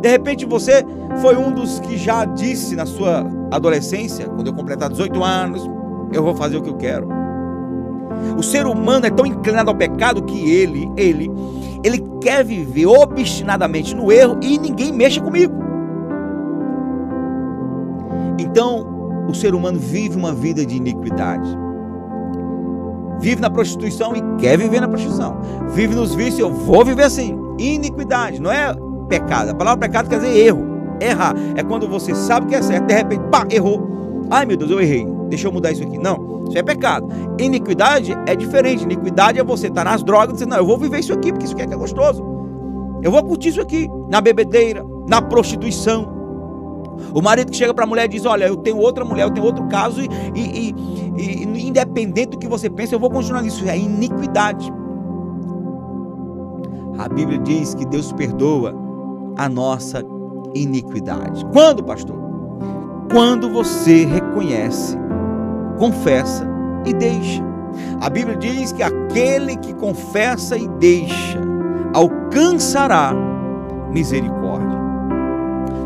De 0.00 0.08
repente 0.08 0.44
você 0.44 0.84
foi 1.20 1.36
um 1.36 1.52
dos 1.52 1.80
que 1.80 1.96
já 1.96 2.24
disse 2.24 2.74
na 2.76 2.86
sua 2.86 3.26
adolescência, 3.50 4.28
quando 4.28 4.46
eu 4.46 4.54
completar 4.54 4.88
18 4.88 5.22
anos, 5.22 5.68
eu 6.12 6.22
vou 6.22 6.34
fazer 6.34 6.56
o 6.56 6.62
que 6.62 6.70
eu 6.70 6.76
quero. 6.76 7.08
O 8.36 8.42
ser 8.42 8.66
humano 8.66 9.06
é 9.06 9.10
tão 9.10 9.24
inclinado 9.24 9.70
ao 9.70 9.76
pecado 9.76 10.22
que 10.22 10.50
ele, 10.50 10.90
ele, 10.96 11.30
ele 11.84 12.04
quer 12.20 12.44
viver 12.44 12.86
obstinadamente 12.86 13.94
no 13.94 14.10
erro 14.12 14.38
e 14.42 14.58
ninguém 14.58 14.92
mexa 14.92 15.20
comigo. 15.20 15.54
Então, 18.38 19.26
o 19.28 19.34
ser 19.34 19.54
humano 19.54 19.78
vive 19.78 20.16
uma 20.16 20.34
vida 20.34 20.66
de 20.66 20.76
iniquidade 20.76 21.48
vive 23.20 23.40
na 23.40 23.50
prostituição 23.50 24.16
e 24.16 24.22
quer 24.40 24.56
viver 24.56 24.80
na 24.80 24.88
prostituição. 24.88 25.36
Vive 25.68 25.94
nos 25.94 26.14
vícios, 26.14 26.40
eu 26.40 26.52
vou 26.52 26.84
viver 26.84 27.04
assim. 27.04 27.38
Iniquidade, 27.58 28.40
não 28.40 28.50
é 28.50 28.74
pecado. 29.10 29.50
A 29.50 29.54
palavra 29.54 29.80
pecado 29.80 30.08
quer 30.08 30.20
dizer 30.20 30.34
erro. 30.36 30.70
Errar 31.00 31.34
é 31.56 31.62
quando 31.62 31.88
você 31.88 32.14
sabe 32.14 32.46
que 32.46 32.54
é 32.54 32.62
certo, 32.62 32.86
de 32.86 32.94
repente, 32.94 33.22
pá, 33.30 33.46
errou. 33.50 34.26
Ai 34.30 34.46
meu 34.46 34.56
Deus, 34.56 34.70
eu 34.70 34.80
errei. 34.80 35.06
Deixa 35.28 35.48
eu 35.48 35.52
mudar 35.52 35.72
isso 35.72 35.82
aqui. 35.82 35.98
Não, 35.98 36.44
isso 36.48 36.56
é 36.56 36.62
pecado. 36.62 37.08
Iniquidade 37.38 38.16
é 38.26 38.36
diferente. 38.36 38.84
Iniquidade 38.84 39.38
é 39.38 39.44
você 39.44 39.66
estar 39.66 39.84
tá 39.84 39.90
nas 39.90 40.02
drogas 40.02 40.30
e 40.30 40.32
dizer, 40.34 40.46
não, 40.46 40.58
eu 40.58 40.66
vou 40.66 40.78
viver 40.78 41.00
isso 41.00 41.12
aqui, 41.12 41.32
porque 41.32 41.44
isso 41.44 41.54
aqui 41.54 41.62
é, 41.62 41.66
que 41.66 41.74
é 41.74 41.76
gostoso. 41.76 42.22
Eu 43.02 43.10
vou 43.10 43.22
curtir 43.24 43.48
isso 43.48 43.60
aqui, 43.60 43.88
na 44.08 44.20
bebedeira, 44.20 44.84
na 45.08 45.20
prostituição. 45.20 46.20
O 47.14 47.22
marido 47.22 47.50
que 47.50 47.56
chega 47.56 47.72
para 47.72 47.84
a 47.84 47.86
mulher 47.86 48.04
e 48.04 48.08
diz: 48.08 48.26
Olha, 48.26 48.44
eu 48.44 48.56
tenho 48.58 48.76
outra 48.76 49.04
mulher, 49.04 49.24
eu 49.24 49.30
tenho 49.30 49.46
outro 49.46 49.66
caso, 49.68 50.02
e, 50.02 50.08
e, 50.34 50.74
e, 51.16 51.44
e 51.44 51.68
independente 51.68 52.30
do 52.30 52.38
que 52.38 52.46
você 52.46 52.68
pensa, 52.68 52.94
eu 52.94 53.00
vou 53.00 53.10
continuar 53.10 53.42
nisso. 53.42 53.66
É 53.66 53.76
iniquidade. 53.76 54.70
A 56.98 57.08
Bíblia 57.08 57.38
diz 57.38 57.74
que 57.74 57.86
Deus 57.86 58.12
perdoa 58.12 58.89
a 59.40 59.48
nossa 59.48 60.04
iniquidade. 60.54 61.46
Quando, 61.46 61.82
pastor? 61.82 62.14
Quando 63.10 63.48
você 63.48 64.04
reconhece, 64.04 64.98
confessa 65.78 66.46
e 66.84 66.92
deixa. 66.92 67.42
A 68.02 68.10
Bíblia 68.10 68.36
diz 68.36 68.70
que 68.70 68.82
aquele 68.82 69.56
que 69.56 69.72
confessa 69.72 70.58
e 70.58 70.68
deixa 70.68 71.40
alcançará 71.94 73.14
misericórdia. 73.90 74.78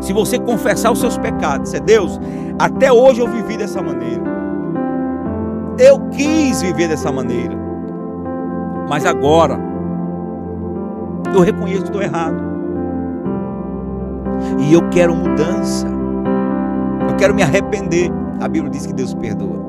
Se 0.01 0.11
você 0.11 0.37
confessar 0.37 0.91
os 0.91 0.99
seus 0.99 1.17
pecados, 1.17 1.73
é 1.73 1.79
Deus, 1.79 2.19
até 2.59 2.91
hoje 2.91 3.21
eu 3.21 3.27
vivi 3.29 3.55
dessa 3.55 3.81
maneira. 3.81 4.23
Eu 5.79 6.09
quis 6.09 6.61
viver 6.61 6.89
dessa 6.89 7.09
maneira. 7.09 7.55
Mas 8.89 9.05
agora 9.05 9.57
eu 11.33 11.39
reconheço 11.39 11.83
que 11.83 11.87
estou 11.87 12.01
errado. 12.01 12.54
E 14.59 14.73
eu 14.73 14.87
quero 14.89 15.15
mudança. 15.15 15.87
Eu 17.09 17.15
quero 17.15 17.33
me 17.33 17.41
arrepender. 17.41 18.11
A 18.39 18.47
Bíblia 18.47 18.71
diz 18.71 18.85
que 18.85 18.93
Deus 18.93 19.13
perdoa. 19.13 19.65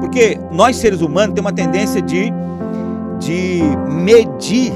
Porque 0.00 0.38
nós 0.50 0.76
seres 0.76 1.00
humanos 1.00 1.34
temos 1.34 1.50
uma 1.50 1.54
tendência 1.54 2.00
de, 2.00 2.32
de 3.18 3.62
medir 3.88 4.72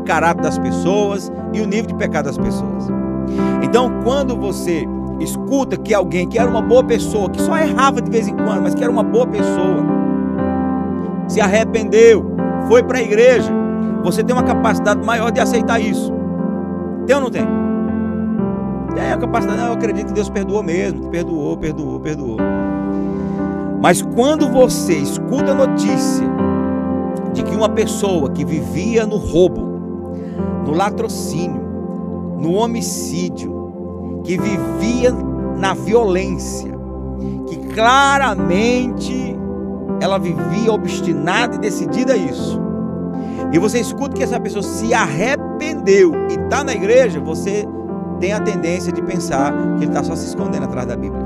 o 0.00 0.04
caráter 0.04 0.42
das 0.42 0.58
pessoas 0.58 1.32
e 1.52 1.60
o 1.60 1.66
nível 1.66 1.86
de 1.86 1.94
pecado 1.94 2.26
das 2.26 2.38
pessoas. 2.38 2.88
Então, 3.62 4.00
quando 4.04 4.36
você 4.36 4.86
escuta 5.20 5.76
que 5.76 5.92
alguém 5.92 6.28
que 6.28 6.38
era 6.38 6.48
uma 6.48 6.62
boa 6.62 6.84
pessoa, 6.84 7.28
que 7.28 7.40
só 7.40 7.56
errava 7.58 8.00
de 8.00 8.10
vez 8.10 8.28
em 8.28 8.36
quando, 8.36 8.62
mas 8.62 8.74
que 8.74 8.82
era 8.82 8.92
uma 8.92 9.02
boa 9.02 9.26
pessoa, 9.26 9.84
se 11.26 11.40
arrependeu, 11.40 12.24
foi 12.68 12.82
para 12.82 12.98
a 12.98 13.02
igreja, 13.02 13.52
você 14.02 14.22
tem 14.22 14.34
uma 14.34 14.44
capacidade 14.44 15.04
maior 15.04 15.30
de 15.30 15.40
aceitar 15.40 15.80
isso. 15.80 16.17
Tem 17.08 17.16
ou 17.16 17.22
não 17.22 17.30
tem? 17.30 17.42
Tem 18.94 19.12
a 19.12 19.16
capacidade, 19.16 19.62
eu 19.62 19.72
acredito 19.72 20.08
que 20.08 20.12
Deus 20.12 20.28
perdoou 20.28 20.62
mesmo, 20.62 21.08
perdoou, 21.08 21.56
perdoou, 21.56 21.98
perdoou. 21.98 22.36
Mas 23.80 24.02
quando 24.02 24.46
você 24.50 24.92
escuta 24.92 25.52
a 25.52 25.54
notícia 25.54 26.28
de 27.32 27.42
que 27.42 27.56
uma 27.56 27.70
pessoa 27.70 28.30
que 28.30 28.44
vivia 28.44 29.06
no 29.06 29.16
roubo, 29.16 29.62
no 30.66 30.74
latrocínio, 30.74 31.62
no 32.38 32.52
homicídio, 32.52 34.20
que 34.22 34.36
vivia 34.36 35.10
na 35.56 35.72
violência, 35.72 36.70
que 37.46 37.56
claramente 37.74 39.34
ela 39.98 40.18
vivia 40.18 40.70
obstinada 40.70 41.54
e 41.54 41.58
decidida 41.58 42.12
a 42.12 42.16
isso. 42.18 42.67
E 43.52 43.58
você 43.58 43.80
escuta 43.80 44.14
que 44.14 44.22
essa 44.22 44.38
pessoa 44.38 44.62
se 44.62 44.92
arrependeu 44.92 46.12
e 46.28 46.34
está 46.34 46.62
na 46.62 46.72
igreja, 46.72 47.18
você 47.18 47.66
tem 48.20 48.32
a 48.32 48.40
tendência 48.40 48.92
de 48.92 49.00
pensar 49.00 49.52
que 49.78 49.84
ele 49.84 49.90
está 49.90 50.02
só 50.02 50.14
se 50.14 50.26
escondendo 50.26 50.64
atrás 50.64 50.86
da 50.86 50.96
Bíblia. 50.96 51.24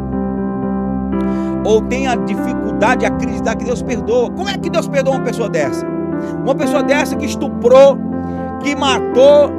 Ou 1.65 1.81
tem 1.83 2.07
a 2.07 2.15
dificuldade 2.15 3.01
de 3.01 3.07
acreditar 3.07 3.57
que 3.57 3.65
Deus 3.65 3.83
perdoa. 3.83 4.31
Como 4.31 4.49
é 4.49 4.57
que 4.57 4.71
Deus 4.71 4.89
perdoa 4.89 5.15
uma 5.15 5.25
pessoa 5.25 5.49
dessa? 5.49 5.87
Uma 6.43 6.55
pessoa 6.55 6.83
dessa 6.83 7.17
que 7.17 7.27
estuprou, 7.27 7.97
que 8.63 8.75
matou, 8.77 9.51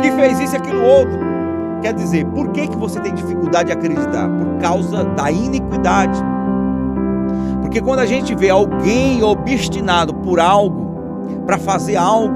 que 0.00 0.10
fez 0.12 0.38
isso 0.40 0.54
e 0.54 0.58
aquilo 0.58 0.82
outro. 0.82 1.18
Quer 1.82 1.92
dizer, 1.94 2.24
por 2.26 2.48
que, 2.50 2.66
que 2.68 2.76
você 2.76 3.00
tem 3.00 3.14
dificuldade 3.14 3.66
de 3.66 3.72
acreditar? 3.72 4.28
Por 4.28 4.58
causa 4.60 5.04
da 5.04 5.30
iniquidade. 5.30 6.20
Porque 7.60 7.80
quando 7.80 8.00
a 8.00 8.06
gente 8.06 8.34
vê 8.34 8.50
alguém 8.50 9.22
obstinado 9.22 10.14
por 10.14 10.40
algo, 10.40 10.85
para 11.44 11.58
fazer 11.58 11.96
algo, 11.96 12.34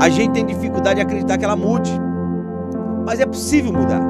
a 0.00 0.08
gente 0.08 0.32
tem 0.32 0.46
dificuldade 0.46 0.96
de 0.96 1.02
acreditar 1.02 1.38
que 1.38 1.44
ela 1.44 1.56
mude. 1.56 1.90
Mas 3.06 3.20
é 3.20 3.26
possível 3.26 3.72
mudar. 3.72 4.00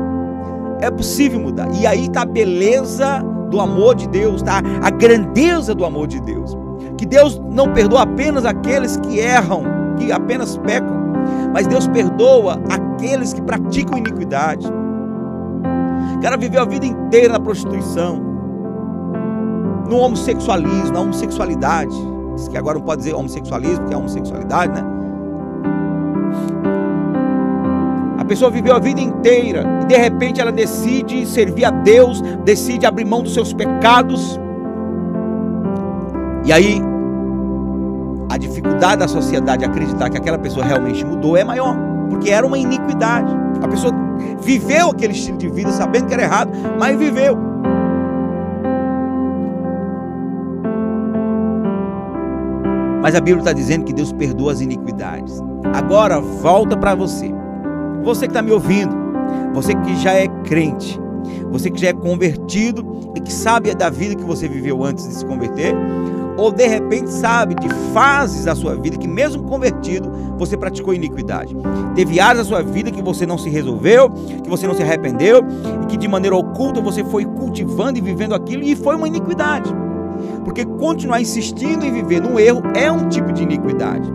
É 0.81 0.91
possível 0.91 1.41
mudar. 1.41 1.69
E 1.75 1.87
aí 1.87 2.07
está 2.07 2.23
a 2.23 2.27
beleza 2.27 3.23
do 3.51 3.61
amor 3.61 3.95
de 3.95 4.09
Deus, 4.09 4.43
tá? 4.43 4.63
A 4.83 4.91
grandeza 4.91 5.75
do 5.75 5.85
amor 5.85 6.07
de 6.07 6.21
Deus. 6.21 6.57
Que 6.97 7.07
Deus 7.07 7.41
não 7.51 7.73
perdoa 7.73 8.03
apenas 8.03 8.45
aqueles 8.45 8.97
que 8.99 9.19
erram, 9.19 9.63
que 9.97 10.13
apenas 10.13 10.57
pecam, 10.59 11.05
mas 11.53 11.67
Deus 11.67 11.87
perdoa 11.89 12.61
aqueles 12.71 13.33
que 13.33 13.43
praticam 13.43 13.99
iniquidade. 13.99 14.67
O 16.17 16.21
cara 16.21 16.37
viveu 16.37 16.63
a 16.63 16.65
vida 16.65 16.87
inteira 16.87 17.33
na 17.33 17.41
prostituição, 17.41 18.23
no 19.89 19.99
homossexualismo, 19.99 20.93
na 20.93 21.01
homossexualidade. 21.01 21.97
Diz 22.35 22.49
que 22.49 22.57
agora 22.57 22.79
não 22.79 22.85
pode 22.85 23.03
dizer 23.03 23.15
homossexualismo, 23.15 23.87
que 23.87 23.95
é 23.95 23.97
homossexualidade, 23.97 24.73
né? 24.73 24.85
A 28.19 28.25
pessoa 28.25 28.51
viveu 28.51 28.75
a 28.75 28.79
vida 28.79 29.01
inteira 29.01 29.65
e 29.83 29.85
de 29.85 29.97
repente 29.97 30.41
ela 30.41 30.51
decide 30.51 31.27
servir 31.27 31.67
a 31.67 31.71
Deus, 31.71 32.23
decide 32.45 32.87
abrir 32.87 33.05
mão 33.05 33.23
dos 33.23 33.35
seus 33.35 33.53
pecados. 33.53 34.41
E 36.45 36.53
aí 36.53 36.81
a 38.31 38.39
dificuldade 38.39 38.97
da 38.97 39.09
sociedade 39.09 39.65
acreditar 39.65 40.11
que 40.11 40.17
aquela 40.17 40.39
pessoa 40.39 40.65
realmente 40.65 41.05
mudou 41.05 41.37
é 41.37 41.45
maior, 41.45 41.77
porque 42.09 42.31
era 42.31 42.47
uma 42.47 42.59
iniquidade. 42.59 43.33
A 43.63 43.69
pessoa 43.69 43.93
viveu 44.41 44.91
aquele 44.91 45.13
estilo 45.13 45.39
de 45.39 45.49
vida 45.49 45.71
sabendo 45.71 46.07
que 46.07 46.15
era 46.15 46.23
errado, 46.23 46.51
mas 46.79 46.97
viveu. 46.97 47.39
Mas 53.05 53.15
a 53.15 53.21
Bíblia 53.21 53.41
está 53.41 53.53
dizendo 53.53 53.85
que 53.85 53.93
Deus 53.93 54.15
perdoa 54.15 54.51
as 54.51 54.63
iniquidades. 54.63 55.39
Agora 55.75 56.19
volta 56.19 56.75
para 56.75 56.95
você. 56.95 57.31
Você 58.03 58.27
que 58.27 58.31
está 58.31 58.41
me 58.41 58.51
ouvindo, 58.51 58.97
você 59.53 59.75
que 59.75 59.95
já 59.97 60.15
é 60.15 60.27
crente, 60.27 60.99
você 61.53 61.71
que 61.71 61.79
já 61.79 61.89
é 61.89 61.93
convertido 61.93 63.13
e 63.15 63.21
que 63.21 63.31
sabe 63.31 63.75
da 63.75 63.91
vida 63.91 64.15
que 64.15 64.25
você 64.25 64.49
viveu 64.49 64.83
antes 64.83 65.07
de 65.07 65.17
se 65.17 65.27
converter, 65.27 65.75
ou 66.39 66.51
de 66.51 66.67
repente 66.67 67.11
sabe 67.11 67.55
de 67.57 67.69
fases 67.93 68.47
da 68.47 68.55
sua 68.55 68.75
vida 68.75 68.97
que, 68.97 69.07
mesmo 69.07 69.43
convertido, 69.43 70.11
você 70.39 70.57
praticou 70.57 70.95
iniquidade. 70.95 71.55
Teve 71.95 72.19
áreas 72.21 72.39
da 72.39 72.57
sua 72.57 72.63
vida 72.63 72.91
que 72.91 73.03
você 73.03 73.27
não 73.27 73.37
se 73.37 73.51
resolveu, 73.51 74.09
que 74.43 74.49
você 74.49 74.67
não 74.67 74.75
se 74.75 74.83
arrependeu 74.83 75.45
e 75.83 75.87
que 75.89 75.99
de 75.99 76.09
maneira 76.09 76.37
oculta 76.37 76.81
você 76.81 77.05
foi 77.05 77.27
cultivando 77.27 77.99
e 77.99 78.01
vivendo 78.01 78.35
aquilo 78.35 78.63
e 78.63 78.75
foi 78.75 78.97
uma 78.97 79.07
iniquidade. 79.07 79.84
Porque 80.45 80.65
continuar 80.65 81.21
insistindo 81.21 81.85
em 81.85 81.93
viver 81.93 82.21
no 82.21 82.39
erro 82.39 82.63
é 82.75 82.91
um 82.91 83.09
tipo 83.09 83.33
de 83.33 83.43
iniquidade. 83.43 84.13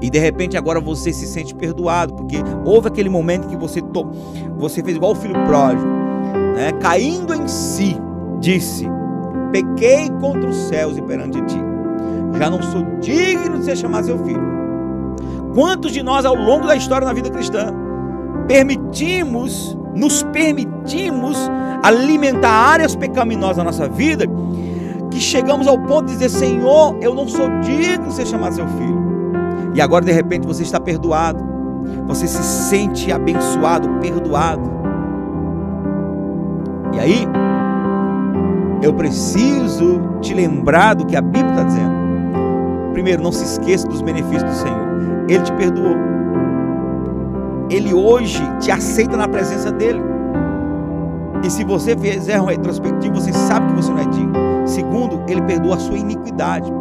E 0.00 0.10
de 0.10 0.18
repente 0.18 0.56
agora 0.56 0.80
você 0.80 1.12
se 1.12 1.26
sente 1.26 1.54
perdoado, 1.54 2.14
porque 2.14 2.36
houve 2.64 2.88
aquele 2.88 3.08
momento 3.08 3.48
que 3.48 3.56
você, 3.56 3.80
to... 3.80 4.10
você 4.56 4.82
fez 4.82 4.96
igual 4.96 5.12
o 5.12 5.14
filho 5.14 5.34
pródigo, 5.46 5.86
né? 6.56 6.72
caindo 6.80 7.32
em 7.34 7.48
si, 7.48 7.96
disse: 8.40 8.86
pequei 9.52 10.10
contra 10.20 10.48
os 10.48 10.56
céus 10.56 10.98
e 10.98 11.02
perante 11.02 11.40
ti. 11.42 11.58
Já 12.38 12.50
não 12.50 12.60
sou 12.62 12.82
digno 13.00 13.58
de 13.58 13.64
ser 13.64 13.76
chamado 13.76 14.06
seu 14.06 14.18
filho. 14.24 14.42
Quantos 15.54 15.92
de 15.92 16.02
nós, 16.02 16.24
ao 16.24 16.34
longo 16.34 16.66
da 16.66 16.74
história 16.74 17.06
na 17.06 17.12
vida 17.12 17.30
cristã, 17.30 17.72
permitimos, 18.48 19.78
nos 19.94 20.24
permitimos 20.24 21.38
alimentar 21.82 22.50
áreas 22.50 22.96
pecaminosas 22.96 23.58
na 23.58 23.64
nossa 23.64 23.88
vida, 23.88 24.26
que 25.14 25.20
chegamos 25.20 25.68
ao 25.68 25.78
ponto 25.78 26.06
de 26.06 26.14
dizer: 26.14 26.28
Senhor, 26.28 26.96
eu 27.00 27.14
não 27.14 27.28
sou 27.28 27.48
digno 27.60 28.08
de 28.08 28.14
ser 28.14 28.26
chamado 28.26 28.54
seu 28.54 28.66
filho. 28.66 29.00
E 29.72 29.80
agora, 29.80 30.04
de 30.04 30.12
repente, 30.12 30.46
você 30.46 30.64
está 30.64 30.80
perdoado. 30.80 31.54
Você 32.06 32.26
se 32.26 32.42
sente 32.42 33.12
abençoado, 33.12 33.88
perdoado. 34.00 34.68
E 36.94 36.98
aí, 36.98 37.28
eu 38.82 38.92
preciso 38.94 40.00
te 40.20 40.34
lembrar 40.34 40.94
do 40.94 41.06
que 41.06 41.16
a 41.16 41.20
Bíblia 41.20 41.50
está 41.50 41.62
dizendo. 41.62 41.94
Primeiro, 42.92 43.22
não 43.22 43.32
se 43.32 43.44
esqueça 43.44 43.86
dos 43.86 44.02
benefícios 44.02 44.42
do 44.42 44.54
Senhor. 44.56 45.24
Ele 45.28 45.42
te 45.42 45.52
perdoou. 45.52 45.96
Ele 47.70 47.94
hoje 47.94 48.42
te 48.60 48.70
aceita 48.70 49.16
na 49.16 49.28
presença 49.28 49.70
dele. 49.70 50.02
E 51.44 51.50
se 51.50 51.62
você 51.64 51.96
fizer 51.96 52.40
um 52.40 52.46
retrospectivo, 52.46 53.14
você 53.14 53.32
sabe 53.32 53.68
que 53.68 53.74
você 53.74 53.92
não 53.92 53.98
é 53.98 54.06
digno. 54.06 54.43
Segundo, 54.64 55.22
ele 55.28 55.42
perdoa 55.42 55.76
a 55.76 55.78
sua 55.78 55.98
iniquidade. 55.98 56.72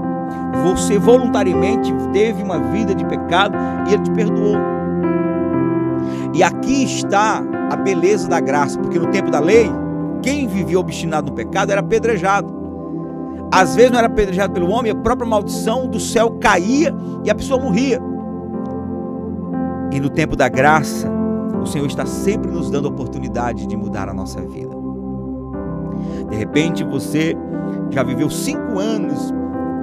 Você 0.63 0.97
voluntariamente 0.97 1.93
teve 2.11 2.41
uma 2.43 2.59
vida 2.59 2.93
de 2.93 3.05
pecado 3.05 3.57
e 3.87 3.93
ele 3.93 4.03
te 4.03 4.11
perdoou. 4.11 4.57
E 6.33 6.41
aqui 6.41 6.83
está 6.83 7.43
a 7.71 7.75
beleza 7.75 8.27
da 8.27 8.39
graça, 8.39 8.79
porque 8.79 8.97
no 8.97 9.07
tempo 9.07 9.29
da 9.29 9.39
lei, 9.39 9.69
quem 10.21 10.47
vivia 10.47 10.79
obstinado 10.79 11.29
no 11.29 11.35
pecado 11.35 11.71
era 11.71 11.81
apedrejado. 11.81 12.61
Às 13.51 13.75
vezes 13.75 13.91
não 13.91 13.99
era 13.99 14.07
apedrejado 14.07 14.53
pelo 14.53 14.69
homem, 14.71 14.91
a 14.91 14.95
própria 14.95 15.27
maldição 15.27 15.87
do 15.87 15.99
céu 15.99 16.31
caía 16.39 16.93
e 17.23 17.29
a 17.29 17.35
pessoa 17.35 17.61
morria. 17.61 17.99
E 19.91 19.99
no 19.99 20.09
tempo 20.09 20.35
da 20.35 20.49
graça, 20.49 21.07
o 21.61 21.65
Senhor 21.67 21.85
está 21.85 22.05
sempre 22.05 22.49
nos 22.49 22.71
dando 22.71 22.87
a 22.87 22.91
oportunidade 22.91 23.67
de 23.67 23.77
mudar 23.77 24.09
a 24.09 24.13
nossa 24.13 24.41
vida. 24.41 24.82
De 26.29 26.35
repente 26.35 26.83
você 26.83 27.35
já 27.91 28.03
viveu 28.03 28.29
cinco 28.29 28.79
anos 28.79 29.33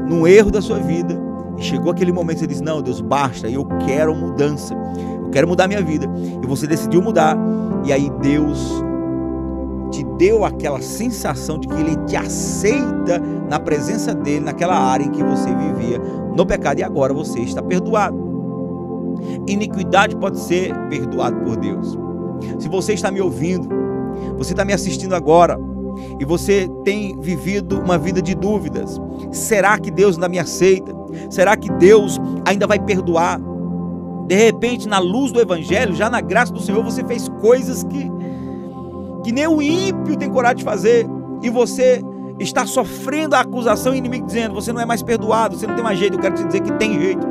num 0.07 0.27
erro 0.27 0.51
da 0.51 0.61
sua 0.61 0.79
vida 0.79 1.31
e 1.57 1.63
chegou 1.63 1.93
aquele 1.93 2.13
momento 2.13 2.39
que 2.39 2.41
você 2.41 2.47
diz: 2.47 2.61
Não, 2.61 2.83
Deus, 2.83 3.01
basta, 3.01 3.49
eu 3.49 3.65
quero 3.87 4.15
mudança, 4.15 4.75
eu 4.75 5.31
quero 5.31 5.47
mudar 5.47 5.69
minha 5.69 5.83
vida. 5.83 6.07
E 6.43 6.47
você 6.47 6.67
decidiu 6.67 7.03
mudar, 7.03 7.37
e 7.85 7.93
aí 7.93 8.11
Deus 8.21 8.83
te 9.91 10.05
deu 10.17 10.45
aquela 10.45 10.81
sensação 10.81 11.59
de 11.59 11.69
que 11.69 11.75
Ele 11.75 11.97
te 12.07 12.17
aceita 12.17 13.21
na 13.49 13.59
presença 13.59 14.15
dele, 14.15 14.45
naquela 14.45 14.77
área 14.77 15.05
em 15.05 15.11
que 15.11 15.23
você 15.23 15.55
vivia 15.55 15.99
no 16.37 16.47
pecado, 16.47 16.81
e 16.81 16.83
agora 16.83 17.13
você 17.13 17.41
está 17.41 17.63
perdoado. 17.63 18.31
Iniquidade 19.47 20.17
pode 20.17 20.39
ser 20.39 20.75
perdoado 20.89 21.37
por 21.41 21.57
Deus. 21.57 21.99
Se 22.59 22.69
você 22.69 22.95
está 22.95 23.11
me 23.11 23.21
ouvindo, 23.21 23.69
você 24.39 24.53
está 24.53 24.65
me 24.65 24.73
assistindo 24.73 25.15
agora 25.15 25.59
e 26.19 26.25
você 26.25 26.69
tem 26.85 27.19
vivido 27.21 27.81
uma 27.81 27.99
vida 27.99 28.21
de 28.21 28.35
dúvidas, 28.35 29.01
será 29.33 29.79
que 29.79 29.91
Deus 29.91 30.17
ainda 30.17 30.29
me 30.29 30.39
aceita? 30.39 30.95
Será 31.31 31.57
que 31.57 31.71
Deus 31.73 32.21
ainda 32.45 32.67
vai 32.67 32.79
perdoar? 32.79 33.41
De 34.27 34.35
repente, 34.35 34.87
na 34.87 34.99
luz 34.99 35.33
do 35.33 35.41
Evangelho, 35.41 35.95
já 35.95 36.09
na 36.09 36.21
graça 36.21 36.53
do 36.53 36.61
Senhor, 36.61 36.85
você 36.85 37.05
fez 37.05 37.29
coisas 37.41 37.83
que, 37.83 38.11
que 39.25 39.33
nem 39.33 39.49
o 39.49 39.61
ímpio 39.61 40.17
tem 40.17 40.31
coragem 40.31 40.59
de 40.59 40.65
fazer 40.65 41.07
e 41.43 41.51
você 41.51 42.01
está 42.39 42.65
sofrendo 42.67 43.35
a 43.35 43.41
acusação 43.41 43.95
inimigo 43.95 44.27
dizendo: 44.27 44.55
você 44.55 44.73
não 44.73 44.81
é 44.81 44.87
mais 44.87 45.03
perdoado, 45.03 45.57
você 45.57 45.67
não 45.67 45.75
tem 45.75 45.83
mais 45.83 45.99
jeito. 45.99 46.17
Eu 46.17 46.21
quero 46.21 46.35
te 46.35 46.45
dizer 46.45 46.61
que 46.61 46.73
tem 46.75 47.01
jeito. 47.01 47.27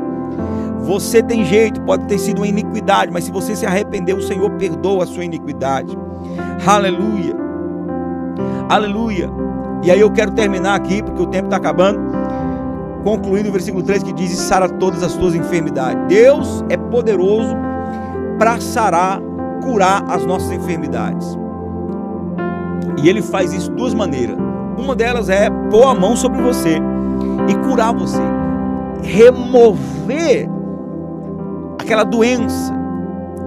Você 0.82 1.22
tem 1.22 1.44
jeito, 1.44 1.80
pode 1.82 2.06
ter 2.06 2.18
sido 2.18 2.38
uma 2.38 2.46
iniquidade, 2.46 3.12
mas 3.12 3.24
se 3.24 3.30
você 3.30 3.54
se 3.54 3.66
arrepender, 3.66 4.14
o 4.14 4.22
Senhor 4.22 4.50
perdoa 4.52 5.04
a 5.04 5.06
sua 5.06 5.24
iniquidade. 5.24 5.96
Aleluia. 6.66 7.49
Aleluia. 8.68 9.30
E 9.82 9.90
aí 9.90 10.00
eu 10.00 10.10
quero 10.10 10.32
terminar 10.32 10.74
aqui, 10.74 11.02
porque 11.02 11.22
o 11.22 11.26
tempo 11.26 11.46
está 11.46 11.56
acabando, 11.56 11.98
concluindo 13.02 13.48
o 13.48 13.52
versículo 13.52 13.82
3 13.82 14.02
que 14.02 14.12
diz: 14.12 14.30
sara 14.38 14.68
todas 14.68 15.02
as 15.02 15.14
tuas 15.14 15.34
enfermidades. 15.34 16.02
Deus 16.06 16.64
é 16.68 16.76
poderoso 16.76 17.56
para 18.38 18.60
sarar, 18.60 19.20
curar 19.62 20.04
as 20.08 20.24
nossas 20.24 20.50
enfermidades. 20.52 21.38
E 23.02 23.08
ele 23.08 23.22
faz 23.22 23.52
isso 23.52 23.70
de 23.70 23.76
duas 23.76 23.94
maneiras. 23.94 24.36
Uma 24.76 24.94
delas 24.94 25.28
é 25.28 25.48
pôr 25.70 25.86
a 25.86 25.94
mão 25.94 26.16
sobre 26.16 26.40
você 26.42 26.78
e 27.48 27.54
curar 27.68 27.92
você, 27.92 28.22
remover 29.02 30.48
aquela 31.78 32.04
doença, 32.04 32.72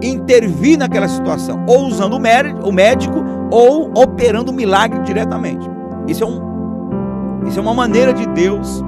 intervir 0.02 0.78
naquela 0.78 1.08
situação, 1.08 1.64
ou 1.68 1.86
usando 1.86 2.14
o 2.16 2.72
médico, 2.72 3.24
ou 3.54 3.92
operando 3.96 4.52
o 4.52 4.54
milagre 4.54 5.00
diretamente. 5.04 5.70
Isso 6.08 6.24
é, 6.24 6.28
um, 6.28 7.44
isso 7.48 7.60
é 7.60 7.62
uma 7.62 7.74
maneira 7.74 8.12
de 8.12 8.26
Deus 8.30 8.84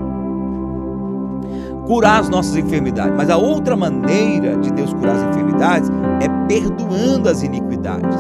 curar 1.86 2.20
as 2.20 2.30
nossas 2.30 2.56
enfermidades. 2.58 3.14
Mas 3.16 3.30
a 3.30 3.38
outra 3.38 3.76
maneira 3.76 4.58
de 4.58 4.72
Deus 4.72 4.92
curar 4.92 5.18
as 5.18 5.22
enfermidades 5.22 5.92
é 6.20 6.28
perdoando 6.48 7.30
as 7.30 7.44
iniquidades. 7.44 8.18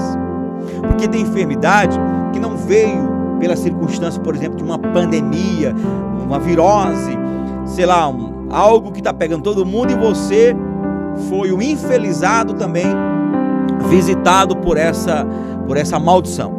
Porque 0.88 1.08
tem 1.08 1.22
enfermidade 1.24 2.00
que 2.32 2.40
não 2.40 2.56
veio 2.56 3.10
pela 3.40 3.56
circunstância, 3.56 4.22
por 4.22 4.36
exemplo, 4.36 4.56
de 4.56 4.64
uma 4.64 4.78
pandemia, 4.78 5.74
uma 6.24 6.40
virose, 6.40 7.18
sei 7.66 7.88
lá, 7.88 8.08
um, 8.08 8.50
algo 8.52 8.92
que 8.92 9.00
está 9.00 9.12
pegando 9.12 9.42
todo 9.42 9.66
mundo 9.66 9.92
e 9.92 9.96
você 9.96 10.56
foi 11.28 11.52
o 11.52 11.60
infelizado 11.60 12.54
também 12.54 12.86
visitado 13.90 14.56
por 14.58 14.78
essa 14.78 15.26
por 15.66 15.78
essa 15.78 16.00
maldição. 16.00 16.54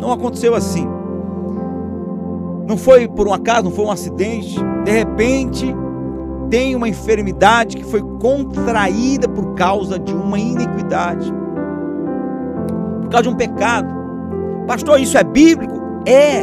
Não 0.00 0.12
aconteceu 0.12 0.54
assim. 0.54 0.88
Não 2.66 2.76
foi 2.76 3.08
por 3.08 3.26
um 3.26 3.32
acaso, 3.32 3.64
não 3.64 3.70
foi 3.70 3.84
um 3.84 3.90
acidente. 3.90 4.56
De 4.84 4.90
repente, 4.90 5.74
tem 6.50 6.76
uma 6.76 6.88
enfermidade 6.88 7.76
que 7.76 7.84
foi 7.84 8.02
contraída 8.20 9.28
por 9.28 9.54
causa 9.54 9.98
de 9.98 10.14
uma 10.14 10.38
iniquidade. 10.38 11.32
Por 13.02 13.08
causa 13.10 13.22
de 13.22 13.28
um 13.28 13.34
pecado. 13.34 13.88
Pastor, 14.66 15.00
isso 15.00 15.16
é 15.16 15.24
bíblico? 15.24 15.74
É. 16.06 16.40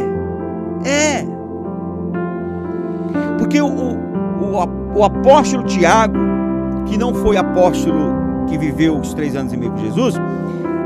É. 0.84 1.26
Porque 3.38 3.60
o, 3.60 3.68
o, 3.68 4.98
o 4.98 5.04
apóstolo 5.04 5.62
Tiago, 5.64 6.18
que 6.86 6.98
não 6.98 7.14
foi 7.14 7.36
apóstolo 7.36 8.25
que 8.46 8.56
viveu 8.58 8.98
os 8.98 9.12
três 9.14 9.36
anos 9.36 9.52
e 9.52 9.56
meio 9.56 9.72
com 9.72 9.78
Jesus, 9.78 10.14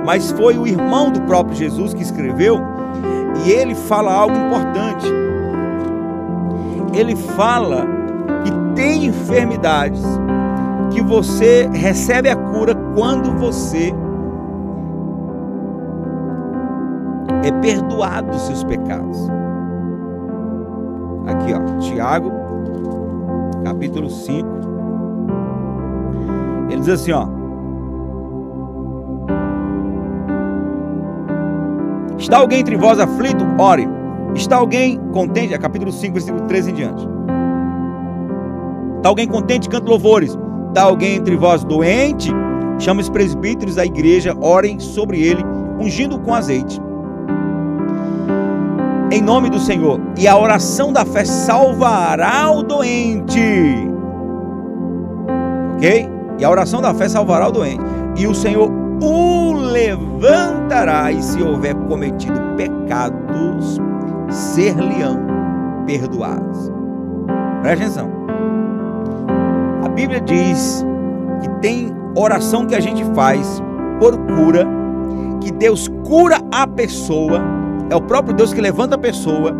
mas 0.04 0.30
foi 0.32 0.58
o 0.58 0.66
irmão 0.66 1.10
do 1.10 1.20
próprio 1.22 1.56
Jesus 1.56 1.94
que 1.94 2.02
escreveu, 2.02 2.58
e 3.44 3.50
ele 3.50 3.74
fala 3.74 4.12
algo 4.12 4.36
importante. 4.36 5.06
Ele 6.92 7.14
fala 7.14 7.86
que 8.44 8.74
tem 8.74 9.06
enfermidades 9.06 10.02
que 10.90 11.00
você 11.02 11.68
recebe 11.72 12.28
a 12.28 12.36
cura 12.36 12.74
quando 12.94 13.30
você 13.38 13.94
é 17.44 17.52
perdoado 17.60 18.30
dos 18.32 18.42
seus 18.42 18.64
pecados. 18.64 19.28
Aqui, 21.26 21.54
ó, 21.54 21.78
Tiago, 21.78 22.32
capítulo 23.64 24.10
5, 24.10 24.48
ele 26.70 26.80
diz 26.80 26.88
assim, 26.88 27.12
ó. 27.12 27.39
Está 32.20 32.36
alguém 32.36 32.60
entre 32.60 32.76
vós 32.76 33.00
aflito? 33.00 33.46
Ore. 33.58 33.88
Está 34.34 34.56
alguém 34.56 34.98
contente? 35.10 35.54
É 35.54 35.58
capítulo 35.58 35.90
5, 35.90 36.12
versículo 36.12 36.44
13 36.46 36.70
em 36.70 36.74
diante. 36.74 37.08
Está 38.98 39.08
alguém 39.08 39.26
contente? 39.26 39.70
Canta 39.70 39.88
louvores. 39.88 40.38
Está 40.68 40.82
alguém 40.82 41.16
entre 41.16 41.34
vós 41.34 41.64
doente? 41.64 42.30
Chame 42.78 43.00
os 43.00 43.08
presbíteros 43.08 43.76
da 43.76 43.86
igreja, 43.86 44.36
orem 44.38 44.78
sobre 44.78 45.22
ele, 45.22 45.42
ungindo 45.80 46.18
com 46.18 46.34
azeite. 46.34 46.80
Em 49.10 49.22
nome 49.22 49.48
do 49.48 49.58
Senhor. 49.58 49.98
E 50.18 50.28
a 50.28 50.38
oração 50.38 50.92
da 50.92 51.06
fé 51.06 51.24
salvará 51.24 52.50
o 52.52 52.62
doente. 52.62 53.40
Ok? 55.76 56.08
E 56.38 56.44
a 56.44 56.50
oração 56.50 56.82
da 56.82 56.92
fé 56.92 57.08
salvará 57.08 57.48
o 57.48 57.52
doente. 57.52 57.82
E 58.16 58.26
o 58.26 58.34
Senhor 58.34 58.70
o 59.02 59.49
levantará. 59.70 61.10
E 61.12 61.22
se 61.22 61.42
houver 61.42 61.74
cometido 61.74 62.38
pecados, 62.56 63.78
ser-lhe-ão 64.28 65.18
perdoados. 65.86 66.70
Presta 67.62 67.84
atenção. 67.84 68.10
A 69.84 69.88
Bíblia 69.88 70.20
diz 70.20 70.84
que 71.42 71.48
tem 71.60 71.94
oração 72.16 72.66
que 72.66 72.74
a 72.74 72.80
gente 72.80 73.04
faz 73.14 73.62
por 73.98 74.16
cura, 74.18 74.66
que 75.40 75.50
Deus 75.52 75.88
cura 76.04 76.38
a 76.52 76.66
pessoa, 76.66 77.40
é 77.90 77.96
o 77.96 78.00
próprio 78.00 78.34
Deus 78.34 78.52
que 78.52 78.60
levanta 78.60 78.94
a 78.94 78.98
pessoa, 78.98 79.54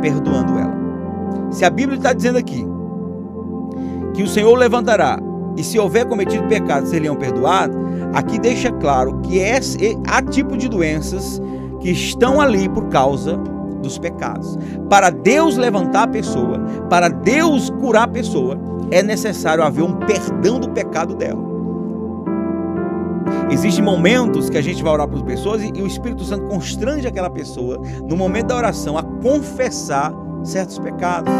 perdoando 0.00 0.58
ela. 0.58 0.76
Se 1.50 1.64
a 1.64 1.70
Bíblia 1.70 1.96
está 1.96 2.12
dizendo 2.12 2.38
aqui 2.38 2.66
que 4.14 4.22
o 4.22 4.28
Senhor 4.28 4.54
levantará 4.56 5.18
e 5.56 5.62
se 5.62 5.78
houver 5.78 6.06
cometido 6.06 6.46
pecado, 6.46 6.86
seriam 6.86 7.16
perdoados, 7.16 7.76
aqui 8.14 8.38
deixa 8.38 8.70
claro 8.72 9.20
que 9.22 9.40
é, 9.40 9.58
há 10.06 10.22
tipo 10.22 10.56
de 10.56 10.68
doenças 10.68 11.40
que 11.80 11.90
estão 11.90 12.40
ali 12.40 12.68
por 12.68 12.88
causa 12.88 13.36
dos 13.82 13.98
pecados. 13.98 14.58
Para 14.88 15.10
Deus 15.10 15.56
levantar 15.56 16.04
a 16.04 16.08
pessoa, 16.08 16.58
para 16.90 17.08
Deus 17.08 17.70
curar 17.70 18.04
a 18.04 18.08
pessoa, 18.08 18.58
é 18.90 19.02
necessário 19.02 19.62
haver 19.62 19.82
um 19.82 19.94
perdão 19.94 20.58
do 20.58 20.70
pecado 20.70 21.14
dela. 21.14 21.48
Existem 23.50 23.84
momentos 23.84 24.50
que 24.50 24.58
a 24.58 24.62
gente 24.62 24.82
vai 24.82 24.92
orar 24.92 25.08
para 25.08 25.16
as 25.16 25.22
pessoas 25.22 25.62
e, 25.62 25.70
o 25.80 25.86
Espírito 25.86 26.22
Santo 26.24 26.46
constrange 26.48 27.06
aquela 27.06 27.30
pessoa, 27.30 27.80
no 28.06 28.16
momento 28.16 28.48
da 28.48 28.56
oração, 28.56 28.98
a 28.98 29.02
confessar 29.02 30.12
certos 30.42 30.78
pecados. 30.78 31.32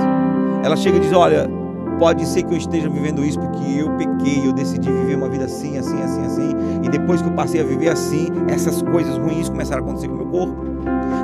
Ela 0.62 0.76
chega 0.76 0.96
e 0.96 1.00
diz: 1.00 1.12
Olha, 1.12 1.50
Pode 1.99 2.24
ser 2.26 2.44
que 2.44 2.53
eu 2.53 2.59
esteja 2.59 2.88
vivendo 2.88 3.24
isso 3.24 3.40
porque 3.40 3.80
eu 3.80 3.90
pequei, 3.96 4.46
eu 4.46 4.53
decidi 4.53 4.90
viver 4.90 5.16
uma 5.16 5.28
vida 5.28 5.46
assim, 5.46 5.76
assim, 5.76 6.01
assim, 6.01 6.24
assim, 6.24 6.51
e 6.84 6.88
depois 6.88 7.20
que 7.20 7.28
eu 7.28 7.32
passei 7.32 7.61
a 7.61 7.64
viver 7.64 7.88
assim, 7.88 8.28
essas 8.49 8.82
coisas 8.82 9.18
ruins 9.18 9.49
começaram 9.49 9.82
a 9.82 9.84
acontecer 9.84 10.09
com 10.09 10.14
o 10.14 10.18
meu 10.18 10.26
corpo. 10.26 10.57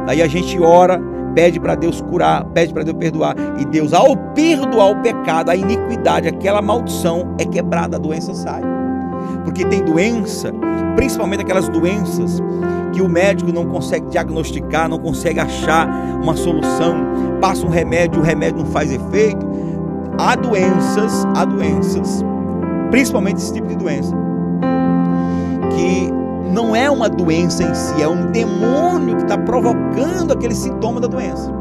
Daí 0.07 0.21
a 0.21 0.27
gente 0.27 0.61
ora, 0.61 1.01
pede 1.35 1.61
para 1.61 1.75
Deus 1.75 2.01
curar, 2.01 2.45
pede 2.47 2.73
para 2.73 2.83
Deus 2.83 2.97
perdoar. 2.97 3.37
E 3.59 3.65
Deus, 3.65 3.93
ao 3.93 4.17
perdoar 4.35 4.91
o 4.91 5.03
pecado, 5.03 5.51
a 5.51 5.57
iniquidade, 5.57 6.29
aquela 6.29 6.63
maldição 6.63 7.35
é 7.39 7.45
quebrada, 7.45 7.97
a 7.97 8.01
doença 8.01 8.35
sai. 8.35 8.63
Porque 9.45 9.65
tem 9.67 9.85
doença, 9.85 10.53
principalmente 10.97 11.43
aquelas 11.43 11.69
doenças 11.69 12.41
que 12.93 13.03
o 13.03 13.09
médico 13.09 13.53
não 13.53 13.67
consegue 13.67 14.07
diagnosticar, 14.09 14.89
não 14.89 14.99
consegue 14.99 15.41
achar 15.41 15.89
uma 16.23 16.37
solução, 16.37 16.95
passa 17.41 17.67
um 17.67 17.71
remédio, 17.71 18.21
o 18.21 18.25
remédio 18.25 18.59
não 18.59 18.67
faz 18.67 18.93
efeito. 18.93 19.54
Há 20.19 20.37
doenças, 20.37 21.27
há 21.35 21.45
doenças, 21.45 22.25
principalmente 22.91 23.39
esse 23.39 23.53
tipo 23.53 23.67
de 23.67 23.77
doença, 23.77 24.15
que 25.71 26.13
não 26.53 26.75
é 26.75 26.89
uma 26.89 27.09
doença 27.09 27.65
em 27.65 27.75
si, 27.75 28.01
é 28.01 28.09
um 28.09 28.31
demônio 28.31 29.17
que 29.17 29.23
está 29.23 29.37
provocando 29.37 30.33
aquele 30.33 30.55
sintoma 30.55 31.01
da 31.01 31.09
doença. 31.09 31.53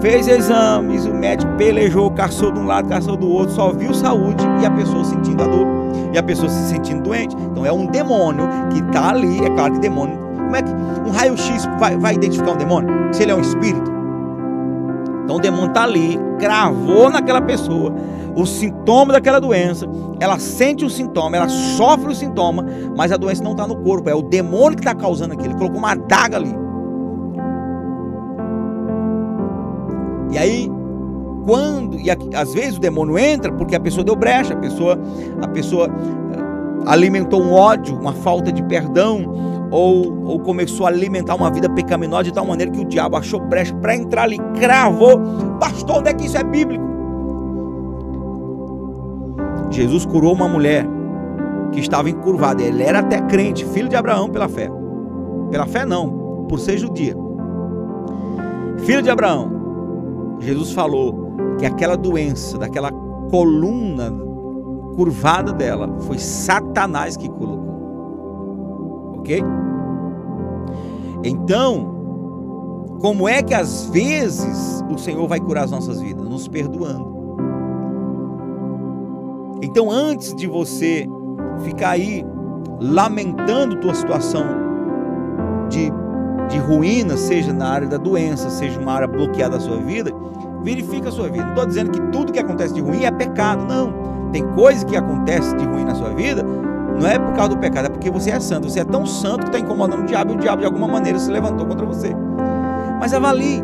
Fez 0.00 0.28
exames, 0.28 1.04
o 1.04 1.12
médico 1.12 1.52
pelejou, 1.58 2.10
caçou 2.12 2.52
de 2.52 2.60
um 2.60 2.66
lado, 2.66 2.88
caçou 2.88 3.16
do 3.16 3.28
outro, 3.28 3.54
só 3.54 3.72
viu 3.72 3.92
saúde 3.92 4.42
e 4.62 4.64
a 4.64 4.70
pessoa 4.70 5.04
sentindo 5.04 5.42
a 5.42 5.46
dor 5.46 5.66
e 6.12 6.16
a 6.16 6.22
pessoa 6.22 6.48
se 6.48 6.68
sentindo 6.68 7.02
doente. 7.02 7.36
Então 7.36 7.66
é 7.66 7.72
um 7.72 7.86
demônio 7.86 8.48
que 8.70 8.78
está 8.78 9.10
ali, 9.10 9.44
é 9.44 9.50
claro 9.50 9.74
que 9.74 9.80
demônio. 9.80 10.16
Como 10.36 10.56
é 10.56 10.62
que 10.62 10.72
um 11.06 11.10
raio-x 11.10 11.68
vai, 11.78 11.96
vai 11.98 12.14
identificar 12.14 12.52
um 12.52 12.56
demônio? 12.56 12.88
Se 13.12 13.22
ele 13.22 13.32
é 13.32 13.34
um 13.34 13.40
espírito? 13.40 13.99
Então 15.30 15.38
o 15.38 15.40
demônio 15.40 15.68
está 15.68 15.84
ali, 15.84 16.18
cravou 16.40 17.08
naquela 17.08 17.40
pessoa 17.40 17.94
o 18.34 18.44
sintoma 18.44 19.12
daquela 19.12 19.38
doença, 19.38 19.86
ela 20.18 20.40
sente 20.40 20.84
o 20.84 20.90
sintoma, 20.90 21.36
ela 21.36 21.48
sofre 21.48 22.10
o 22.10 22.14
sintoma, 22.14 22.66
mas 22.96 23.12
a 23.12 23.16
doença 23.16 23.40
não 23.44 23.52
está 23.52 23.64
no 23.64 23.76
corpo, 23.76 24.10
é 24.10 24.14
o 24.14 24.22
demônio 24.22 24.76
que 24.76 24.80
está 24.80 24.92
causando 24.92 25.34
aquilo. 25.34 25.50
Ele 25.50 25.58
colocou 25.58 25.78
uma 25.78 25.92
adaga 25.92 26.36
ali. 26.36 26.52
E 30.32 30.38
aí, 30.38 30.68
quando, 31.46 31.96
e 32.00 32.10
às 32.10 32.52
vezes 32.52 32.78
o 32.78 32.80
demônio 32.80 33.16
entra 33.16 33.52
porque 33.52 33.76
a 33.76 33.80
pessoa 33.80 34.02
deu 34.02 34.16
brecha, 34.16 34.54
a 34.54 34.56
pessoa, 34.56 34.98
a 35.40 35.46
pessoa 35.46 35.86
eh, 35.86 36.90
alimentou 36.90 37.40
um 37.40 37.52
ódio, 37.52 37.96
uma 37.96 38.14
falta 38.14 38.50
de 38.50 38.64
perdão, 38.64 39.59
ou, 39.70 40.24
ou 40.24 40.40
começou 40.40 40.86
a 40.86 40.88
alimentar 40.88 41.34
uma 41.34 41.50
vida 41.50 41.68
pecaminosa 41.70 42.24
de 42.24 42.32
tal 42.32 42.44
maneira 42.44 42.72
que 42.72 42.80
o 42.80 42.84
diabo 42.84 43.16
achou 43.16 43.40
brecha 43.40 43.74
para 43.74 43.94
entrar 43.94 44.24
ali, 44.24 44.38
cravou. 44.58 45.20
Pastor, 45.60 45.98
onde 45.98 46.10
é 46.10 46.14
que 46.14 46.26
isso 46.26 46.36
é 46.36 46.42
bíblico? 46.42 46.84
Jesus 49.70 50.04
curou 50.04 50.34
uma 50.34 50.48
mulher 50.48 50.84
que 51.72 51.80
estava 51.80 52.10
encurvada. 52.10 52.62
Ele 52.62 52.82
era 52.82 52.98
até 52.98 53.20
crente, 53.20 53.64
filho 53.64 53.88
de 53.88 53.96
Abraão 53.96 54.28
pela 54.28 54.48
fé. 54.48 54.68
Pela 55.50 55.66
fé 55.66 55.84
não, 55.84 56.46
por 56.48 56.58
ser 56.58 56.76
judia. 56.78 57.14
Filho 58.78 59.02
de 59.02 59.10
Abraão. 59.10 60.38
Jesus 60.40 60.72
falou 60.72 61.34
que 61.58 61.66
aquela 61.66 61.96
doença, 61.96 62.58
daquela 62.58 62.90
coluna 63.30 64.12
curvada 64.96 65.52
dela, 65.52 65.88
foi 66.00 66.18
Satanás 66.18 67.16
que 67.16 67.28
colocou. 67.28 67.69
Ok? 69.20 69.42
Então, 71.22 72.00
como 73.00 73.28
é 73.28 73.42
que 73.42 73.54
às 73.54 73.86
vezes 73.86 74.84
o 74.90 74.98
Senhor 74.98 75.26
vai 75.28 75.40
curar 75.40 75.64
as 75.64 75.70
nossas 75.70 76.00
vidas? 76.00 76.26
Nos 76.28 76.48
perdoando. 76.48 77.20
Então, 79.62 79.90
antes 79.90 80.34
de 80.34 80.46
você 80.46 81.06
ficar 81.62 81.90
aí 81.90 82.24
lamentando 82.80 83.76
tua 83.76 83.94
situação 83.94 84.44
de, 85.68 85.92
de 86.48 86.58
ruína, 86.58 87.16
seja 87.16 87.52
na 87.52 87.68
área 87.68 87.86
da 87.86 87.98
doença, 87.98 88.48
seja 88.48 88.80
uma 88.80 88.92
área 88.92 89.06
bloqueada 89.06 89.58
da 89.58 89.60
sua 89.60 89.76
vida, 89.76 90.10
verifica 90.62 91.10
a 91.10 91.12
sua 91.12 91.28
vida. 91.28 91.44
Não 91.44 91.50
estou 91.50 91.66
dizendo 91.66 91.90
que 91.90 92.00
tudo 92.10 92.32
que 92.32 92.38
acontece 92.38 92.72
de 92.72 92.80
ruim 92.80 93.04
é 93.04 93.10
pecado, 93.10 93.64
não. 93.66 93.92
Tem 94.32 94.46
coisa 94.54 94.84
que 94.86 94.96
acontece 94.96 95.54
de 95.56 95.64
ruim 95.64 95.84
na 95.84 95.94
sua 95.94 96.10
vida, 96.10 96.44
não 97.00 97.08
é 97.08 97.18
por 97.18 97.32
causa 97.32 97.48
do 97.48 97.58
pecado, 97.58 97.86
é 97.86 97.88
porque 97.88 98.10
você 98.10 98.30
é 98.30 98.38
santo. 98.38 98.68
Você 98.68 98.80
é 98.80 98.84
tão 98.84 99.06
santo 99.06 99.40
que 99.40 99.46
está 99.46 99.58
incomodando 99.58 100.02
o 100.02 100.06
diabo 100.06 100.32
e 100.32 100.36
o 100.36 100.38
diabo 100.38 100.60
de 100.60 100.66
alguma 100.66 100.86
maneira 100.86 101.18
se 101.18 101.30
levantou 101.30 101.66
contra 101.66 101.86
você. 101.86 102.14
Mas 103.00 103.14
avalie. 103.14 103.62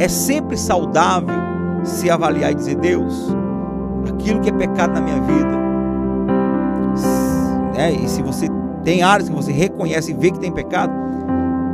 É 0.00 0.08
sempre 0.08 0.56
saudável 0.56 1.28
se 1.84 2.10
avaliar 2.10 2.50
e 2.50 2.56
dizer: 2.56 2.74
Deus, 2.74 3.28
aquilo 4.08 4.40
que 4.40 4.48
é 4.48 4.52
pecado 4.52 4.94
na 4.94 5.00
minha 5.00 5.20
vida, 5.20 5.58
né? 7.76 7.92
e 7.92 8.08
se 8.08 8.20
você 8.20 8.48
tem 8.82 9.02
áreas 9.02 9.28
que 9.28 9.34
você 9.34 9.52
reconhece 9.52 10.10
e 10.10 10.14
vê 10.14 10.32
que 10.32 10.40
tem 10.40 10.50
pecado, 10.50 10.92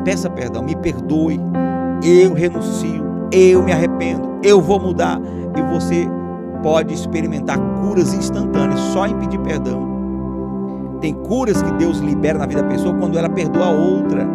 peça 0.04 0.28
perdão, 0.28 0.62
me 0.62 0.76
perdoe, 0.76 1.40
eu 2.02 2.34
renuncio, 2.34 3.02
eu 3.32 3.62
me 3.62 3.72
arrependo, 3.72 4.40
eu 4.42 4.60
vou 4.60 4.78
mudar, 4.78 5.18
e 5.56 5.62
você 5.62 6.06
pode 6.66 6.92
experimentar 6.92 7.56
curas 7.80 8.12
instantâneas 8.12 8.80
só 8.92 9.06
em 9.06 9.16
pedir 9.20 9.38
perdão. 9.38 10.98
Tem 11.00 11.14
curas 11.14 11.62
que 11.62 11.70
Deus 11.74 11.98
libera 11.98 12.40
na 12.40 12.46
vida 12.46 12.60
da 12.60 12.68
pessoa 12.68 12.92
quando 12.92 13.16
ela 13.16 13.28
perdoa 13.28 13.66
a 13.66 13.70
outra 13.70 14.26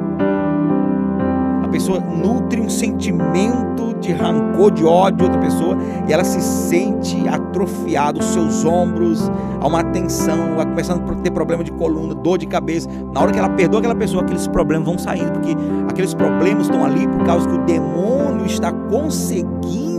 pessoa 1.72 2.00
nutre 2.00 2.60
um 2.60 2.70
sentimento 2.70 3.94
de 4.02 4.12
rancor, 4.12 4.72
de 4.72 4.84
ódio 4.84 5.18
de 5.18 5.24
outra 5.24 5.40
pessoa, 5.40 5.78
e 6.08 6.12
ela 6.12 6.24
se 6.24 6.42
sente 6.42 7.28
atrofiada, 7.30 8.20
os 8.20 8.26
seus 8.26 8.66
ombros, 8.66 9.32
há 9.60 9.68
uma 9.68 9.84
tensão, 9.86 10.56
vai 10.58 10.66
começando 10.66 11.10
a 11.10 11.16
ter 11.16 11.32
problema 11.32 11.64
de 11.64 11.72
coluna, 11.72 12.14
dor 12.14 12.38
de 12.38 12.46
cabeça. 12.46 12.90
Na 13.14 13.22
hora 13.22 13.32
que 13.32 13.40
ela 13.40 13.50
perdoa 13.50 13.80
aquela 13.80 13.96
pessoa, 13.96 14.22
aqueles 14.22 14.48
problemas 14.48 14.86
vão 14.86 14.98
saindo, 14.98 15.32
porque 15.32 15.56
aqueles 15.90 16.14
problemas 16.14 16.66
estão 16.66 16.84
ali 16.84 17.08
por 17.08 17.24
causa 17.24 17.48
que 17.48 17.56
o 17.56 17.66
demônio 17.66 18.46
está 18.46 18.72
conseguindo 18.72 19.91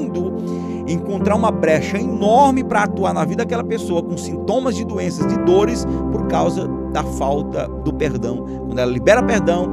encontrar 0.86 1.36
uma 1.36 1.50
brecha 1.50 1.98
enorme 1.98 2.64
para 2.64 2.84
atuar 2.84 3.12
na 3.14 3.24
vida 3.24 3.44
daquela 3.44 3.64
pessoa 3.64 4.02
com 4.02 4.16
sintomas 4.16 4.76
de 4.76 4.84
doenças, 4.84 5.26
de 5.26 5.38
dores, 5.40 5.86
por 6.10 6.26
causa 6.26 6.68
da 6.92 7.02
falta 7.02 7.68
do 7.68 7.92
perdão. 7.92 8.44
Quando 8.66 8.78
ela 8.78 8.90
libera 8.90 9.22
perdão, 9.22 9.68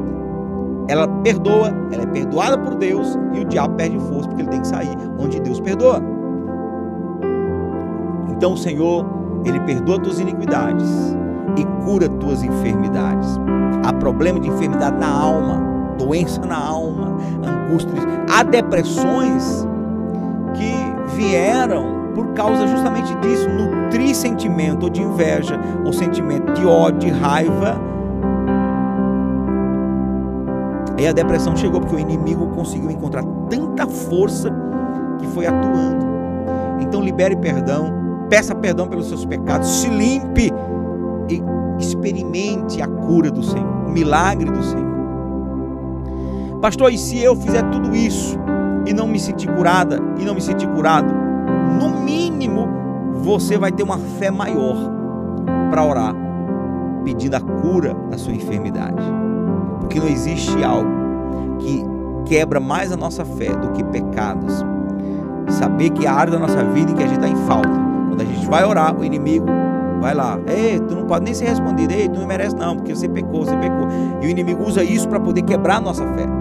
ela 0.88 1.08
perdoa, 1.08 1.72
ela 1.92 2.04
é 2.04 2.08
perdoada 2.08 2.58
por 2.58 2.76
Deus 2.76 3.18
e 3.34 3.40
o 3.42 3.46
diabo 3.46 3.76
perde 3.76 4.00
força 4.00 4.28
porque 4.28 4.42
ele 4.42 4.50
tem 4.50 4.62
que 4.62 4.68
sair 4.68 4.96
onde 5.20 5.40
Deus 5.40 5.60
perdoa. 5.60 6.02
Então 8.30 8.54
o 8.54 8.58
Senhor, 8.58 9.06
ele 9.46 9.60
perdoa 9.62 10.00
tuas 10.00 10.20
iniquidades 10.20 11.16
e 11.58 11.66
cura 11.86 12.10
tuas 12.10 12.44
enfermidades. 12.44 13.38
Há 13.86 13.94
problema 13.94 14.40
de 14.40 14.48
enfermidade 14.48 14.98
na 14.98 15.10
alma, 15.10 15.62
doença 15.98 16.42
na 16.46 16.58
alma, 16.58 17.18
angústia, 17.46 17.94
há 18.30 18.44
depressões 18.44 19.68
que 20.56 20.99
vieram 21.16 22.12
por 22.14 22.34
causa 22.34 22.68
justamente 22.68 23.16
disso, 23.18 23.48
nutrir 23.50 24.16
sentimento 24.16 24.90
de 24.90 25.02
inveja, 25.02 25.60
ou 25.86 25.94
sentimento 25.94 26.52
de 26.54 26.66
ódio, 26.66 27.00
de 27.00 27.10
raiva, 27.10 27.80
Aí 31.00 31.08
a 31.08 31.14
depressão 31.14 31.56
chegou 31.56 31.80
porque 31.80 31.96
o 31.96 32.00
inimigo 32.00 32.48
conseguiu 32.48 32.92
encontrar 32.92 33.24
tanta 33.50 33.88
força 33.88 34.54
que 35.18 35.26
foi 35.28 35.48
atuando. 35.48 36.06
Então 36.82 37.02
libere 37.02 37.38
perdão, 37.38 38.26
peça 38.30 38.54
perdão 38.54 38.86
pelos 38.86 39.08
seus 39.08 39.24
pecados, 39.24 39.66
se 39.70 39.88
limpe 39.88 40.52
e 41.30 41.42
experimente 41.82 42.82
a 42.82 42.88
cura 42.88 43.32
do 43.32 43.42
Senhor, 43.42 43.86
o 43.88 43.92
milagre 43.92 44.52
do 44.52 44.62
Senhor. 44.62 44.90
Pastor, 46.62 46.92
e 46.92 46.98
se 46.98 47.18
eu 47.18 47.34
fizer 47.34 47.64
tudo 47.70 47.96
isso 47.96 48.38
e 48.86 48.94
não 48.94 49.08
me 49.08 49.20
sentir 49.20 49.50
curada 49.54 50.00
e 50.18 50.26
não 50.26 50.36
me 50.36 50.42
sentir 50.42 50.68
curado, 50.70 51.14
no 51.80 52.02
mínimo 52.02 52.68
você 53.16 53.58
vai 53.58 53.72
ter 53.72 53.84
uma 53.84 53.98
fé 53.98 54.32
maior 54.32 54.76
para 55.70 55.84
orar, 55.84 56.16
pedindo 57.04 57.36
a 57.36 57.42
cura 57.42 57.94
da 58.10 58.18
sua 58.18 58.34
enfermidade. 58.34 59.04
Porque 59.80 60.00
não 60.00 60.08
existe 60.08 60.64
algo 60.64 60.90
que 61.60 61.84
quebra 62.26 62.60
mais 62.60 62.92
a 62.92 62.98
nossa 62.98 63.26
fé 63.26 63.56
do 63.56 63.72
que 63.72 63.84
pecados. 63.84 64.64
Saber 65.50 65.90
que 65.90 66.06
a 66.06 66.14
área 66.14 66.32
da 66.32 66.40
nossa 66.40 66.64
vida 66.64 66.92
em 66.92 66.96
que 66.96 67.04
a 67.04 67.08
gente 67.08 67.18
está 67.18 67.28
em 67.28 67.36
falta. 67.48 67.70
Quando 68.08 68.22
a 68.22 68.26
gente 68.26 68.46
vai 68.48 68.64
orar, 68.64 68.96
o 68.96 69.04
inimigo 69.04 69.48
vai 70.00 70.14
lá. 70.14 70.40
Ei, 70.48 70.80
tu 70.80 70.96
não 70.96 71.06
pode 71.06 71.26
nem 71.26 71.34
ser 71.34 71.46
respondido. 71.46 71.94
Ei, 71.94 72.08
tu 72.08 72.20
não 72.20 72.28
merece 72.28 72.56
não, 72.56 72.76
porque 72.76 72.96
você 72.96 73.10
pecou, 73.10 73.46
você 73.46 73.56
pecou. 73.58 73.88
E 74.22 74.28
o 74.28 74.30
inimigo 74.30 74.64
usa 74.64 74.84
isso 74.84 75.08
para 75.08 75.20
poder 75.20 75.42
quebrar 75.42 75.78
a 75.78 75.82
nossa 75.82 76.06
fé. 76.14 76.39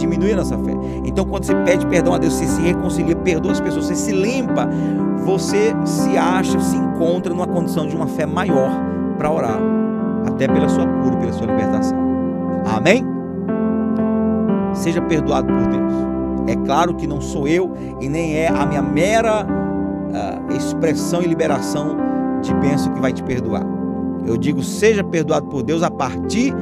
Diminuir 0.00 0.32
a 0.32 0.36
nossa 0.36 0.56
fé. 0.56 0.72
Então, 1.04 1.24
quando 1.26 1.44
você 1.44 1.54
pede 1.56 1.86
perdão 1.86 2.14
a 2.14 2.18
Deus, 2.18 2.32
você 2.32 2.46
se 2.46 2.62
reconcilia, 2.62 3.14
perdoa 3.14 3.52
as 3.52 3.60
pessoas, 3.60 3.86
você 3.86 3.94
se 3.94 4.12
limpa, 4.12 4.68
você 5.24 5.74
se 5.84 6.16
acha, 6.16 6.58
se 6.58 6.76
encontra 6.76 7.32
numa 7.32 7.46
condição 7.46 7.86
de 7.86 7.94
uma 7.94 8.06
fé 8.06 8.24
maior 8.24 8.70
para 9.18 9.30
orar. 9.30 9.58
Até 10.26 10.48
pela 10.48 10.68
sua 10.68 10.86
cura, 10.86 11.16
pela 11.16 11.32
sua 11.32 11.46
libertação. 11.46 11.98
Amém? 12.74 13.04
Seja 14.72 15.02
perdoado 15.02 15.46
por 15.46 15.66
Deus. 15.66 15.92
É 16.46 16.56
claro 16.56 16.94
que 16.94 17.06
não 17.06 17.20
sou 17.20 17.46
eu 17.46 17.72
e 18.00 18.08
nem 18.08 18.36
é 18.36 18.48
a 18.48 18.64
minha 18.64 18.82
mera 18.82 19.46
uh, 19.46 20.56
expressão 20.56 21.22
e 21.22 21.26
liberação 21.26 21.96
de 22.40 22.54
bênção 22.54 22.92
que 22.94 23.00
vai 23.00 23.12
te 23.12 23.22
perdoar. 23.22 23.64
Eu 24.26 24.36
digo, 24.36 24.62
seja 24.62 25.04
perdoado 25.04 25.46
por 25.46 25.62
Deus 25.62 25.82
a 25.82 25.90
partir 25.90 26.54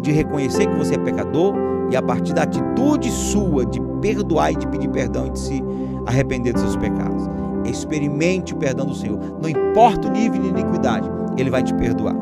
de 0.00 0.12
reconhecer 0.12 0.66
que 0.66 0.76
você 0.76 0.94
é 0.94 0.98
pecador, 0.98 1.54
E 1.90 1.96
a 1.96 2.02
partir 2.02 2.32
da 2.32 2.42
atitude 2.42 3.10
sua 3.10 3.64
de 3.64 3.80
perdoar 4.00 4.52
e 4.52 4.56
de 4.56 4.66
pedir 4.66 4.88
perdão 4.88 5.26
e 5.26 5.30
de 5.30 5.38
se 5.38 5.64
arrepender 6.06 6.52
dos 6.52 6.62
seus 6.62 6.76
pecados. 6.76 7.28
Experimente 7.64 8.54
o 8.54 8.56
perdão 8.56 8.86
do 8.86 8.94
Senhor. 8.94 9.18
Não 9.40 9.48
importa 9.48 10.08
o 10.08 10.10
nível 10.10 10.40
de 10.40 10.48
iniquidade, 10.48 11.08
Ele 11.36 11.50
vai 11.50 11.62
te 11.62 11.74
perdoar. 11.74 12.14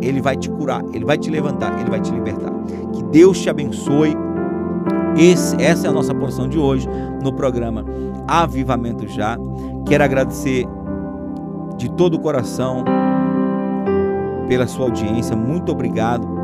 Ele 0.00 0.20
vai 0.20 0.36
te 0.36 0.50
curar, 0.50 0.82
Ele 0.92 1.04
vai 1.04 1.18
te 1.18 1.30
levantar, 1.30 1.78
Ele 1.80 1.90
vai 1.90 2.00
te 2.00 2.10
libertar. 2.12 2.52
Que 2.92 3.02
Deus 3.04 3.40
te 3.40 3.50
abençoe. 3.50 4.16
Esse, 5.16 5.60
essa 5.60 5.86
é 5.86 5.90
a 5.90 5.92
nossa 5.92 6.14
porção 6.14 6.48
de 6.48 6.58
hoje 6.58 6.88
no 7.22 7.32
programa 7.32 7.84
Avivamento 8.26 9.06
Já. 9.08 9.36
Quero 9.86 10.04
agradecer 10.04 10.64
de 11.76 11.90
todo 11.90 12.14
o 12.14 12.20
coração 12.20 12.84
pela 14.46 14.66
sua 14.66 14.86
audiência. 14.86 15.36
Muito 15.36 15.72
obrigado 15.72 16.37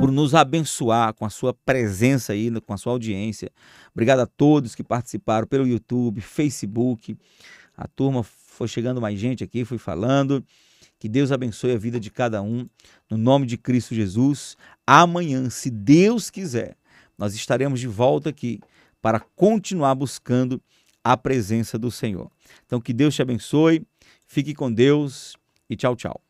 por 0.00 0.10
nos 0.10 0.34
abençoar 0.34 1.12
com 1.12 1.26
a 1.26 1.28
sua 1.28 1.52
presença 1.52 2.32
aí, 2.32 2.50
com 2.62 2.72
a 2.72 2.78
sua 2.78 2.92
audiência. 2.92 3.52
Obrigado 3.92 4.20
a 4.20 4.26
todos 4.26 4.74
que 4.74 4.82
participaram 4.82 5.46
pelo 5.46 5.66
YouTube, 5.66 6.22
Facebook. 6.22 7.18
A 7.76 7.86
turma 7.86 8.22
foi 8.22 8.66
chegando 8.66 8.98
mais 8.98 9.20
gente 9.20 9.44
aqui, 9.44 9.62
fui 9.62 9.76
falando. 9.76 10.42
Que 10.98 11.06
Deus 11.06 11.30
abençoe 11.30 11.72
a 11.72 11.76
vida 11.76 12.00
de 12.00 12.10
cada 12.10 12.40
um, 12.40 12.66
no 13.10 13.18
nome 13.18 13.44
de 13.44 13.58
Cristo 13.58 13.94
Jesus. 13.94 14.56
Amanhã, 14.86 15.50
se 15.50 15.70
Deus 15.70 16.30
quiser, 16.30 16.78
nós 17.18 17.34
estaremos 17.34 17.78
de 17.78 17.86
volta 17.86 18.30
aqui 18.30 18.58
para 19.02 19.20
continuar 19.20 19.94
buscando 19.94 20.62
a 21.04 21.14
presença 21.14 21.78
do 21.78 21.90
Senhor. 21.90 22.30
Então, 22.64 22.80
que 22.80 22.94
Deus 22.94 23.14
te 23.14 23.20
abençoe, 23.20 23.86
fique 24.26 24.54
com 24.54 24.72
Deus 24.72 25.36
e 25.68 25.76
tchau, 25.76 25.94
tchau. 25.94 26.29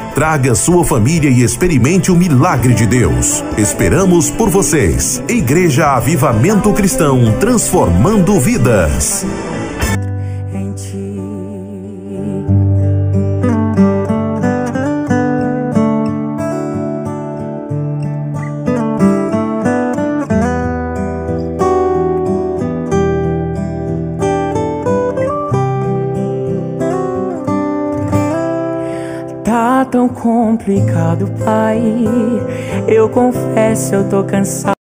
traga 0.13 0.53
sua 0.55 0.83
família 0.83 1.29
e 1.29 1.41
experimente 1.41 2.11
o 2.11 2.15
milagre 2.15 2.73
de 2.73 2.85
Deus. 2.85 3.43
Esperamos 3.57 4.29
por 4.29 4.49
vocês. 4.49 5.23
Igreja 5.27 5.95
Avivamento 5.95 6.71
Cristão, 6.73 7.37
transformando 7.39 8.39
vidas. 8.39 9.25
Complicado, 30.51 31.31
pai. 31.45 31.81
Eu 32.87 33.07
confesso, 33.09 33.95
eu 33.95 34.09
tô 34.09 34.23
cansado. 34.23 34.80